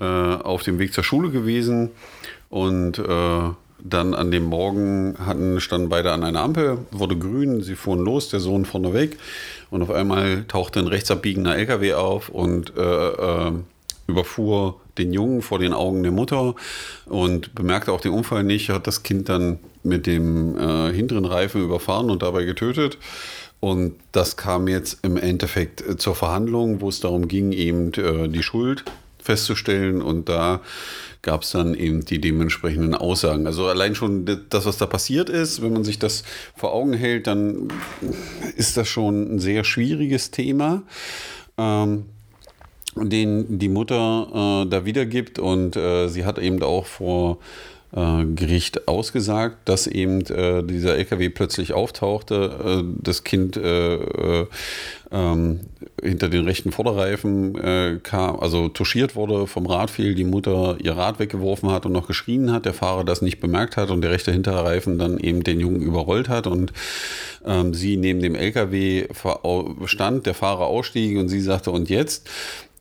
äh, 0.00 0.04
auf 0.04 0.62
dem 0.62 0.78
Weg 0.78 0.92
zur 0.92 1.04
Schule 1.04 1.30
gewesen 1.30 1.90
und 2.50 2.98
äh, 2.98 3.50
dann 3.80 4.14
an 4.14 4.30
dem 4.30 4.44
Morgen 4.44 5.16
hatten, 5.24 5.60
standen 5.60 5.88
beide 5.88 6.12
an 6.12 6.24
einer 6.24 6.40
Ampel, 6.40 6.78
wurde 6.90 7.16
grün, 7.16 7.62
sie 7.62 7.76
fuhren 7.76 8.04
los, 8.04 8.28
der 8.28 8.40
Sohn 8.40 8.64
vorne 8.64 8.92
weg 8.92 9.16
und 9.70 9.82
auf 9.82 9.90
einmal 9.90 10.44
tauchte 10.48 10.80
ein 10.80 10.88
rechtsabbiegender 10.88 11.56
LKW 11.56 11.94
auf 11.94 12.28
und 12.28 12.76
äh, 12.76 13.52
überfuhr 14.08 14.80
den 14.98 15.12
Jungen 15.12 15.42
vor 15.42 15.58
den 15.58 15.72
Augen 15.72 16.02
der 16.02 16.12
Mutter 16.12 16.54
und 17.06 17.54
bemerkte 17.54 17.92
auch 17.92 18.00
den 18.00 18.12
Unfall 18.12 18.44
nicht, 18.44 18.70
hat 18.70 18.86
das 18.86 19.02
Kind 19.02 19.28
dann 19.28 19.58
mit 19.82 20.06
dem 20.06 20.58
äh, 20.58 20.92
hinteren 20.92 21.24
Reifen 21.24 21.62
überfahren 21.62 22.10
und 22.10 22.22
dabei 22.22 22.44
getötet. 22.44 22.98
und 23.60 23.94
das 24.12 24.36
kam 24.36 24.68
jetzt 24.68 24.98
im 25.02 25.16
Endeffekt 25.16 25.80
äh, 25.80 25.96
zur 25.96 26.14
Verhandlung, 26.14 26.80
wo 26.80 26.88
es 26.88 27.00
darum 27.00 27.28
ging, 27.28 27.52
eben 27.52 27.92
äh, 27.94 28.28
die 28.28 28.42
Schuld 28.42 28.84
festzustellen. 29.28 30.00
Und 30.00 30.28
da 30.28 30.60
gab 31.22 31.42
es 31.42 31.50
dann 31.50 31.74
eben 31.74 32.04
die 32.04 32.20
dementsprechenden 32.20 32.94
Aussagen. 32.94 33.46
Also 33.46 33.66
allein 33.66 33.94
schon 33.94 34.24
das, 34.48 34.64
was 34.64 34.78
da 34.78 34.86
passiert 34.86 35.28
ist, 35.28 35.60
wenn 35.60 35.72
man 35.72 35.84
sich 35.84 35.98
das 35.98 36.24
vor 36.56 36.72
Augen 36.72 36.94
hält, 36.94 37.26
dann 37.26 37.68
ist 38.56 38.76
das 38.76 38.88
schon 38.88 39.34
ein 39.34 39.38
sehr 39.38 39.64
schwieriges 39.64 40.30
Thema. 40.30 40.82
Ähm, 41.58 42.06
den 43.02 43.58
die 43.58 43.68
Mutter 43.68 44.64
äh, 44.64 44.68
da 44.68 44.84
wiedergibt 44.84 45.38
und 45.38 45.76
äh, 45.76 46.08
sie 46.08 46.24
hat 46.24 46.38
eben 46.38 46.62
auch 46.62 46.86
vor 46.86 47.38
äh, 47.90 48.24
Gericht 48.34 48.86
ausgesagt, 48.86 49.66
dass 49.66 49.86
eben 49.86 50.20
äh, 50.26 50.62
dieser 50.62 50.96
LKW 50.96 51.30
plötzlich 51.30 51.72
auftauchte, 51.72 52.82
äh, 52.84 52.94
das 53.02 53.24
Kind 53.24 53.56
äh, 53.56 53.94
äh, 53.94 54.46
ähm, 55.10 55.60
hinter 56.02 56.28
den 56.28 56.44
rechten 56.44 56.70
Vorderreifen 56.70 58.00
kam, 58.02 58.38
also 58.38 58.68
touchiert 58.68 59.16
wurde, 59.16 59.46
vom 59.46 59.64
Rad 59.64 59.90
fiel, 59.90 60.14
die 60.14 60.24
Mutter 60.24 60.76
ihr 60.82 60.98
Rad 60.98 61.18
weggeworfen 61.18 61.70
hat 61.70 61.86
und 61.86 61.92
noch 61.92 62.06
geschrien 62.06 62.52
hat, 62.52 62.66
der 62.66 62.74
Fahrer 62.74 63.04
das 63.04 63.22
nicht 63.22 63.40
bemerkt 63.40 63.78
hat 63.78 63.90
und 63.90 64.02
der 64.02 64.10
rechte 64.10 64.32
Hinterreifen 64.32 64.98
dann 64.98 65.18
eben 65.18 65.42
den 65.42 65.60
Jungen 65.60 65.80
überrollt 65.80 66.28
hat 66.28 66.46
und 66.46 66.74
ähm, 67.46 67.72
sie 67.72 67.96
neben 67.96 68.20
dem 68.20 68.34
LKW 68.34 69.08
stand, 69.86 70.26
der 70.26 70.34
Fahrer 70.34 70.66
ausstieg 70.66 71.16
und 71.16 71.30
sie 71.30 71.40
sagte, 71.40 71.70
und 71.70 71.88
jetzt? 71.88 72.28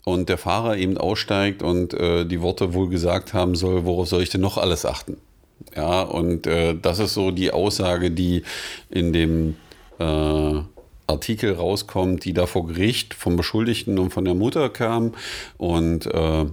Und 0.08 0.30
der 0.30 0.38
Fahrer 0.38 0.78
eben 0.78 0.98
aussteigt 0.98 1.62
und 1.62 1.94
äh, 1.94 2.24
die 2.24 2.42
Worte 2.42 2.74
wohl 2.74 2.88
gesagt 2.88 3.34
haben 3.34 3.56
soll, 3.56 3.84
worauf 3.84 4.08
soll 4.08 4.24
ich 4.24 4.30
denn 4.30 4.40
noch 4.40 4.58
alles 4.58 4.86
achten? 4.86 5.18
Ja, 5.76 6.02
und 6.04 6.48
äh, 6.48 6.76
das 6.82 7.00
ist 7.00 7.14
so 7.14 7.32
die 7.32 7.52
Aussage, 7.52 8.10
die 8.10 8.44
in 8.90 9.12
dem 9.12 9.58
äh, 10.00 10.62
Artikel 11.08 11.52
rauskommt, 11.52 12.24
die 12.24 12.32
da 12.32 12.46
vor 12.46 12.68
Gericht 12.68 13.16
vom 13.16 13.36
Beschuldigten 13.36 14.00
und 14.00 14.12
von 14.12 14.24
der 14.24 14.34
Mutter 14.34 14.70
kam. 14.70 15.14
Und 15.58 16.06
äh, 16.06 16.46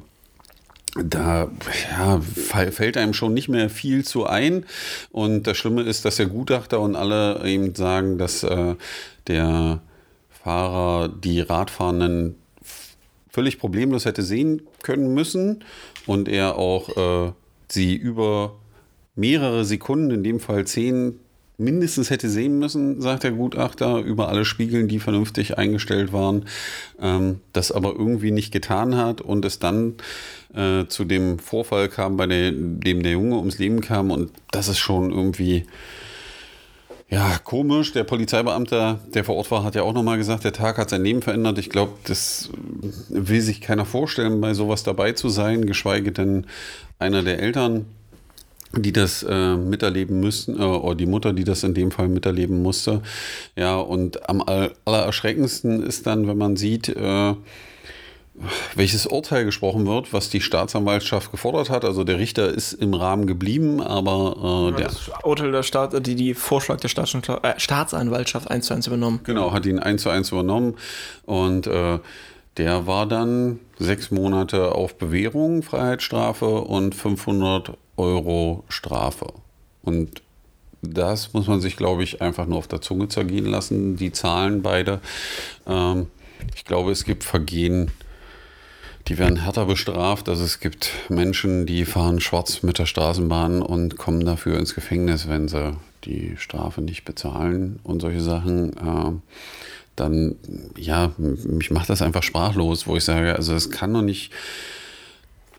da 1.05 1.49
ja, 1.93 2.21
fällt 2.21 2.97
einem 2.97 3.15
schon 3.15 3.35
nicht 3.35 3.49
mehr 3.49 3.71
viel 3.71 4.05
zu 4.05 4.27
ein. 4.27 4.67
Und 5.13 5.45
das 5.45 5.57
Schlimme 5.57 5.83
ist, 5.83 6.05
dass 6.05 6.17
der 6.17 6.27
Gutachter 6.27 6.81
und 6.81 6.97
alle 6.97 7.45
eben 7.45 7.73
sagen, 7.77 8.19
dass 8.19 8.43
äh, 8.43 8.75
der 9.29 9.81
Fahrer 10.43 11.09
die 11.09 11.41
Radfahrenden 11.41 12.35
völlig 13.35 13.59
problemlos 13.59 14.05
hätte 14.05 14.23
sehen 14.23 14.63
können 14.83 15.13
müssen 15.13 15.65
und 16.07 16.29
er 16.29 16.57
auch 16.57 17.29
äh, 17.29 17.33
sie 17.69 17.97
über 17.97 18.55
mehrere 19.17 19.65
Sekunden, 19.65 20.13
in 20.13 20.23
dem 20.23 20.39
Fall 20.39 20.67
zehn, 20.67 21.19
mindestens 21.59 22.11
hätte 22.11 22.29
sehen 22.29 22.61
müssen, 22.61 23.01
sagt 23.01 23.25
der 23.25 23.33
Gutachter, 23.33 23.99
über 23.99 24.29
alle 24.29 24.45
Spiegeln, 24.45 24.87
die 24.87 25.01
vernünftig 25.01 25.59
eingestellt 25.59 26.13
waren, 26.13 26.45
ähm, 27.01 27.41
das 27.53 27.73
aber 27.73 27.91
irgendwie 27.91 28.31
nicht 28.31 28.53
getan 28.53 28.97
hat 28.97 29.21
und 29.21 29.45
es 29.45 29.59
dann 29.59 29.95
äh, 30.55 30.87
zu 30.87 31.05
dem 31.05 31.41
Vorfall 31.41 31.89
kam, 31.89 32.17
bei 32.17 32.29
der, 32.29 32.53
dem 32.53 33.03
der 33.03 33.13
Junge 33.13 33.37
ums 33.37 33.59
Leben 33.59 33.81
kam 33.81 34.13
und 34.13 34.31
das 34.53 34.69
ist 34.69 34.79
schon 34.79 35.11
irgendwie 35.11 35.67
ja, 37.09 37.39
komisch. 37.43 37.93
Der 37.93 38.05
Polizeibeamte, 38.05 38.99
der 39.15 39.25
vor 39.25 39.37
Ort 39.37 39.51
war, 39.51 39.63
hat 39.63 39.75
ja 39.75 39.83
auch 39.83 39.93
nochmal 39.93 40.19
gesagt, 40.19 40.45
der 40.45 40.53
Tag 40.53 40.79
hat 40.79 40.91
sein 40.91 41.05
Leben 41.05 41.23
verändert. 41.23 41.59
Ich 41.59 41.71
glaube, 41.71 41.93
das 42.05 42.51
will 43.09 43.41
sich 43.41 43.61
keiner 43.61 43.85
vorstellen, 43.85 44.41
bei 44.41 44.55
sowas 44.55 44.83
dabei 44.83 45.13
zu 45.13 45.29
sein, 45.29 45.67
geschweige 45.67 46.13
denn 46.13 46.47
einer 46.99 47.23
der 47.23 47.41
Eltern, 47.41 47.87
die 48.73 48.93
das 48.93 49.23
äh, 49.23 49.57
miterleben 49.57 50.21
müssten, 50.21 50.59
äh, 50.59 50.65
oder 50.65 50.95
die 50.95 51.07
Mutter, 51.07 51.33
die 51.33 51.45
das 51.45 51.63
in 51.63 51.75
dem 51.75 51.91
Fall 51.91 52.09
miterleben 52.09 52.63
musste. 52.63 53.03
Ja, 53.57 53.77
und 53.77 54.29
am 54.29 54.43
allererschreckendsten 54.43 55.83
ist 55.83 56.07
dann, 56.07 56.27
wenn 56.27 56.39
man 56.39 56.57
sieht, 56.57 56.89
äh, 56.89 57.35
welches 58.75 59.07
Urteil 59.07 59.45
gesprochen 59.45 59.87
wird, 59.87 60.13
was 60.13 60.29
die 60.29 60.41
Staatsanwaltschaft 60.41 61.31
gefordert 61.31 61.71
hat. 61.71 61.85
Also 61.85 62.03
der 62.05 62.19
Richter 62.19 62.49
ist 62.49 62.73
im 62.73 62.95
Rahmen 62.95 63.27
geblieben, 63.27 63.81
aber 63.81 64.73
äh, 64.73 64.77
der 64.77 64.89
das 64.89 65.11
Urteil 65.23 65.53
der 65.53 65.63
Staat, 65.63 66.07
die, 66.07 66.15
die 66.17 66.35
Vorschlag 66.35 66.81
der 66.81 66.91
äh, 66.91 67.61
Staatsanwaltschaft 67.61 68.51
eins 68.51 68.67
zu 68.67 68.75
eins 68.75 68.87
übernommen. 68.87 69.21
Genau, 69.25 69.53
hat 69.53 69.67
ihn 69.67 69.79
eins 69.79 70.03
zu 70.03 70.11
eins 70.11 70.33
übernommen 70.33 70.75
und 71.27 71.67
äh, 71.67 71.99
der 72.57 72.87
war 72.87 73.07
dann 73.07 73.61
sechs 73.79 74.11
Monate 74.11 74.73
auf 74.73 74.97
Bewährung, 74.97 75.63
Freiheitsstrafe 75.63 76.47
und 76.47 76.95
500 76.95 77.73
Euro 77.97 78.65
Strafe. 78.69 79.27
Und 79.83 80.23
das 80.83 81.33
muss 81.33 81.47
man 81.47 81.61
sich, 81.61 81.77
glaube 81.77 82.03
ich, 82.03 82.23
einfach 82.23 82.47
nur 82.47 82.59
auf 82.59 82.69
der 82.69 82.81
Zunge 82.81 83.09
zergehen 83.09 83.47
lassen. 83.47 83.97
Die 83.97 84.13
Zahlen 84.13 84.63
beide. 84.63 85.01
Ähm, 85.67 86.07
ich 86.55 86.65
glaube, 86.65 86.93
es 86.93 87.05
gibt 87.05 87.25
Vergehen, 87.25 87.91
die 89.09 89.19
werden 89.19 89.37
härter 89.37 89.67
bestraft. 89.67 90.29
Also 90.29 90.45
es 90.45 90.61
gibt 90.61 90.91
Menschen, 91.09 91.67
die 91.67 91.85
fahren 91.85 92.21
schwarz 92.21 92.63
mit 92.63 92.79
der 92.79 92.87
Straßenbahn 92.87 93.63
und 93.63 93.99
kommen 93.99 94.25
dafür 94.25 94.59
ins 94.59 94.75
Gefängnis, 94.75 95.29
wenn 95.29 95.49
sie 95.49 95.77
die 96.05 96.37
Strafe 96.39 96.81
nicht 96.81 97.05
bezahlen 97.05 97.81
und 97.83 98.01
solche 98.01 98.21
Sachen. 98.21 98.77
Äh, 98.77 99.13
dann, 99.97 100.37
ja, 100.77 101.13
mich 101.19 101.71
macht 101.71 101.89
das 101.89 102.03
einfach 102.03 102.23
sprachlos, 102.23 102.87
wo 102.87 102.97
ich 102.97 103.05
sage, 103.05 103.37
also 103.37 103.55
es 103.55 103.71
kann 103.71 103.95
doch 103.95 104.03
nicht 104.03 104.33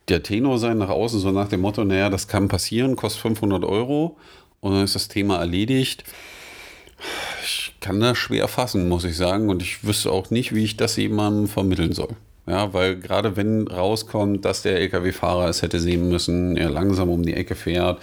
der 0.10 0.24
Tenor 0.24 0.60
sein 0.60 0.78
nach 0.78 0.90
außen, 0.90 1.20
so 1.20 1.32
nach 1.32 1.48
dem 1.48 1.62
Motto, 1.62 1.84
naja, 1.84 2.10
das 2.10 2.28
kann 2.28 2.48
passieren, 2.48 2.96
kostet 2.96 3.22
500 3.22 3.64
Euro 3.64 4.18
und 4.60 4.74
dann 4.74 4.84
ist 4.84 4.96
das 4.96 5.08
Thema 5.08 5.38
erledigt. 5.38 6.04
Ich 7.44 7.74
kann 7.80 8.00
das 8.00 8.18
schwer 8.18 8.48
fassen, 8.48 8.90
muss 8.90 9.04
ich 9.04 9.16
sagen, 9.16 9.50
und 9.50 9.62
ich 9.62 9.84
wüsste 9.84 10.12
auch 10.12 10.32
nicht, 10.32 10.54
wie 10.54 10.64
ich 10.64 10.76
das 10.76 10.96
jemandem 10.98 11.48
vermitteln 11.48 11.94
soll. 11.94 12.16
Ja, 12.48 12.74
weil 12.74 12.98
gerade 12.98 13.36
wenn 13.36 13.68
rauskommt, 13.68 14.46
dass 14.46 14.62
der 14.62 14.80
LKW-Fahrer 14.80 15.50
es 15.50 15.64
hätte 15.64 15.80
sehen 15.80 16.10
müssen, 16.10 16.58
er 16.58 16.70
langsam 16.70 17.10
um 17.10 17.24
die 17.24 17.34
Ecke 17.34 17.56
fährt, 17.56 18.00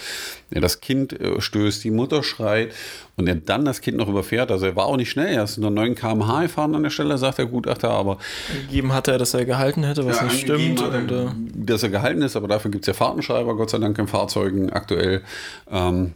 er 0.50 0.60
das 0.60 0.80
Kind 0.80 1.18
äh, 1.20 1.40
stößt, 1.40 1.84
die 1.84 1.92
Mutter 1.92 2.24
schreit 2.24 2.72
und 3.16 3.28
er 3.28 3.36
dann 3.36 3.64
das 3.64 3.80
Kind 3.80 3.98
noch 3.98 4.08
überfährt, 4.08 4.50
also 4.50 4.66
er 4.66 4.74
war 4.74 4.86
auch 4.86 4.96
nicht 4.96 5.10
schnell, 5.10 5.32
er 5.32 5.44
ist 5.44 5.58
nur 5.58 5.70
9 5.70 5.94
km/h 5.94 6.42
gefahren 6.42 6.74
an 6.74 6.82
der 6.82 6.90
Stelle, 6.90 7.18
sagt 7.18 7.38
der 7.38 7.46
Gutachter, 7.46 7.90
aber. 7.90 8.18
Gegeben 8.66 8.92
hat 8.92 9.06
er, 9.06 9.18
dass 9.18 9.32
er 9.32 9.44
gehalten 9.44 9.84
hätte, 9.84 10.04
was 10.06 10.16
ja, 10.16 10.24
nicht 10.24 10.40
stimmt. 10.40 10.80
Er, 10.80 10.88
und, 10.88 11.12
äh 11.12 11.26
dass 11.54 11.84
er 11.84 11.90
gehalten 11.90 12.22
ist, 12.22 12.34
aber 12.34 12.48
dafür 12.48 12.72
gibt 12.72 12.82
es 12.82 12.88
ja 12.88 12.94
Fahrtenschreiber, 12.94 13.54
Gott 13.54 13.70
sei 13.70 13.78
Dank 13.78 13.96
in 13.98 14.08
Fahrzeugen 14.08 14.70
aktuell. 14.70 15.22
Ähm, 15.70 16.14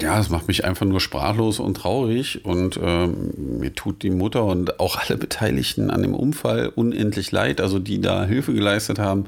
ja, 0.00 0.20
es 0.20 0.30
macht 0.30 0.46
mich 0.46 0.64
einfach 0.64 0.86
nur 0.86 1.00
sprachlos 1.00 1.58
und 1.58 1.76
traurig 1.76 2.44
und 2.44 2.78
ähm, 2.80 3.58
mir 3.58 3.74
tut 3.74 4.02
die 4.02 4.10
Mutter 4.10 4.44
und 4.44 4.78
auch 4.78 4.96
alle 4.96 5.18
Beteiligten 5.18 5.90
an 5.90 6.02
dem 6.02 6.14
Unfall 6.14 6.68
unendlich 6.68 7.32
leid, 7.32 7.60
also 7.60 7.78
die 7.78 8.00
da 8.00 8.24
Hilfe 8.24 8.54
geleistet 8.54 9.00
haben, 9.00 9.26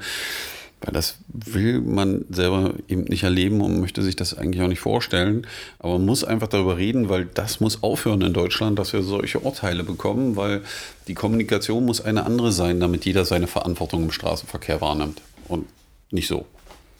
weil 0.80 0.92
das 0.92 1.18
will 1.28 1.80
man 1.80 2.24
selber 2.30 2.74
eben 2.88 3.02
nicht 3.04 3.24
erleben 3.24 3.62
und 3.62 3.80
möchte 3.80 4.02
sich 4.02 4.14
das 4.14 4.36
eigentlich 4.38 4.62
auch 4.62 4.68
nicht 4.68 4.80
vorstellen, 4.80 5.44
aber 5.80 5.94
man 5.94 6.06
muss 6.06 6.22
einfach 6.22 6.48
darüber 6.48 6.76
reden, 6.76 7.08
weil 7.08 7.24
das 7.24 7.58
muss 7.58 7.82
aufhören 7.82 8.22
in 8.22 8.32
Deutschland, 8.32 8.78
dass 8.78 8.92
wir 8.92 9.02
solche 9.02 9.40
Urteile 9.40 9.82
bekommen, 9.82 10.36
weil 10.36 10.62
die 11.08 11.14
Kommunikation 11.14 11.84
muss 11.84 12.00
eine 12.00 12.26
andere 12.26 12.52
sein, 12.52 12.78
damit 12.78 13.06
jeder 13.06 13.24
seine 13.24 13.48
Verantwortung 13.48 14.04
im 14.04 14.12
Straßenverkehr 14.12 14.80
wahrnimmt. 14.80 15.20
Und 15.48 15.66
nicht 16.12 16.28
so. 16.28 16.46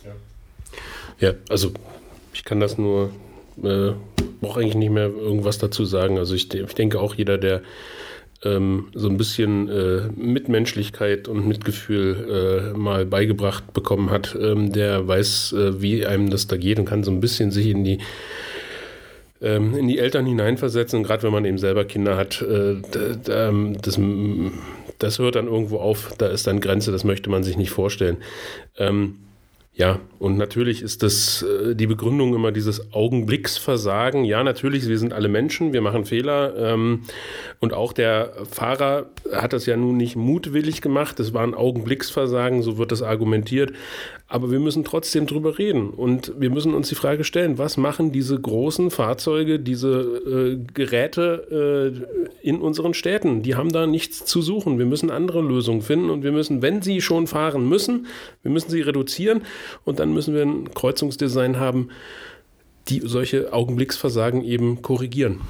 Ja, 0.04 1.28
ja 1.28 1.34
also 1.48 1.72
ich 2.32 2.44
kann 2.44 2.58
das 2.58 2.78
nur 2.78 3.12
äh, 3.62 3.92
brauche 4.40 4.60
eigentlich 4.60 4.74
nicht 4.74 4.92
mehr 4.92 5.08
irgendwas 5.08 5.58
dazu 5.58 5.84
sagen. 5.84 6.18
Also 6.18 6.34
ich, 6.34 6.52
ich 6.52 6.74
denke 6.74 7.00
auch 7.00 7.14
jeder, 7.14 7.38
der 7.38 7.62
ähm, 8.44 8.88
so 8.94 9.08
ein 9.08 9.16
bisschen 9.16 9.68
äh, 9.68 10.08
Mitmenschlichkeit 10.16 11.28
und 11.28 11.46
Mitgefühl 11.46 12.72
äh, 12.74 12.78
mal 12.78 13.06
beigebracht 13.06 13.72
bekommen 13.72 14.10
hat, 14.10 14.36
ähm, 14.40 14.72
der 14.72 15.06
weiß, 15.08 15.52
äh, 15.52 15.82
wie 15.82 16.06
einem 16.06 16.30
das 16.30 16.46
da 16.46 16.56
geht 16.56 16.78
und 16.78 16.84
kann 16.84 17.04
so 17.04 17.10
ein 17.10 17.20
bisschen 17.20 17.50
sich 17.50 17.68
in 17.68 17.84
die 17.84 17.98
ähm, 19.42 19.76
in 19.76 19.88
die 19.88 19.98
Eltern 19.98 20.26
hineinversetzen. 20.26 21.02
Gerade 21.02 21.22
wenn 21.22 21.32
man 21.32 21.44
eben 21.44 21.58
selber 21.58 21.84
Kinder 21.84 22.16
hat, 22.16 22.42
äh, 22.42 22.76
ähm, 23.28 23.76
das, 23.82 23.98
das 24.98 25.18
hört 25.18 25.36
dann 25.36 25.46
irgendwo 25.46 25.78
auf, 25.78 26.14
da 26.18 26.26
ist 26.26 26.46
dann 26.46 26.60
Grenze, 26.60 26.92
das 26.92 27.04
möchte 27.04 27.30
man 27.30 27.42
sich 27.42 27.56
nicht 27.56 27.70
vorstellen. 27.70 28.18
Ähm, 28.78 29.16
ja, 29.76 29.98
und 30.20 30.38
natürlich 30.38 30.82
ist 30.82 31.02
das 31.02 31.42
äh, 31.42 31.74
die 31.74 31.88
Begründung 31.88 32.32
immer 32.32 32.52
dieses 32.52 32.92
Augenblicksversagen. 32.92 34.24
Ja, 34.24 34.44
natürlich, 34.44 34.86
wir 34.86 34.98
sind 34.98 35.12
alle 35.12 35.28
Menschen, 35.28 35.72
wir 35.72 35.80
machen 35.80 36.04
Fehler. 36.04 36.54
Ähm, 36.56 37.02
und 37.58 37.74
auch 37.74 37.92
der 37.92 38.34
Fahrer 38.48 39.10
hat 39.32 39.52
das 39.52 39.66
ja 39.66 39.76
nun 39.76 39.96
nicht 39.96 40.14
mutwillig 40.14 40.80
gemacht. 40.80 41.18
Es 41.18 41.34
war 41.34 41.42
ein 41.42 41.54
Augenblicksversagen, 41.54 42.62
so 42.62 42.78
wird 42.78 42.92
das 42.92 43.02
argumentiert. 43.02 43.72
Aber 44.28 44.50
wir 44.50 44.60
müssen 44.60 44.84
trotzdem 44.84 45.26
drüber 45.26 45.58
reden. 45.58 45.90
Und 45.90 46.32
wir 46.38 46.50
müssen 46.50 46.72
uns 46.72 46.88
die 46.88 46.94
Frage 46.94 47.24
stellen, 47.24 47.58
was 47.58 47.76
machen 47.76 48.12
diese 48.12 48.40
großen 48.40 48.92
Fahrzeuge, 48.92 49.58
diese 49.58 50.00
äh, 50.00 50.72
Geräte 50.72 52.00
äh, 52.42 52.48
in 52.48 52.60
unseren 52.60 52.94
Städten? 52.94 53.42
Die 53.42 53.56
haben 53.56 53.72
da 53.72 53.88
nichts 53.88 54.24
zu 54.24 54.40
suchen. 54.40 54.78
Wir 54.78 54.86
müssen 54.86 55.10
andere 55.10 55.42
Lösungen 55.42 55.82
finden 55.82 56.10
und 56.10 56.22
wir 56.22 56.32
müssen, 56.32 56.62
wenn 56.62 56.80
sie 56.80 57.00
schon 57.00 57.26
fahren 57.26 57.68
müssen, 57.68 58.06
wir 58.42 58.52
müssen 58.52 58.70
sie 58.70 58.80
reduzieren 58.80 59.42
und 59.84 59.98
dann 59.98 60.12
müssen 60.12 60.34
wir 60.34 60.42
ein 60.42 60.72
Kreuzungsdesign 60.74 61.58
haben, 61.58 61.88
die 62.88 63.00
solche 63.04 63.52
Augenblicksversagen 63.52 64.44
eben 64.44 64.82
korrigieren. 64.82 65.40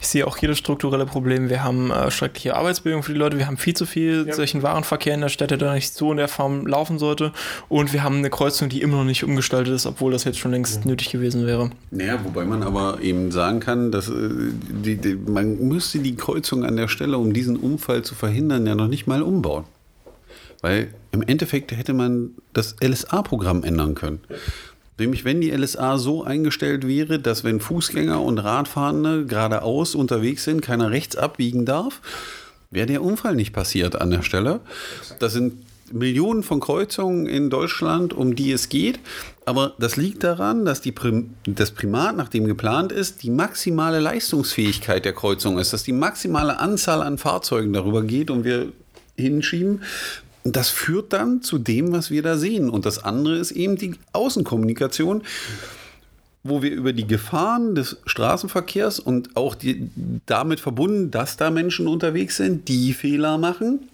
Ich 0.00 0.06
sehe 0.06 0.26
auch 0.26 0.36
hier 0.36 0.48
das 0.48 0.58
strukturelle 0.58 1.06
Problem. 1.06 1.48
Wir 1.48 1.64
haben 1.64 1.90
äh, 1.90 2.10
schreckliche 2.10 2.54
Arbeitsbedingungen 2.54 3.02
für 3.02 3.12
die 3.12 3.18
Leute. 3.18 3.36
Wir 3.36 3.46
haben 3.46 3.56
viel 3.56 3.74
zu 3.74 3.84
viel 3.84 4.26
ja. 4.28 4.34
solchen 4.34 4.62
Warenverkehr 4.62 5.14
in 5.14 5.20
der 5.20 5.28
Stadt, 5.28 5.50
der 5.50 5.58
da 5.58 5.74
nicht 5.74 5.92
so 5.92 6.12
in 6.12 6.18
der 6.18 6.28
Form 6.28 6.66
laufen 6.66 6.98
sollte. 6.98 7.32
Und 7.68 7.92
wir 7.92 8.04
haben 8.04 8.18
eine 8.18 8.30
Kreuzung, 8.30 8.68
die 8.68 8.80
immer 8.80 8.98
noch 8.98 9.04
nicht 9.04 9.24
umgestaltet 9.24 9.74
ist, 9.74 9.86
obwohl 9.86 10.12
das 10.12 10.24
jetzt 10.24 10.38
schon 10.38 10.52
längst 10.52 10.84
ja. 10.84 10.90
nötig 10.90 11.10
gewesen 11.10 11.46
wäre. 11.46 11.70
Naja, 11.90 12.20
wobei 12.22 12.44
man 12.44 12.62
aber 12.62 13.00
eben 13.02 13.32
sagen 13.32 13.58
kann, 13.58 13.90
dass 13.90 14.08
äh, 14.08 14.12
die, 14.12 14.96
die, 14.96 15.16
man 15.16 15.58
müsste 15.58 15.98
die 15.98 16.14
Kreuzung 16.14 16.64
an 16.64 16.76
der 16.76 16.86
Stelle, 16.86 17.18
um 17.18 17.32
diesen 17.32 17.56
Unfall 17.56 18.02
zu 18.02 18.14
verhindern, 18.14 18.66
ja 18.66 18.76
noch 18.76 18.88
nicht 18.88 19.08
mal 19.08 19.22
umbauen. 19.22 19.64
Weil 20.60 20.88
im 21.18 21.28
Endeffekt 21.28 21.72
hätte 21.72 21.94
man 21.94 22.30
das 22.52 22.76
LSA-Programm 22.80 23.64
ändern 23.64 23.94
können. 23.94 24.20
Nämlich, 24.98 25.24
wenn 25.24 25.40
die 25.40 25.50
LSA 25.50 25.98
so 25.98 26.24
eingestellt 26.24 26.86
wäre, 26.86 27.18
dass 27.18 27.44
wenn 27.44 27.60
Fußgänger 27.60 28.20
und 28.20 28.38
Radfahrende 28.38 29.26
geradeaus 29.26 29.94
unterwegs 29.94 30.44
sind, 30.44 30.60
keiner 30.60 30.90
rechts 30.90 31.16
abbiegen 31.16 31.64
darf, 31.64 32.00
wäre 32.70 32.86
der 32.86 33.02
Unfall 33.02 33.34
nicht 33.34 33.52
passiert 33.52 34.00
an 34.00 34.10
der 34.10 34.22
Stelle. 34.22 34.60
Das 35.18 35.32
sind 35.32 35.54
Millionen 35.92 36.42
von 36.42 36.60
Kreuzungen 36.60 37.26
in 37.26 37.50
Deutschland, 37.50 38.12
um 38.12 38.34
die 38.34 38.52
es 38.52 38.68
geht. 38.68 39.00
Aber 39.46 39.72
das 39.78 39.96
liegt 39.96 40.22
daran, 40.22 40.64
dass 40.64 40.80
die 40.80 40.92
Prim 40.92 41.34
das 41.46 41.70
Primat, 41.70 42.16
nach 42.16 42.28
dem 42.28 42.46
geplant 42.46 42.92
ist, 42.92 43.22
die 43.22 43.30
maximale 43.30 43.98
Leistungsfähigkeit 44.00 45.04
der 45.04 45.14
Kreuzung 45.14 45.58
ist, 45.58 45.72
dass 45.72 45.82
die 45.82 45.92
maximale 45.92 46.58
Anzahl 46.58 47.02
an 47.02 47.18
Fahrzeugen 47.18 47.72
darüber 47.72 48.02
geht 48.02 48.30
und 48.30 48.44
wir 48.44 48.72
hinschieben. 49.16 49.82
Und 50.48 50.56
das 50.56 50.70
führt 50.70 51.12
dann 51.12 51.42
zu 51.42 51.58
dem, 51.58 51.92
was 51.92 52.10
wir 52.10 52.22
da 52.22 52.38
sehen. 52.38 52.70
Und 52.70 52.86
das 52.86 53.04
andere 53.04 53.36
ist 53.36 53.50
eben 53.50 53.76
die 53.76 53.96
Außenkommunikation, 54.14 55.22
wo 56.42 56.62
wir 56.62 56.70
über 56.70 56.94
die 56.94 57.06
Gefahren 57.06 57.74
des 57.74 57.98
Straßenverkehrs 58.06 58.98
und 58.98 59.36
auch 59.36 59.54
die, 59.54 59.90
damit 60.24 60.60
verbunden, 60.60 61.10
dass 61.10 61.36
da 61.36 61.50
Menschen 61.50 61.86
unterwegs 61.86 62.38
sind, 62.38 62.66
die 62.68 62.94
Fehler 62.94 63.36
machen, 63.36 63.90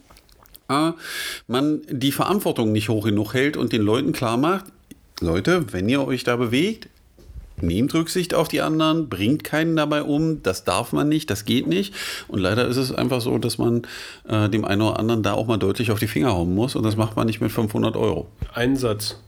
äh, 0.69 0.93
man 1.49 1.81
die 1.89 2.13
Verantwortung 2.13 2.71
nicht 2.71 2.87
hoch 2.87 3.03
genug 3.03 3.33
hält 3.33 3.57
und 3.57 3.73
den 3.73 3.81
Leuten 3.81 4.13
klar 4.13 4.37
macht, 4.37 4.63
Leute, 5.19 5.73
wenn 5.73 5.89
ihr 5.89 6.07
euch 6.07 6.23
da 6.23 6.37
bewegt, 6.37 6.87
nehmt 7.65 7.93
Rücksicht 7.93 8.33
auf 8.33 8.47
die 8.47 8.61
anderen, 8.61 9.09
bringt 9.09 9.43
keinen 9.43 9.75
dabei 9.75 10.03
um, 10.03 10.43
das 10.43 10.63
darf 10.63 10.93
man 10.93 11.09
nicht, 11.09 11.29
das 11.29 11.45
geht 11.45 11.67
nicht. 11.67 11.93
Und 12.27 12.39
leider 12.39 12.67
ist 12.67 12.77
es 12.77 12.91
einfach 12.91 13.21
so, 13.21 13.37
dass 13.37 13.57
man 13.57 13.83
äh, 14.27 14.49
dem 14.49 14.65
einen 14.65 14.81
oder 14.81 14.99
anderen 14.99 15.23
da 15.23 15.33
auch 15.33 15.47
mal 15.47 15.57
deutlich 15.57 15.91
auf 15.91 15.99
die 15.99 16.07
Finger 16.07 16.33
hauen 16.33 16.53
muss 16.53 16.75
und 16.75 16.83
das 16.83 16.95
macht 16.95 17.15
man 17.15 17.27
nicht 17.27 17.41
mit 17.41 17.51
500 17.51 17.95
Euro. 17.95 18.27
Ein 18.53 18.75
Satz. 18.75 19.21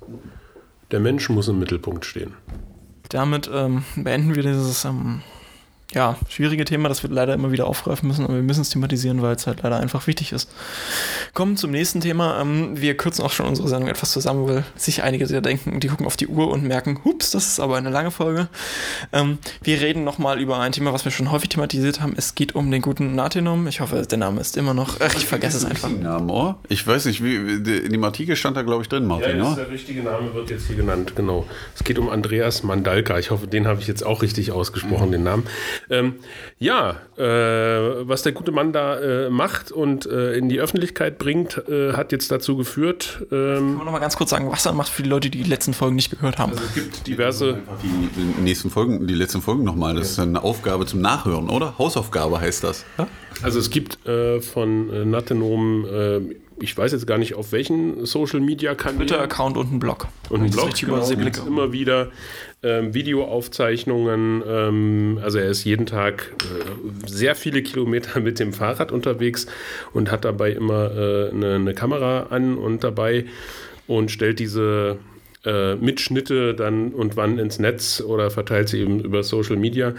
Der 0.92 1.00
Mensch 1.00 1.30
muss 1.30 1.48
im 1.48 1.60
Mittelpunkt 1.60 2.06
stehen. 2.06 2.34
Damit 3.10 3.50
ähm, 3.54 3.84
beenden 3.96 4.36
wir 4.36 4.44
dieses 4.44 4.86
ähm, 4.86 5.22
ja, 5.94 6.18
schwierige 6.28 6.66
Thema, 6.66 6.90
das 6.90 7.02
wir 7.02 7.10
leider 7.10 7.34
immer 7.34 7.52
wieder 7.52 7.66
aufgreifen 7.66 8.10
müssen, 8.10 8.26
aber 8.26 8.36
wir 8.36 8.44
müssen 8.44 8.62
es 8.62 8.70
thematisieren, 8.70 9.22
weil 9.22 9.36
es 9.36 9.48
halt 9.48 9.64
leider 9.64 9.80
einfach 9.80 10.06
wichtig 10.06 10.34
ist. 10.34 10.50
Kommen 11.34 11.56
zum 11.56 11.72
nächsten 11.72 12.02
Thema. 12.02 12.42
Ähm, 12.42 12.80
wir 12.80 12.98
kürzen 12.98 13.24
auch 13.24 13.32
schon 13.32 13.46
unsere 13.46 13.70
Sendung 13.70 13.88
etwas 13.88 14.12
zusammen, 14.12 14.48
weil 14.50 14.66
sich 14.76 15.04
einige 15.04 15.28
sehr 15.28 15.40
denken, 15.40 15.80
die 15.80 15.88
gucken 15.88 16.06
auf 16.06 16.18
die 16.18 16.28
Uhr 16.28 16.52
und 16.52 16.64
merken, 16.64 17.00
hups, 17.06 17.32
das 17.32 17.48
ist 17.48 17.60
aber 17.62 17.78
eine 17.78 17.90
lange 17.90 18.12
Folge. 18.12 18.50
Ähm, 19.14 19.38
wir 19.62 19.80
reden 19.80 20.04
nochmal 20.04 20.42
über 20.42 20.60
ein 20.60 20.74
Thema, 20.74 20.92
was 20.92 21.06
wir 21.06 21.12
schon 21.12 21.32
häufig 21.32 21.50
thematisiert 21.50 22.02
haben. 22.02 22.14
Es 22.18 22.36
geht 22.36 22.54
um 22.54 22.70
den 22.70 22.82
guten 22.82 23.16
Natinum. 23.16 23.66
Ich 23.68 23.80
hoffe, 23.80 24.06
der 24.06 24.18
Name 24.18 24.42
ist 24.42 24.58
immer 24.58 24.74
noch, 24.74 25.00
ach, 25.00 25.16
ich 25.16 25.26
vergesse 25.26 25.56
es 25.56 25.64
einfach. 25.64 25.90
Namen, 25.90 26.30
oh? 26.30 26.56
Ich 26.68 26.86
weiß 26.86 27.06
nicht, 27.06 27.24
wie, 27.24 27.36
in 27.36 27.92
dem 27.94 28.04
Artikel 28.04 28.36
stand 28.36 28.58
da, 28.58 28.64
glaube 28.64 28.84
ich, 28.84 28.90
drin, 28.90 29.06
Martin. 29.06 29.38
Ja, 29.38 29.56
der 29.56 29.70
richtige 29.70 30.04
Name 30.04 30.34
wird 30.34 30.50
jetzt 30.50 30.68
hier 30.68 30.76
genannt, 30.76 31.14
genau. 31.16 31.46
Es 31.76 31.86
geht 31.86 31.98
um 31.98 32.10
Andreas 32.10 32.64
Mandalka. 32.64 33.18
Ich 33.18 33.32
hoffe, 33.32 33.48
den 33.48 33.68
habe 33.68 33.80
ich 33.80 33.88
jetzt 33.88 34.06
auch 34.06 34.22
richtig 34.22 34.52
ausgesprochen, 34.52 35.08
mhm. 35.08 35.14
den 35.14 35.24
Namen. 35.24 35.44
Ähm, 35.90 36.16
ja, 36.60 36.98
äh, 37.18 38.08
was 38.08 38.24
der 38.24 38.32
gute 38.32 38.52
Mann 38.52 38.74
da 38.74 39.00
äh, 39.00 39.30
macht 39.30 39.72
und 39.72 40.06
äh, 40.06 40.34
in 40.34 40.50
die 40.50 40.60
Öffentlichkeit 40.60 41.18
bringt, 41.18 41.62
äh, 41.70 41.94
hat 41.94 42.12
jetzt 42.12 42.32
dazu 42.32 42.58
geführt. 42.58 43.20
Ähm, 43.24 43.28
Können 43.28 43.78
wir 43.78 43.86
noch 43.86 43.92
mal 43.92 44.00
ganz 44.00 44.18
kurz 44.18 44.30
sagen, 44.30 44.52
was 44.52 44.66
er 44.66 44.74
macht 44.74 44.90
für 44.90 45.04
die 45.04 45.10
Leute, 45.10 45.30
die 45.30 45.44
die 45.44 45.50
letzten 45.50 45.74
Folgen 45.74 45.96
nicht 45.96 46.12
gehört 46.12 46.38
haben? 46.38 46.52
Also 46.52 46.64
es 46.64 46.74
gibt 46.74 47.08
diverse. 47.08 47.60
Die, 47.84 48.10
die, 48.16 48.42
nächsten 48.42 48.70
Folgen, 48.70 49.08
die 49.08 49.14
letzten 49.14 49.42
Folgen 49.42 49.64
nochmal. 49.64 49.96
Das 49.96 50.12
ist 50.12 50.20
eine 50.20 50.44
Aufgabe 50.44 50.86
zum 50.86 51.02
Nachhören, 51.02 51.50
oder? 51.50 51.78
Hausaufgabe 51.78 52.40
heißt 52.40 52.64
das. 52.64 52.86
Ja? 52.98 53.08
Also 53.42 53.60
es 53.60 53.70
gibt 53.70 54.06
äh, 54.08 54.42
von 54.42 54.92
äh, 54.92 55.06
Natenom 55.06 55.86
ich 56.60 56.78
weiß 56.78 56.92
jetzt 56.92 57.06
gar 57.08 57.18
nicht 57.18 57.36
auf 57.36 57.52
welchen 57.52 58.06
Social 58.06 58.40
Media 58.40 58.76
Kanälen. 58.76 59.08
Twitter-Account 59.08 59.58
und 59.58 59.74
ein 59.74 59.80
Blog. 59.80 60.08
Und 60.30 60.42
ein 60.42 60.52
Blog, 60.52 60.74
genau, 60.74 61.08
immer 61.46 61.72
wieder 61.72 62.10
ähm, 62.64 62.94
Videoaufzeichnungen. 62.94 64.44
Ähm, 64.48 65.20
also 65.22 65.38
er 65.38 65.50
ist 65.50 65.64
jeden 65.64 65.86
Tag 65.86 66.34
äh, 66.42 67.08
sehr 67.08 67.36
viele 67.36 67.62
Kilometer 67.62 68.20
mit 68.22 68.40
dem 68.40 68.54
Fahrrad 68.54 68.92
unterwegs 68.92 69.48
und 69.94 70.12
hat 70.12 70.26
dabei 70.26 70.52
immer 70.52 70.92
äh, 70.96 71.30
eine, 71.30 71.56
eine, 71.56 71.74
Kamera 71.74 72.28
an 72.30 72.58
und 72.58 72.84
dabei 72.84 73.26
und 73.86 74.10
stellt 74.12 74.40
diese 74.40 74.98
äh, 75.46 75.76
Mitschnitte 75.76 76.56
dann 76.56 76.94
und 76.94 77.16
wann 77.16 77.38
ins 77.38 77.60
Netz 77.60 78.02
oder 78.02 78.32
verteilt 78.32 78.70
sie 78.70 78.80
eben 78.82 79.00
über 79.00 79.24
Social 79.24 79.56
Media. 79.56 79.94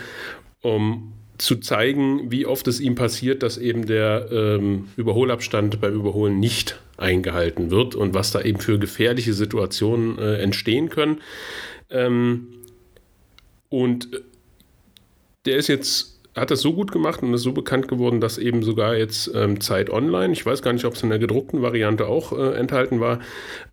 Um, 0.60 1.12
zu 1.38 1.56
zeigen, 1.56 2.30
wie 2.30 2.46
oft 2.46 2.66
es 2.68 2.80
ihm 2.80 2.94
passiert, 2.94 3.42
dass 3.42 3.58
eben 3.58 3.86
der 3.86 4.28
ähm, 4.30 4.88
Überholabstand 4.96 5.80
beim 5.80 5.94
Überholen 5.94 6.38
nicht 6.38 6.80
eingehalten 6.96 7.70
wird 7.70 7.94
und 7.94 8.12
was 8.12 8.32
da 8.32 8.42
eben 8.42 8.58
für 8.58 8.78
gefährliche 8.78 9.32
Situationen 9.32 10.18
äh, 10.18 10.38
entstehen 10.38 10.90
können. 10.90 11.20
Ähm, 11.90 12.48
und 13.68 14.08
der 15.46 15.56
ist 15.56 15.68
jetzt 15.68 16.18
hat 16.36 16.50
das 16.50 16.60
so 16.60 16.72
gut 16.72 16.92
gemacht 16.92 17.22
und 17.22 17.34
ist 17.34 17.42
so 17.42 17.52
bekannt 17.52 17.88
geworden, 17.88 18.20
dass 18.20 18.38
eben 18.38 18.62
sogar 18.62 18.96
jetzt 18.96 19.30
ähm, 19.34 19.60
Zeit 19.60 19.90
Online, 19.90 20.32
ich 20.32 20.46
weiß 20.46 20.62
gar 20.62 20.72
nicht, 20.72 20.84
ob 20.84 20.94
es 20.94 21.02
in 21.02 21.08
der 21.08 21.18
gedruckten 21.18 21.62
Variante 21.62 22.06
auch 22.06 22.32
äh, 22.32 22.54
enthalten 22.54 23.00
war, 23.00 23.20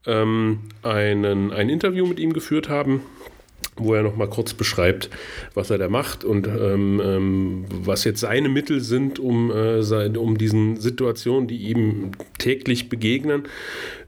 ähm, 0.08 0.62
einen, 0.82 1.52
ein 1.52 1.70
Interview 1.70 2.08
mit 2.08 2.20
ihm 2.20 2.34
geführt 2.34 2.68
haben 2.68 3.02
wo 3.78 3.94
er 3.94 4.04
noch 4.04 4.16
mal 4.16 4.30
kurz 4.30 4.54
beschreibt, 4.54 5.10
was 5.54 5.70
er 5.70 5.78
da 5.78 5.90
macht 5.90 6.24
und 6.24 6.48
ähm, 6.48 7.02
ähm, 7.04 7.66
was 7.70 8.04
jetzt 8.04 8.22
seine 8.22 8.50
Mittel 8.50 8.82
sind, 8.82 9.20
um, 9.20 9.52
äh, 9.52 9.84
sein, 9.84 10.18
um 10.18 10.38
diesen 10.38 10.80
Situationen, 10.80 11.48
die 11.48 11.58
ihm 11.58 12.12
täglich 12.38 12.90
begegnen, 12.90 13.44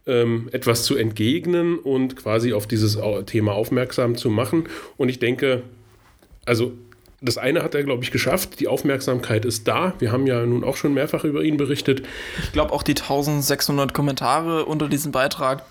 ähm, 0.05 0.49
etwas 0.51 0.83
zu 0.83 0.95
entgegnen 0.95 1.77
und 1.77 2.15
quasi 2.15 2.53
auf 2.53 2.67
dieses 2.67 2.97
Thema 3.25 3.53
aufmerksam 3.53 4.15
zu 4.15 4.29
machen. 4.29 4.65
Und 4.95 5.09
ich 5.09 5.19
denke, 5.19 5.63
also 6.45 6.71
das 7.19 7.39
eine 7.39 7.63
hat 7.63 7.73
er, 7.73 7.83
glaube 7.83 8.03
ich, 8.03 8.11
geschafft. 8.11 8.59
Die 8.59 8.67
Aufmerksamkeit 8.67 9.43
ist 9.43 9.67
da. 9.67 9.93
Wir 9.97 10.11
haben 10.11 10.27
ja 10.27 10.45
nun 10.45 10.63
auch 10.63 10.75
schon 10.75 10.93
mehrfach 10.93 11.23
über 11.23 11.41
ihn 11.41 11.57
berichtet. 11.57 12.03
Ich 12.43 12.51
glaube, 12.51 12.71
auch 12.71 12.83
die 12.83 12.91
1600 12.91 13.91
Kommentare 13.91 14.65
unter 14.65 14.87
diesem 14.87 15.11
Beitrag 15.11 15.63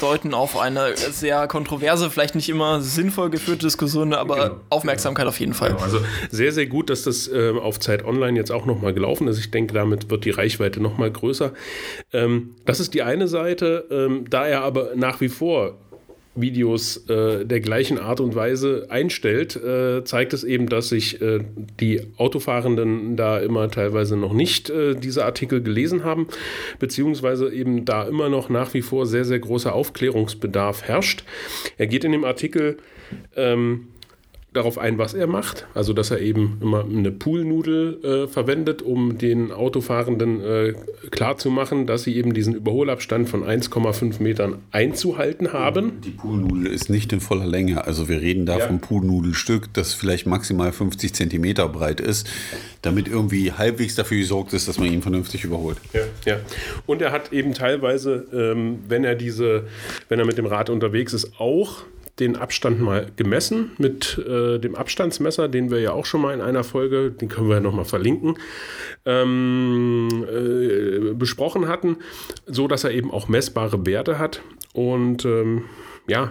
deuten 0.00 0.32
auf 0.32 0.56
eine 0.56 0.96
sehr 0.96 1.48
kontroverse, 1.48 2.08
vielleicht 2.08 2.36
nicht 2.36 2.48
immer 2.48 2.80
sinnvoll 2.80 3.30
geführte 3.30 3.66
Diskussion, 3.66 4.14
aber 4.14 4.34
genau. 4.50 4.60
Aufmerksamkeit 4.70 5.26
auf 5.26 5.40
jeden 5.40 5.54
Fall. 5.54 5.70
Genau. 5.70 5.82
Also 5.82 5.98
sehr, 6.30 6.52
sehr 6.52 6.66
gut, 6.66 6.88
dass 6.88 7.02
das 7.02 7.26
äh, 7.26 7.50
auf 7.50 7.80
Zeit 7.80 8.04
Online 8.04 8.38
jetzt 8.38 8.52
auch 8.52 8.64
nochmal 8.64 8.94
gelaufen 8.94 9.26
ist. 9.26 9.40
Ich 9.40 9.50
denke, 9.50 9.74
damit 9.74 10.08
wird 10.08 10.24
die 10.24 10.30
Reichweite 10.30 10.80
nochmal 10.80 11.10
größer. 11.10 11.52
Ähm, 12.12 12.54
das 12.64 12.78
ist 12.78 12.94
die 12.94 13.02
eine 13.02 13.26
Seite. 13.26 13.86
Ähm, 13.90 14.26
da 14.30 14.46
er 14.46 14.62
aber 14.62 14.90
nach 14.94 15.20
wie 15.20 15.28
vor 15.28 15.78
Videos 16.34 17.08
äh, 17.08 17.44
der 17.44 17.60
gleichen 17.60 17.98
Art 17.98 18.20
und 18.20 18.34
Weise 18.34 18.86
einstellt, 18.88 19.56
äh, 19.56 20.02
zeigt 20.04 20.32
es 20.32 20.44
eben, 20.44 20.66
dass 20.68 20.88
sich 20.88 21.20
äh, 21.20 21.40
die 21.78 22.00
Autofahrenden 22.16 23.16
da 23.16 23.38
immer 23.38 23.70
teilweise 23.70 24.16
noch 24.16 24.32
nicht 24.32 24.70
äh, 24.70 24.94
diese 24.94 25.24
Artikel 25.24 25.62
gelesen 25.62 26.04
haben, 26.04 26.28
beziehungsweise 26.78 27.52
eben 27.52 27.84
da 27.84 28.04
immer 28.04 28.30
noch 28.30 28.48
nach 28.48 28.72
wie 28.72 28.82
vor 28.82 29.06
sehr, 29.06 29.24
sehr 29.24 29.40
großer 29.40 29.74
Aufklärungsbedarf 29.74 30.82
herrscht. 30.84 31.24
Er 31.76 31.86
geht 31.86 32.04
in 32.04 32.12
dem 32.12 32.24
Artikel 32.24 32.78
ähm, 33.36 33.88
darauf 34.52 34.78
ein, 34.78 34.98
was 34.98 35.14
er 35.14 35.26
macht. 35.26 35.66
Also, 35.74 35.92
dass 35.92 36.10
er 36.10 36.20
eben 36.20 36.58
immer 36.60 36.84
eine 36.84 37.10
Poolnudel 37.10 38.04
äh, 38.04 38.28
verwendet, 38.28 38.82
um 38.82 39.18
den 39.18 39.50
Autofahrenden 39.50 40.40
äh, 40.40 40.74
klarzumachen, 41.10 41.86
dass 41.86 42.02
sie 42.02 42.16
eben 42.16 42.34
diesen 42.34 42.54
Überholabstand 42.54 43.28
von 43.28 43.44
1,5 43.44 44.22
Metern 44.22 44.56
einzuhalten 44.70 45.52
haben. 45.52 46.00
Die 46.04 46.10
Poolnudel 46.10 46.66
ist 46.66 46.90
nicht 46.90 47.12
in 47.12 47.20
voller 47.20 47.46
Länge. 47.46 47.86
Also, 47.86 48.08
wir 48.08 48.20
reden 48.20 48.46
da 48.46 48.58
ja. 48.58 48.66
vom 48.66 48.80
Poolnudelstück, 48.80 49.72
das 49.72 49.94
vielleicht 49.94 50.26
maximal 50.26 50.72
50 50.72 51.14
Zentimeter 51.14 51.68
breit 51.68 52.00
ist, 52.00 52.28
damit 52.82 53.08
irgendwie 53.08 53.52
halbwegs 53.52 53.94
dafür 53.94 54.18
gesorgt 54.18 54.52
ist, 54.52 54.68
dass 54.68 54.78
man 54.78 54.92
ihn 54.92 55.02
vernünftig 55.02 55.44
überholt. 55.44 55.78
Ja, 55.92 56.00
ja. 56.26 56.40
Und 56.86 57.00
er 57.00 57.12
hat 57.12 57.32
eben 57.32 57.54
teilweise, 57.54 58.26
ähm, 58.32 58.80
wenn 58.88 59.04
er 59.04 59.14
diese, 59.14 59.66
wenn 60.08 60.18
er 60.18 60.26
mit 60.26 60.36
dem 60.36 60.46
Rad 60.46 60.68
unterwegs 60.68 61.12
ist, 61.12 61.32
auch 61.38 61.84
den 62.18 62.36
Abstand 62.36 62.80
mal 62.80 63.10
gemessen 63.16 63.70
mit 63.78 64.18
äh, 64.18 64.58
dem 64.58 64.74
Abstandsmesser, 64.74 65.48
den 65.48 65.70
wir 65.70 65.80
ja 65.80 65.92
auch 65.92 66.04
schon 66.04 66.20
mal 66.20 66.34
in 66.34 66.40
einer 66.40 66.62
Folge, 66.62 67.10
den 67.10 67.28
können 67.28 67.48
wir 67.48 67.56
ja 67.56 67.60
nochmal 67.60 67.86
verlinken, 67.86 68.38
ähm, 69.06 70.08
äh, 70.30 71.14
besprochen 71.14 71.68
hatten, 71.68 71.96
so 72.46 72.68
dass 72.68 72.84
er 72.84 72.90
eben 72.90 73.10
auch 73.10 73.28
messbare 73.28 73.86
Werte 73.86 74.18
hat. 74.18 74.42
Und 74.74 75.24
ähm, 75.24 75.64
ja, 76.06 76.30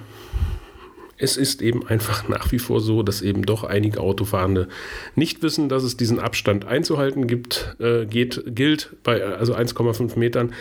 es 1.18 1.38
ist 1.38 1.62
eben 1.62 1.86
einfach 1.88 2.28
nach 2.28 2.52
wie 2.52 2.60
vor 2.60 2.82
so, 2.82 3.04
dass 3.04 3.22
eben 3.22 3.44
doch 3.44 3.64
einige 3.64 4.02
Autofahrende 4.02 4.68
nicht 5.16 5.44
wissen, 5.44 5.70
dass 5.70 5.84
es 5.84 5.96
diesen 5.96 6.20
Abstand 6.20 6.66
einzuhalten 6.66 7.28
gibt, 7.28 7.76
äh, 7.80 8.06
geht, 8.06 8.44
gilt 8.48 8.96
bei 9.04 9.24
also 9.24 9.56
1,5 9.56 10.18
Metern, 10.18 10.54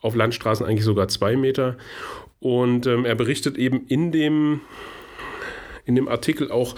auf 0.00 0.16
Landstraßen 0.16 0.66
eigentlich 0.66 0.84
sogar 0.84 1.08
zwei 1.08 1.36
Meter. 1.36 1.76
Und 2.42 2.86
ähm, 2.86 3.04
er 3.04 3.14
berichtet 3.14 3.56
eben 3.56 3.86
in 3.86 4.10
dem, 4.10 4.60
in 5.86 5.94
dem 5.94 6.08
Artikel 6.08 6.50
auch 6.50 6.74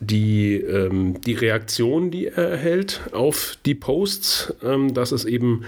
die, 0.00 0.56
ähm, 0.56 1.20
die 1.20 1.34
Reaktion, 1.34 2.10
die 2.10 2.26
er 2.26 2.50
erhält 2.50 3.02
auf 3.12 3.56
die 3.64 3.76
Posts, 3.76 4.54
ähm, 4.64 4.94
dass 4.94 5.12
es 5.12 5.24
eben 5.24 5.64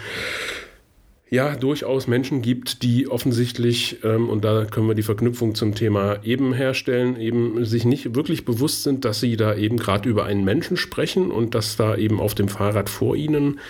ja 1.30 1.54
durchaus 1.54 2.08
Menschen 2.08 2.42
gibt, 2.42 2.82
die 2.82 3.08
offensichtlich, 3.08 3.98
ähm, 4.02 4.28
und 4.28 4.44
da 4.44 4.64
können 4.64 4.88
wir 4.88 4.94
die 4.94 5.02
Verknüpfung 5.02 5.54
zum 5.54 5.74
Thema 5.74 6.18
eben 6.24 6.52
herstellen, 6.52 7.20
eben 7.20 7.64
sich 7.64 7.84
nicht 7.84 8.16
wirklich 8.16 8.44
bewusst 8.44 8.82
sind, 8.82 9.04
dass 9.04 9.20
sie 9.20 9.36
da 9.36 9.54
eben 9.54 9.76
gerade 9.76 10.08
über 10.08 10.24
einen 10.24 10.44
Menschen 10.44 10.76
sprechen 10.76 11.30
und 11.30 11.54
dass 11.54 11.76
da 11.76 11.96
eben 11.96 12.18
auf 12.18 12.34
dem 12.34 12.48
Fahrrad 12.48 12.88
vor 12.88 13.14
ihnen 13.14 13.60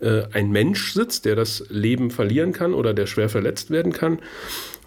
äh, 0.00 0.24
ein 0.32 0.50
Mensch 0.50 0.92
sitzt, 0.92 1.24
der 1.24 1.36
das 1.36 1.64
Leben 1.70 2.10
verlieren 2.10 2.52
kann 2.52 2.74
oder 2.74 2.92
der 2.92 3.06
schwer 3.06 3.28
verletzt 3.28 3.70
werden 3.70 3.92
kann. 3.92 4.18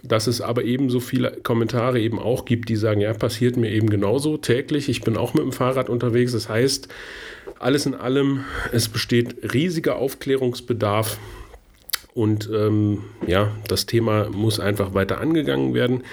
Dass 0.03 0.27
es 0.27 0.41
aber 0.41 0.63
eben 0.63 0.89
so 0.89 0.99
viele 0.99 1.31
Kommentare 1.43 1.99
eben 1.99 2.19
auch 2.19 2.45
gibt, 2.45 2.69
die 2.69 2.75
sagen, 2.75 3.01
ja, 3.01 3.13
passiert 3.13 3.57
mir 3.57 3.71
eben 3.71 3.89
genauso 3.89 4.37
täglich. 4.37 4.89
Ich 4.89 5.01
bin 5.01 5.17
auch 5.17 5.33
mit 5.33 5.43
dem 5.43 5.51
Fahrrad 5.51 5.89
unterwegs. 5.89 6.31
Das 6.33 6.49
heißt, 6.49 6.87
alles 7.59 7.85
in 7.85 7.95
allem, 7.95 8.45
es 8.71 8.89
besteht 8.89 9.53
riesiger 9.53 9.97
Aufklärungsbedarf 9.97 11.17
und 12.17 12.49
ähm, 12.51 13.03
ja, 13.27 13.51
das 13.67 13.85
Thema 13.85 14.29
muss 14.31 14.59
einfach 14.59 14.95
weiter 14.95 15.19
angegangen 15.21 15.75
werden. 15.75 16.03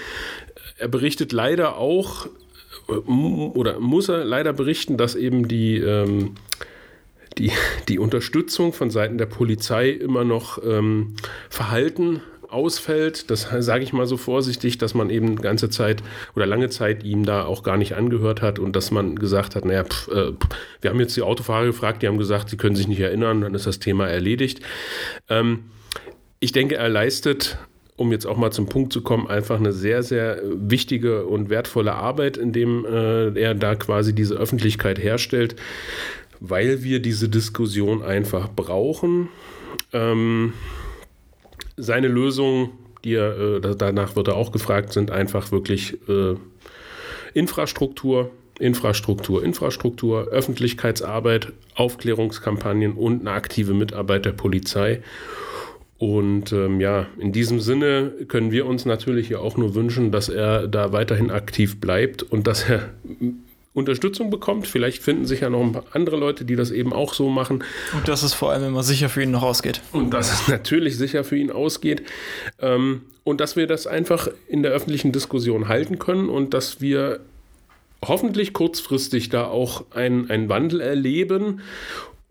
Er 0.76 0.88
berichtet 0.88 1.32
leider 1.32 1.78
auch, 1.78 2.26
äh, 2.88 2.92
oder 2.92 3.80
muss 3.80 4.10
er 4.10 4.22
leider 4.22 4.52
berichten, 4.52 4.98
dass 4.98 5.14
eben 5.14 5.48
die, 5.48 5.78
ähm, 5.78 6.34
die, 7.38 7.52
die 7.88 7.98
Unterstützung 7.98 8.74
von 8.74 8.90
Seiten 8.90 9.16
der 9.16 9.24
Polizei 9.24 9.88
immer 9.88 10.24
noch 10.24 10.62
ähm, 10.62 11.16
verhalten 11.48 12.20
ausfällt. 12.54 13.30
Das 13.30 13.48
sage 13.58 13.84
ich 13.84 13.92
mal 13.92 14.06
so 14.06 14.16
vorsichtig, 14.16 14.78
dass 14.78 14.94
man 14.94 15.10
eben 15.10 15.36
ganze 15.36 15.68
Zeit 15.68 16.02
oder 16.34 16.46
lange 16.46 16.70
Zeit 16.70 17.04
ihm 17.04 17.24
da 17.24 17.44
auch 17.44 17.62
gar 17.62 17.76
nicht 17.76 17.94
angehört 17.94 18.40
hat 18.40 18.58
und 18.58 18.74
dass 18.76 18.90
man 18.90 19.16
gesagt 19.16 19.56
hat, 19.56 19.64
naja, 19.64 19.84
pff, 19.84 20.08
äh, 20.08 20.32
wir 20.80 20.90
haben 20.90 21.00
jetzt 21.00 21.16
die 21.16 21.22
Autofahrer 21.22 21.66
gefragt, 21.66 22.02
die 22.02 22.08
haben 22.08 22.18
gesagt, 22.18 22.48
sie 22.50 22.56
können 22.56 22.76
sich 22.76 22.88
nicht 22.88 23.00
erinnern, 23.00 23.40
dann 23.40 23.54
ist 23.54 23.66
das 23.66 23.80
Thema 23.80 24.06
erledigt. 24.06 24.60
Ähm, 25.28 25.64
ich 26.40 26.52
denke, 26.52 26.76
er 26.76 26.88
leistet, 26.88 27.58
um 27.96 28.12
jetzt 28.12 28.26
auch 28.26 28.36
mal 28.36 28.50
zum 28.50 28.66
Punkt 28.66 28.92
zu 28.92 29.02
kommen, 29.02 29.28
einfach 29.28 29.58
eine 29.58 29.72
sehr, 29.72 30.02
sehr 30.02 30.40
wichtige 30.44 31.26
und 31.26 31.48
wertvolle 31.48 31.94
Arbeit, 31.94 32.36
indem 32.36 32.84
äh, 32.84 33.38
er 33.40 33.54
da 33.54 33.74
quasi 33.74 34.14
diese 34.14 34.34
Öffentlichkeit 34.34 34.98
herstellt, 34.98 35.56
weil 36.40 36.82
wir 36.82 37.00
diese 37.00 37.28
Diskussion 37.28 38.02
einfach 38.02 38.48
brauchen. 38.54 39.28
Ähm, 39.92 40.52
seine 41.76 42.08
Lösungen, 42.08 42.70
die 43.04 43.14
er, 43.14 43.38
äh, 43.38 43.76
danach 43.76 44.16
wird 44.16 44.28
er 44.28 44.36
auch 44.36 44.52
gefragt, 44.52 44.92
sind 44.92 45.10
einfach 45.10 45.52
wirklich 45.52 45.98
äh, 46.08 46.34
Infrastruktur, 47.34 48.30
Infrastruktur, 48.58 49.42
Infrastruktur, 49.42 50.28
Öffentlichkeitsarbeit, 50.28 51.52
Aufklärungskampagnen 51.74 52.92
und 52.92 53.20
eine 53.20 53.32
aktive 53.32 53.74
Mitarbeit 53.74 54.24
der 54.24 54.32
Polizei. 54.32 55.02
Und 55.98 56.52
ähm, 56.52 56.80
ja, 56.80 57.06
in 57.18 57.32
diesem 57.32 57.60
Sinne 57.60 58.12
können 58.28 58.50
wir 58.50 58.66
uns 58.66 58.84
natürlich 58.84 59.28
ja 59.28 59.38
auch 59.38 59.56
nur 59.56 59.74
wünschen, 59.74 60.12
dass 60.12 60.28
er 60.28 60.68
da 60.68 60.92
weiterhin 60.92 61.30
aktiv 61.30 61.80
bleibt 61.80 62.22
und 62.22 62.46
dass 62.46 62.68
er 62.68 62.90
Unterstützung 63.74 64.30
bekommt. 64.30 64.66
Vielleicht 64.66 65.02
finden 65.02 65.26
sich 65.26 65.40
ja 65.40 65.50
noch 65.50 65.60
ein 65.60 65.72
paar 65.72 65.84
andere 65.92 66.16
Leute, 66.16 66.44
die 66.44 66.56
das 66.56 66.70
eben 66.70 66.92
auch 66.92 67.12
so 67.12 67.28
machen. 67.28 67.64
Und 67.92 68.08
dass 68.08 68.22
es 68.22 68.32
vor 68.32 68.52
allem 68.52 68.64
immer 68.64 68.82
sicher 68.82 69.08
für 69.08 69.22
ihn 69.22 69.32
noch 69.32 69.42
ausgeht. 69.42 69.82
Und 69.92 70.14
dass 70.14 70.32
es 70.40 70.48
natürlich 70.48 70.96
sicher 70.96 71.24
für 71.24 71.36
ihn 71.36 71.50
ausgeht. 71.50 72.02
Ähm, 72.60 73.02
und 73.24 73.40
dass 73.40 73.56
wir 73.56 73.66
das 73.66 73.86
einfach 73.86 74.28
in 74.48 74.62
der 74.62 74.72
öffentlichen 74.72 75.12
Diskussion 75.12 75.68
halten 75.68 75.98
können 75.98 76.28
und 76.28 76.54
dass 76.54 76.80
wir 76.80 77.20
hoffentlich 78.06 78.52
kurzfristig 78.52 79.30
da 79.30 79.46
auch 79.46 79.90
einen 79.92 80.48
Wandel 80.48 80.80
erleben 80.80 81.62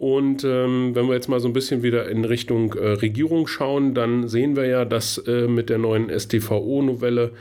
und 0.04 0.44
ähm, 0.44 0.96
wenn 0.96 1.08
wir 1.08 1.14
jetzt 1.14 1.30
mal 1.30 1.39
so 1.39 1.48
ein 1.48 1.54
bisschen 1.54 1.82
wieder 1.82 2.10
in 2.10 2.26
Richtung 2.26 2.74
äh, 2.74 2.89
Regierung 2.89 3.48
schauen, 3.48 3.94
dann 3.94 4.28
sehen 4.28 4.58
wir 4.58 4.66
ja, 4.66 4.84
dass 4.84 5.18
äh, 5.20 5.48
mit 5.48 5.70
der 5.70 5.78
neuen 5.78 6.10
STVO-Novelle 6.10 7.32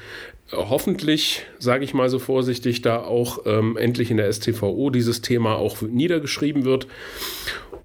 hoffentlich, 0.53 1.45
sage 1.59 1.85
ich 1.85 1.95
mal 1.95 2.09
so 2.09 2.19
vorsichtig, 2.19 2.83
da 2.83 2.99
auch 2.99 3.41
ähm, 3.47 3.77
endlich 3.77 4.11
in 4.11 4.17
der 4.17 4.33
STVO 4.33 4.91
dieses 4.91 5.23
Thema 5.23 5.57
auch 5.57 5.81
niedergeschrieben 5.83 6.65
wird. 6.65 6.87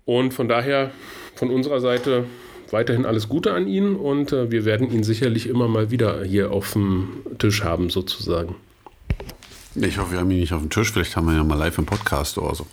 Und 0.06 0.34
von 0.34 0.48
daher 0.48 0.92
von 1.36 1.50
unserer 1.50 1.80
Seite 1.80 2.26
weiterhin 2.72 3.06
alles 3.06 3.30
Gute 3.30 3.54
an 3.54 3.68
ihn 3.68 3.96
und 3.96 4.34
äh, 4.34 4.52
wir 4.52 4.66
werden 4.66 4.92
ihn 4.92 5.04
sicherlich 5.04 5.48
immer 5.48 5.68
mal 5.68 5.92
wieder 5.92 6.24
hier 6.24 6.52
auf 6.52 6.74
dem 6.74 7.22
Tisch 7.38 7.64
haben, 7.64 7.90
sozusagen. 7.90 8.56
Ich 9.76 9.98
hoffe, 9.98 10.14
wir 10.14 10.20
haben 10.20 10.32
ihn 10.32 10.40
nicht 10.40 10.54
auf 10.54 10.62
dem 10.62 10.70
Tisch. 10.70 10.92
Vielleicht 10.92 11.16
haben 11.16 11.28
wir 11.28 11.34
ihn 11.34 11.38
ja 11.38 11.44
mal 11.44 11.56
live 11.56 11.78
im 11.78 11.86
Podcast 11.86 12.38
oder 12.38 12.56
so. 12.56 12.66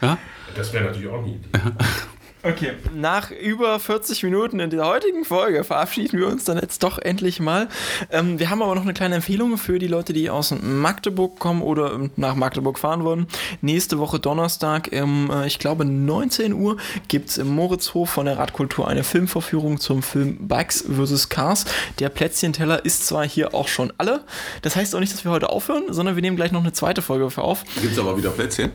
Ja? 0.00 0.18
Das 0.54 0.72
wäre 0.72 0.84
natürlich 0.84 1.08
auch 1.08 1.24
nie. 1.24 1.38
Okay, 2.44 2.72
nach 2.94 3.32
über 3.32 3.80
40 3.80 4.22
Minuten 4.22 4.60
in 4.60 4.70
der 4.70 4.86
heutigen 4.86 5.24
Folge 5.24 5.64
verabschieden 5.64 6.20
wir 6.20 6.28
uns 6.28 6.44
dann 6.44 6.56
jetzt 6.58 6.84
doch 6.84 6.98
endlich 6.98 7.40
mal. 7.40 7.68
Ähm, 8.12 8.38
wir 8.38 8.48
haben 8.48 8.62
aber 8.62 8.76
noch 8.76 8.82
eine 8.82 8.94
kleine 8.94 9.16
Empfehlung 9.16 9.58
für 9.58 9.80
die 9.80 9.88
Leute, 9.88 10.12
die 10.12 10.30
aus 10.30 10.54
Magdeburg 10.62 11.40
kommen 11.40 11.62
oder 11.62 11.98
nach 12.14 12.36
Magdeburg 12.36 12.78
fahren 12.78 13.02
wollen. 13.02 13.26
Nächste 13.60 13.98
Woche 13.98 14.20
Donnerstag, 14.20 14.88
um, 14.92 15.30
äh, 15.32 15.48
ich 15.48 15.58
glaube 15.58 15.84
19 15.84 16.52
Uhr, 16.52 16.76
gibt 17.08 17.30
es 17.30 17.38
im 17.38 17.48
Moritzhof 17.48 18.08
von 18.08 18.26
der 18.26 18.38
Radkultur 18.38 18.86
eine 18.86 19.02
Filmvorführung 19.02 19.80
zum 19.80 20.04
Film 20.04 20.46
Bikes 20.46 20.84
vs. 20.88 21.30
Cars. 21.30 21.64
Der 21.98 22.08
Plätzchenteller 22.08 22.84
ist 22.84 23.06
zwar 23.06 23.26
hier 23.26 23.52
auch 23.52 23.66
schon 23.66 23.92
alle, 23.98 24.24
das 24.62 24.76
heißt 24.76 24.94
auch 24.94 25.00
nicht, 25.00 25.12
dass 25.12 25.24
wir 25.24 25.32
heute 25.32 25.50
aufhören, 25.50 25.84
sondern 25.88 26.14
wir 26.14 26.22
nehmen 26.22 26.36
gleich 26.36 26.52
noch 26.52 26.62
eine 26.62 26.72
zweite 26.72 27.02
Folge 27.02 27.30
für 27.30 27.42
auf. 27.42 27.64
Gibt 27.80 27.94
es 27.94 27.98
aber 27.98 28.16
wieder 28.16 28.30
Plätzchen? 28.30 28.70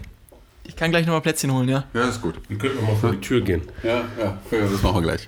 Ich 0.65 0.75
kann 0.75 0.91
gleich 0.91 1.05
nochmal 1.05 1.21
Plätzchen 1.21 1.51
holen, 1.51 1.67
ja. 1.67 1.83
Ja, 1.93 2.07
ist 2.07 2.21
gut. 2.21 2.35
Wir 2.47 2.57
könnten 2.57 2.77
nochmal 2.77 2.95
vor 2.95 3.11
die 3.11 3.19
Tür 3.21 3.41
gehen. 3.41 3.61
Ja, 3.83 4.05
ja, 4.19 4.37
das 4.51 4.81
machen 4.81 4.95
wir 4.95 5.01
gleich. 5.01 5.27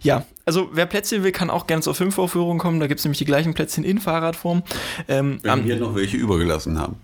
Ja, 0.00 0.24
also 0.44 0.68
wer 0.72 0.86
Plätzchen 0.86 1.24
will, 1.24 1.32
kann 1.32 1.50
auch 1.50 1.66
gerne 1.66 1.82
zur 1.82 1.94
Filmvorführung 1.94 2.58
kommen. 2.58 2.78
Da 2.80 2.86
gibt 2.86 3.00
es 3.00 3.04
nämlich 3.04 3.18
die 3.18 3.24
gleichen 3.24 3.54
Plätzchen 3.54 3.84
in 3.84 3.98
Fahrradform. 3.98 4.62
Ähm, 5.08 5.40
Wenn 5.42 5.64
wir 5.64 5.76
noch 5.76 5.94
welche 5.94 6.16
übergelassen 6.16 6.78
haben. 6.78 6.96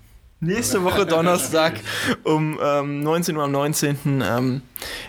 Nächste 0.44 0.84
Woche 0.84 1.06
Donnerstag 1.06 1.80
um 2.22 2.58
ähm, 2.62 3.02
19 3.02 3.34
Uhr 3.36 3.44
am 3.44 3.52
19. 3.52 4.22
Ähm, 4.22 4.62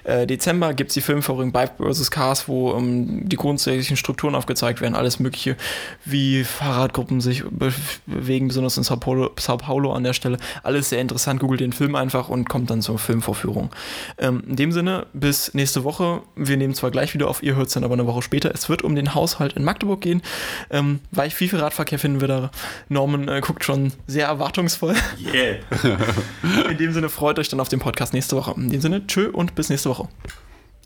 äh, 0.06 0.26
Dezember 0.26 0.74
gibt 0.74 0.92
es 0.92 0.94
die 0.94 1.02
Filmvorführung 1.02 1.52
Bike 1.52 1.74
vs. 1.78 2.10
Cars, 2.10 2.48
wo 2.48 2.74
ähm, 2.74 3.28
die 3.28 3.36
grundsätzlichen 3.36 3.98
Strukturen 3.98 4.34
aufgezeigt 4.36 4.80
werden, 4.80 4.96
alles 4.96 5.20
Mögliche, 5.20 5.58
wie 6.06 6.46
Fahrradgruppen 6.46 7.20
sich 7.20 7.44
be 7.50 7.74
bewegen, 8.06 8.48
besonders 8.48 8.78
in 8.78 8.84
Sao 8.84 8.96
Paulo, 8.96 9.32
Sao 9.38 9.58
Paulo, 9.58 9.92
an 9.92 10.04
der 10.04 10.14
Stelle. 10.14 10.38
Alles 10.64 10.90
sehr 10.90 11.02
interessant. 11.02 11.42
Googelt 11.42 11.60
den 11.60 11.74
Film 11.74 11.96
einfach 11.96 12.30
und 12.30 12.48
kommt 12.48 12.70
dann 12.70 12.82
zur 12.82 12.98
Filmvorführung. 12.98 13.72
Ähm, 14.18 14.44
in 14.48 14.56
dem 14.56 14.72
Sinne, 14.72 15.08
bis 15.14 15.54
nächste 15.54 15.84
Woche. 15.84 16.22
Wir 16.36 16.56
nehmen 16.56 16.76
zwar 16.76 16.92
gleich 16.92 17.14
wieder 17.14 17.28
auf, 17.28 17.44
ihr 17.44 17.56
hört 17.56 17.68
es 17.68 17.74
dann 17.74 17.84
aber 17.84 17.96
eine 17.96 18.08
Woche 18.08 18.22
später. 18.22 18.52
Es 18.54 18.70
wird 18.70 18.84
um 18.84 18.96
den 18.96 19.14
Haushalt 19.16 19.54
in 19.54 19.66
Magdeburg 19.66 20.00
gehen. 20.00 20.22
Ähm, 20.70 21.00
weil 21.12 21.30
wie 21.38 21.50
viel 21.50 21.60
Radverkehr 21.60 22.00
finden 22.00 22.22
wir 22.22 22.30
da? 22.30 22.52
Norman 22.88 23.28
äh, 23.28 23.42
guckt 23.42 23.66
schon 23.66 23.92
sehr 24.08 24.28
erwartungsvoll. 24.28 24.96
Yeah. 25.34 25.58
in 26.70 26.78
dem 26.78 26.94
Sinne, 26.94 27.10
freut 27.10 27.40
euch 27.40 27.50
dann 27.50 27.60
auf 27.60 27.70
den 27.70 27.80
Podcast 27.80 28.14
nächste 28.14 28.36
Woche. 28.36 28.54
In 28.58 28.70
dem 28.70 28.82
Sinne, 28.82 29.06
tschö 29.08 29.30
und 29.30 29.56
bis 29.56 29.70
nächste 29.70 29.90
Woche. 29.90 30.08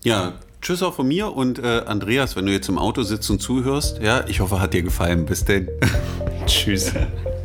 Ja, 0.02 0.34
tschüss 0.62 0.82
auch 0.82 0.94
von 0.94 1.06
mir 1.06 1.34
und 1.34 1.58
äh, 1.58 1.82
Andreas, 1.86 2.36
wenn 2.36 2.46
du 2.46 2.52
jetzt 2.52 2.68
im 2.68 2.78
Auto 2.78 3.02
sitzt 3.02 3.30
und 3.30 3.40
zuhörst, 3.40 4.00
ja, 4.00 4.24
ich 4.26 4.40
hoffe, 4.40 4.60
hat 4.60 4.72
dir 4.72 4.82
gefallen. 4.82 5.26
Bis 5.26 5.44
denn. 5.44 5.68
Tschüss. 6.46 6.92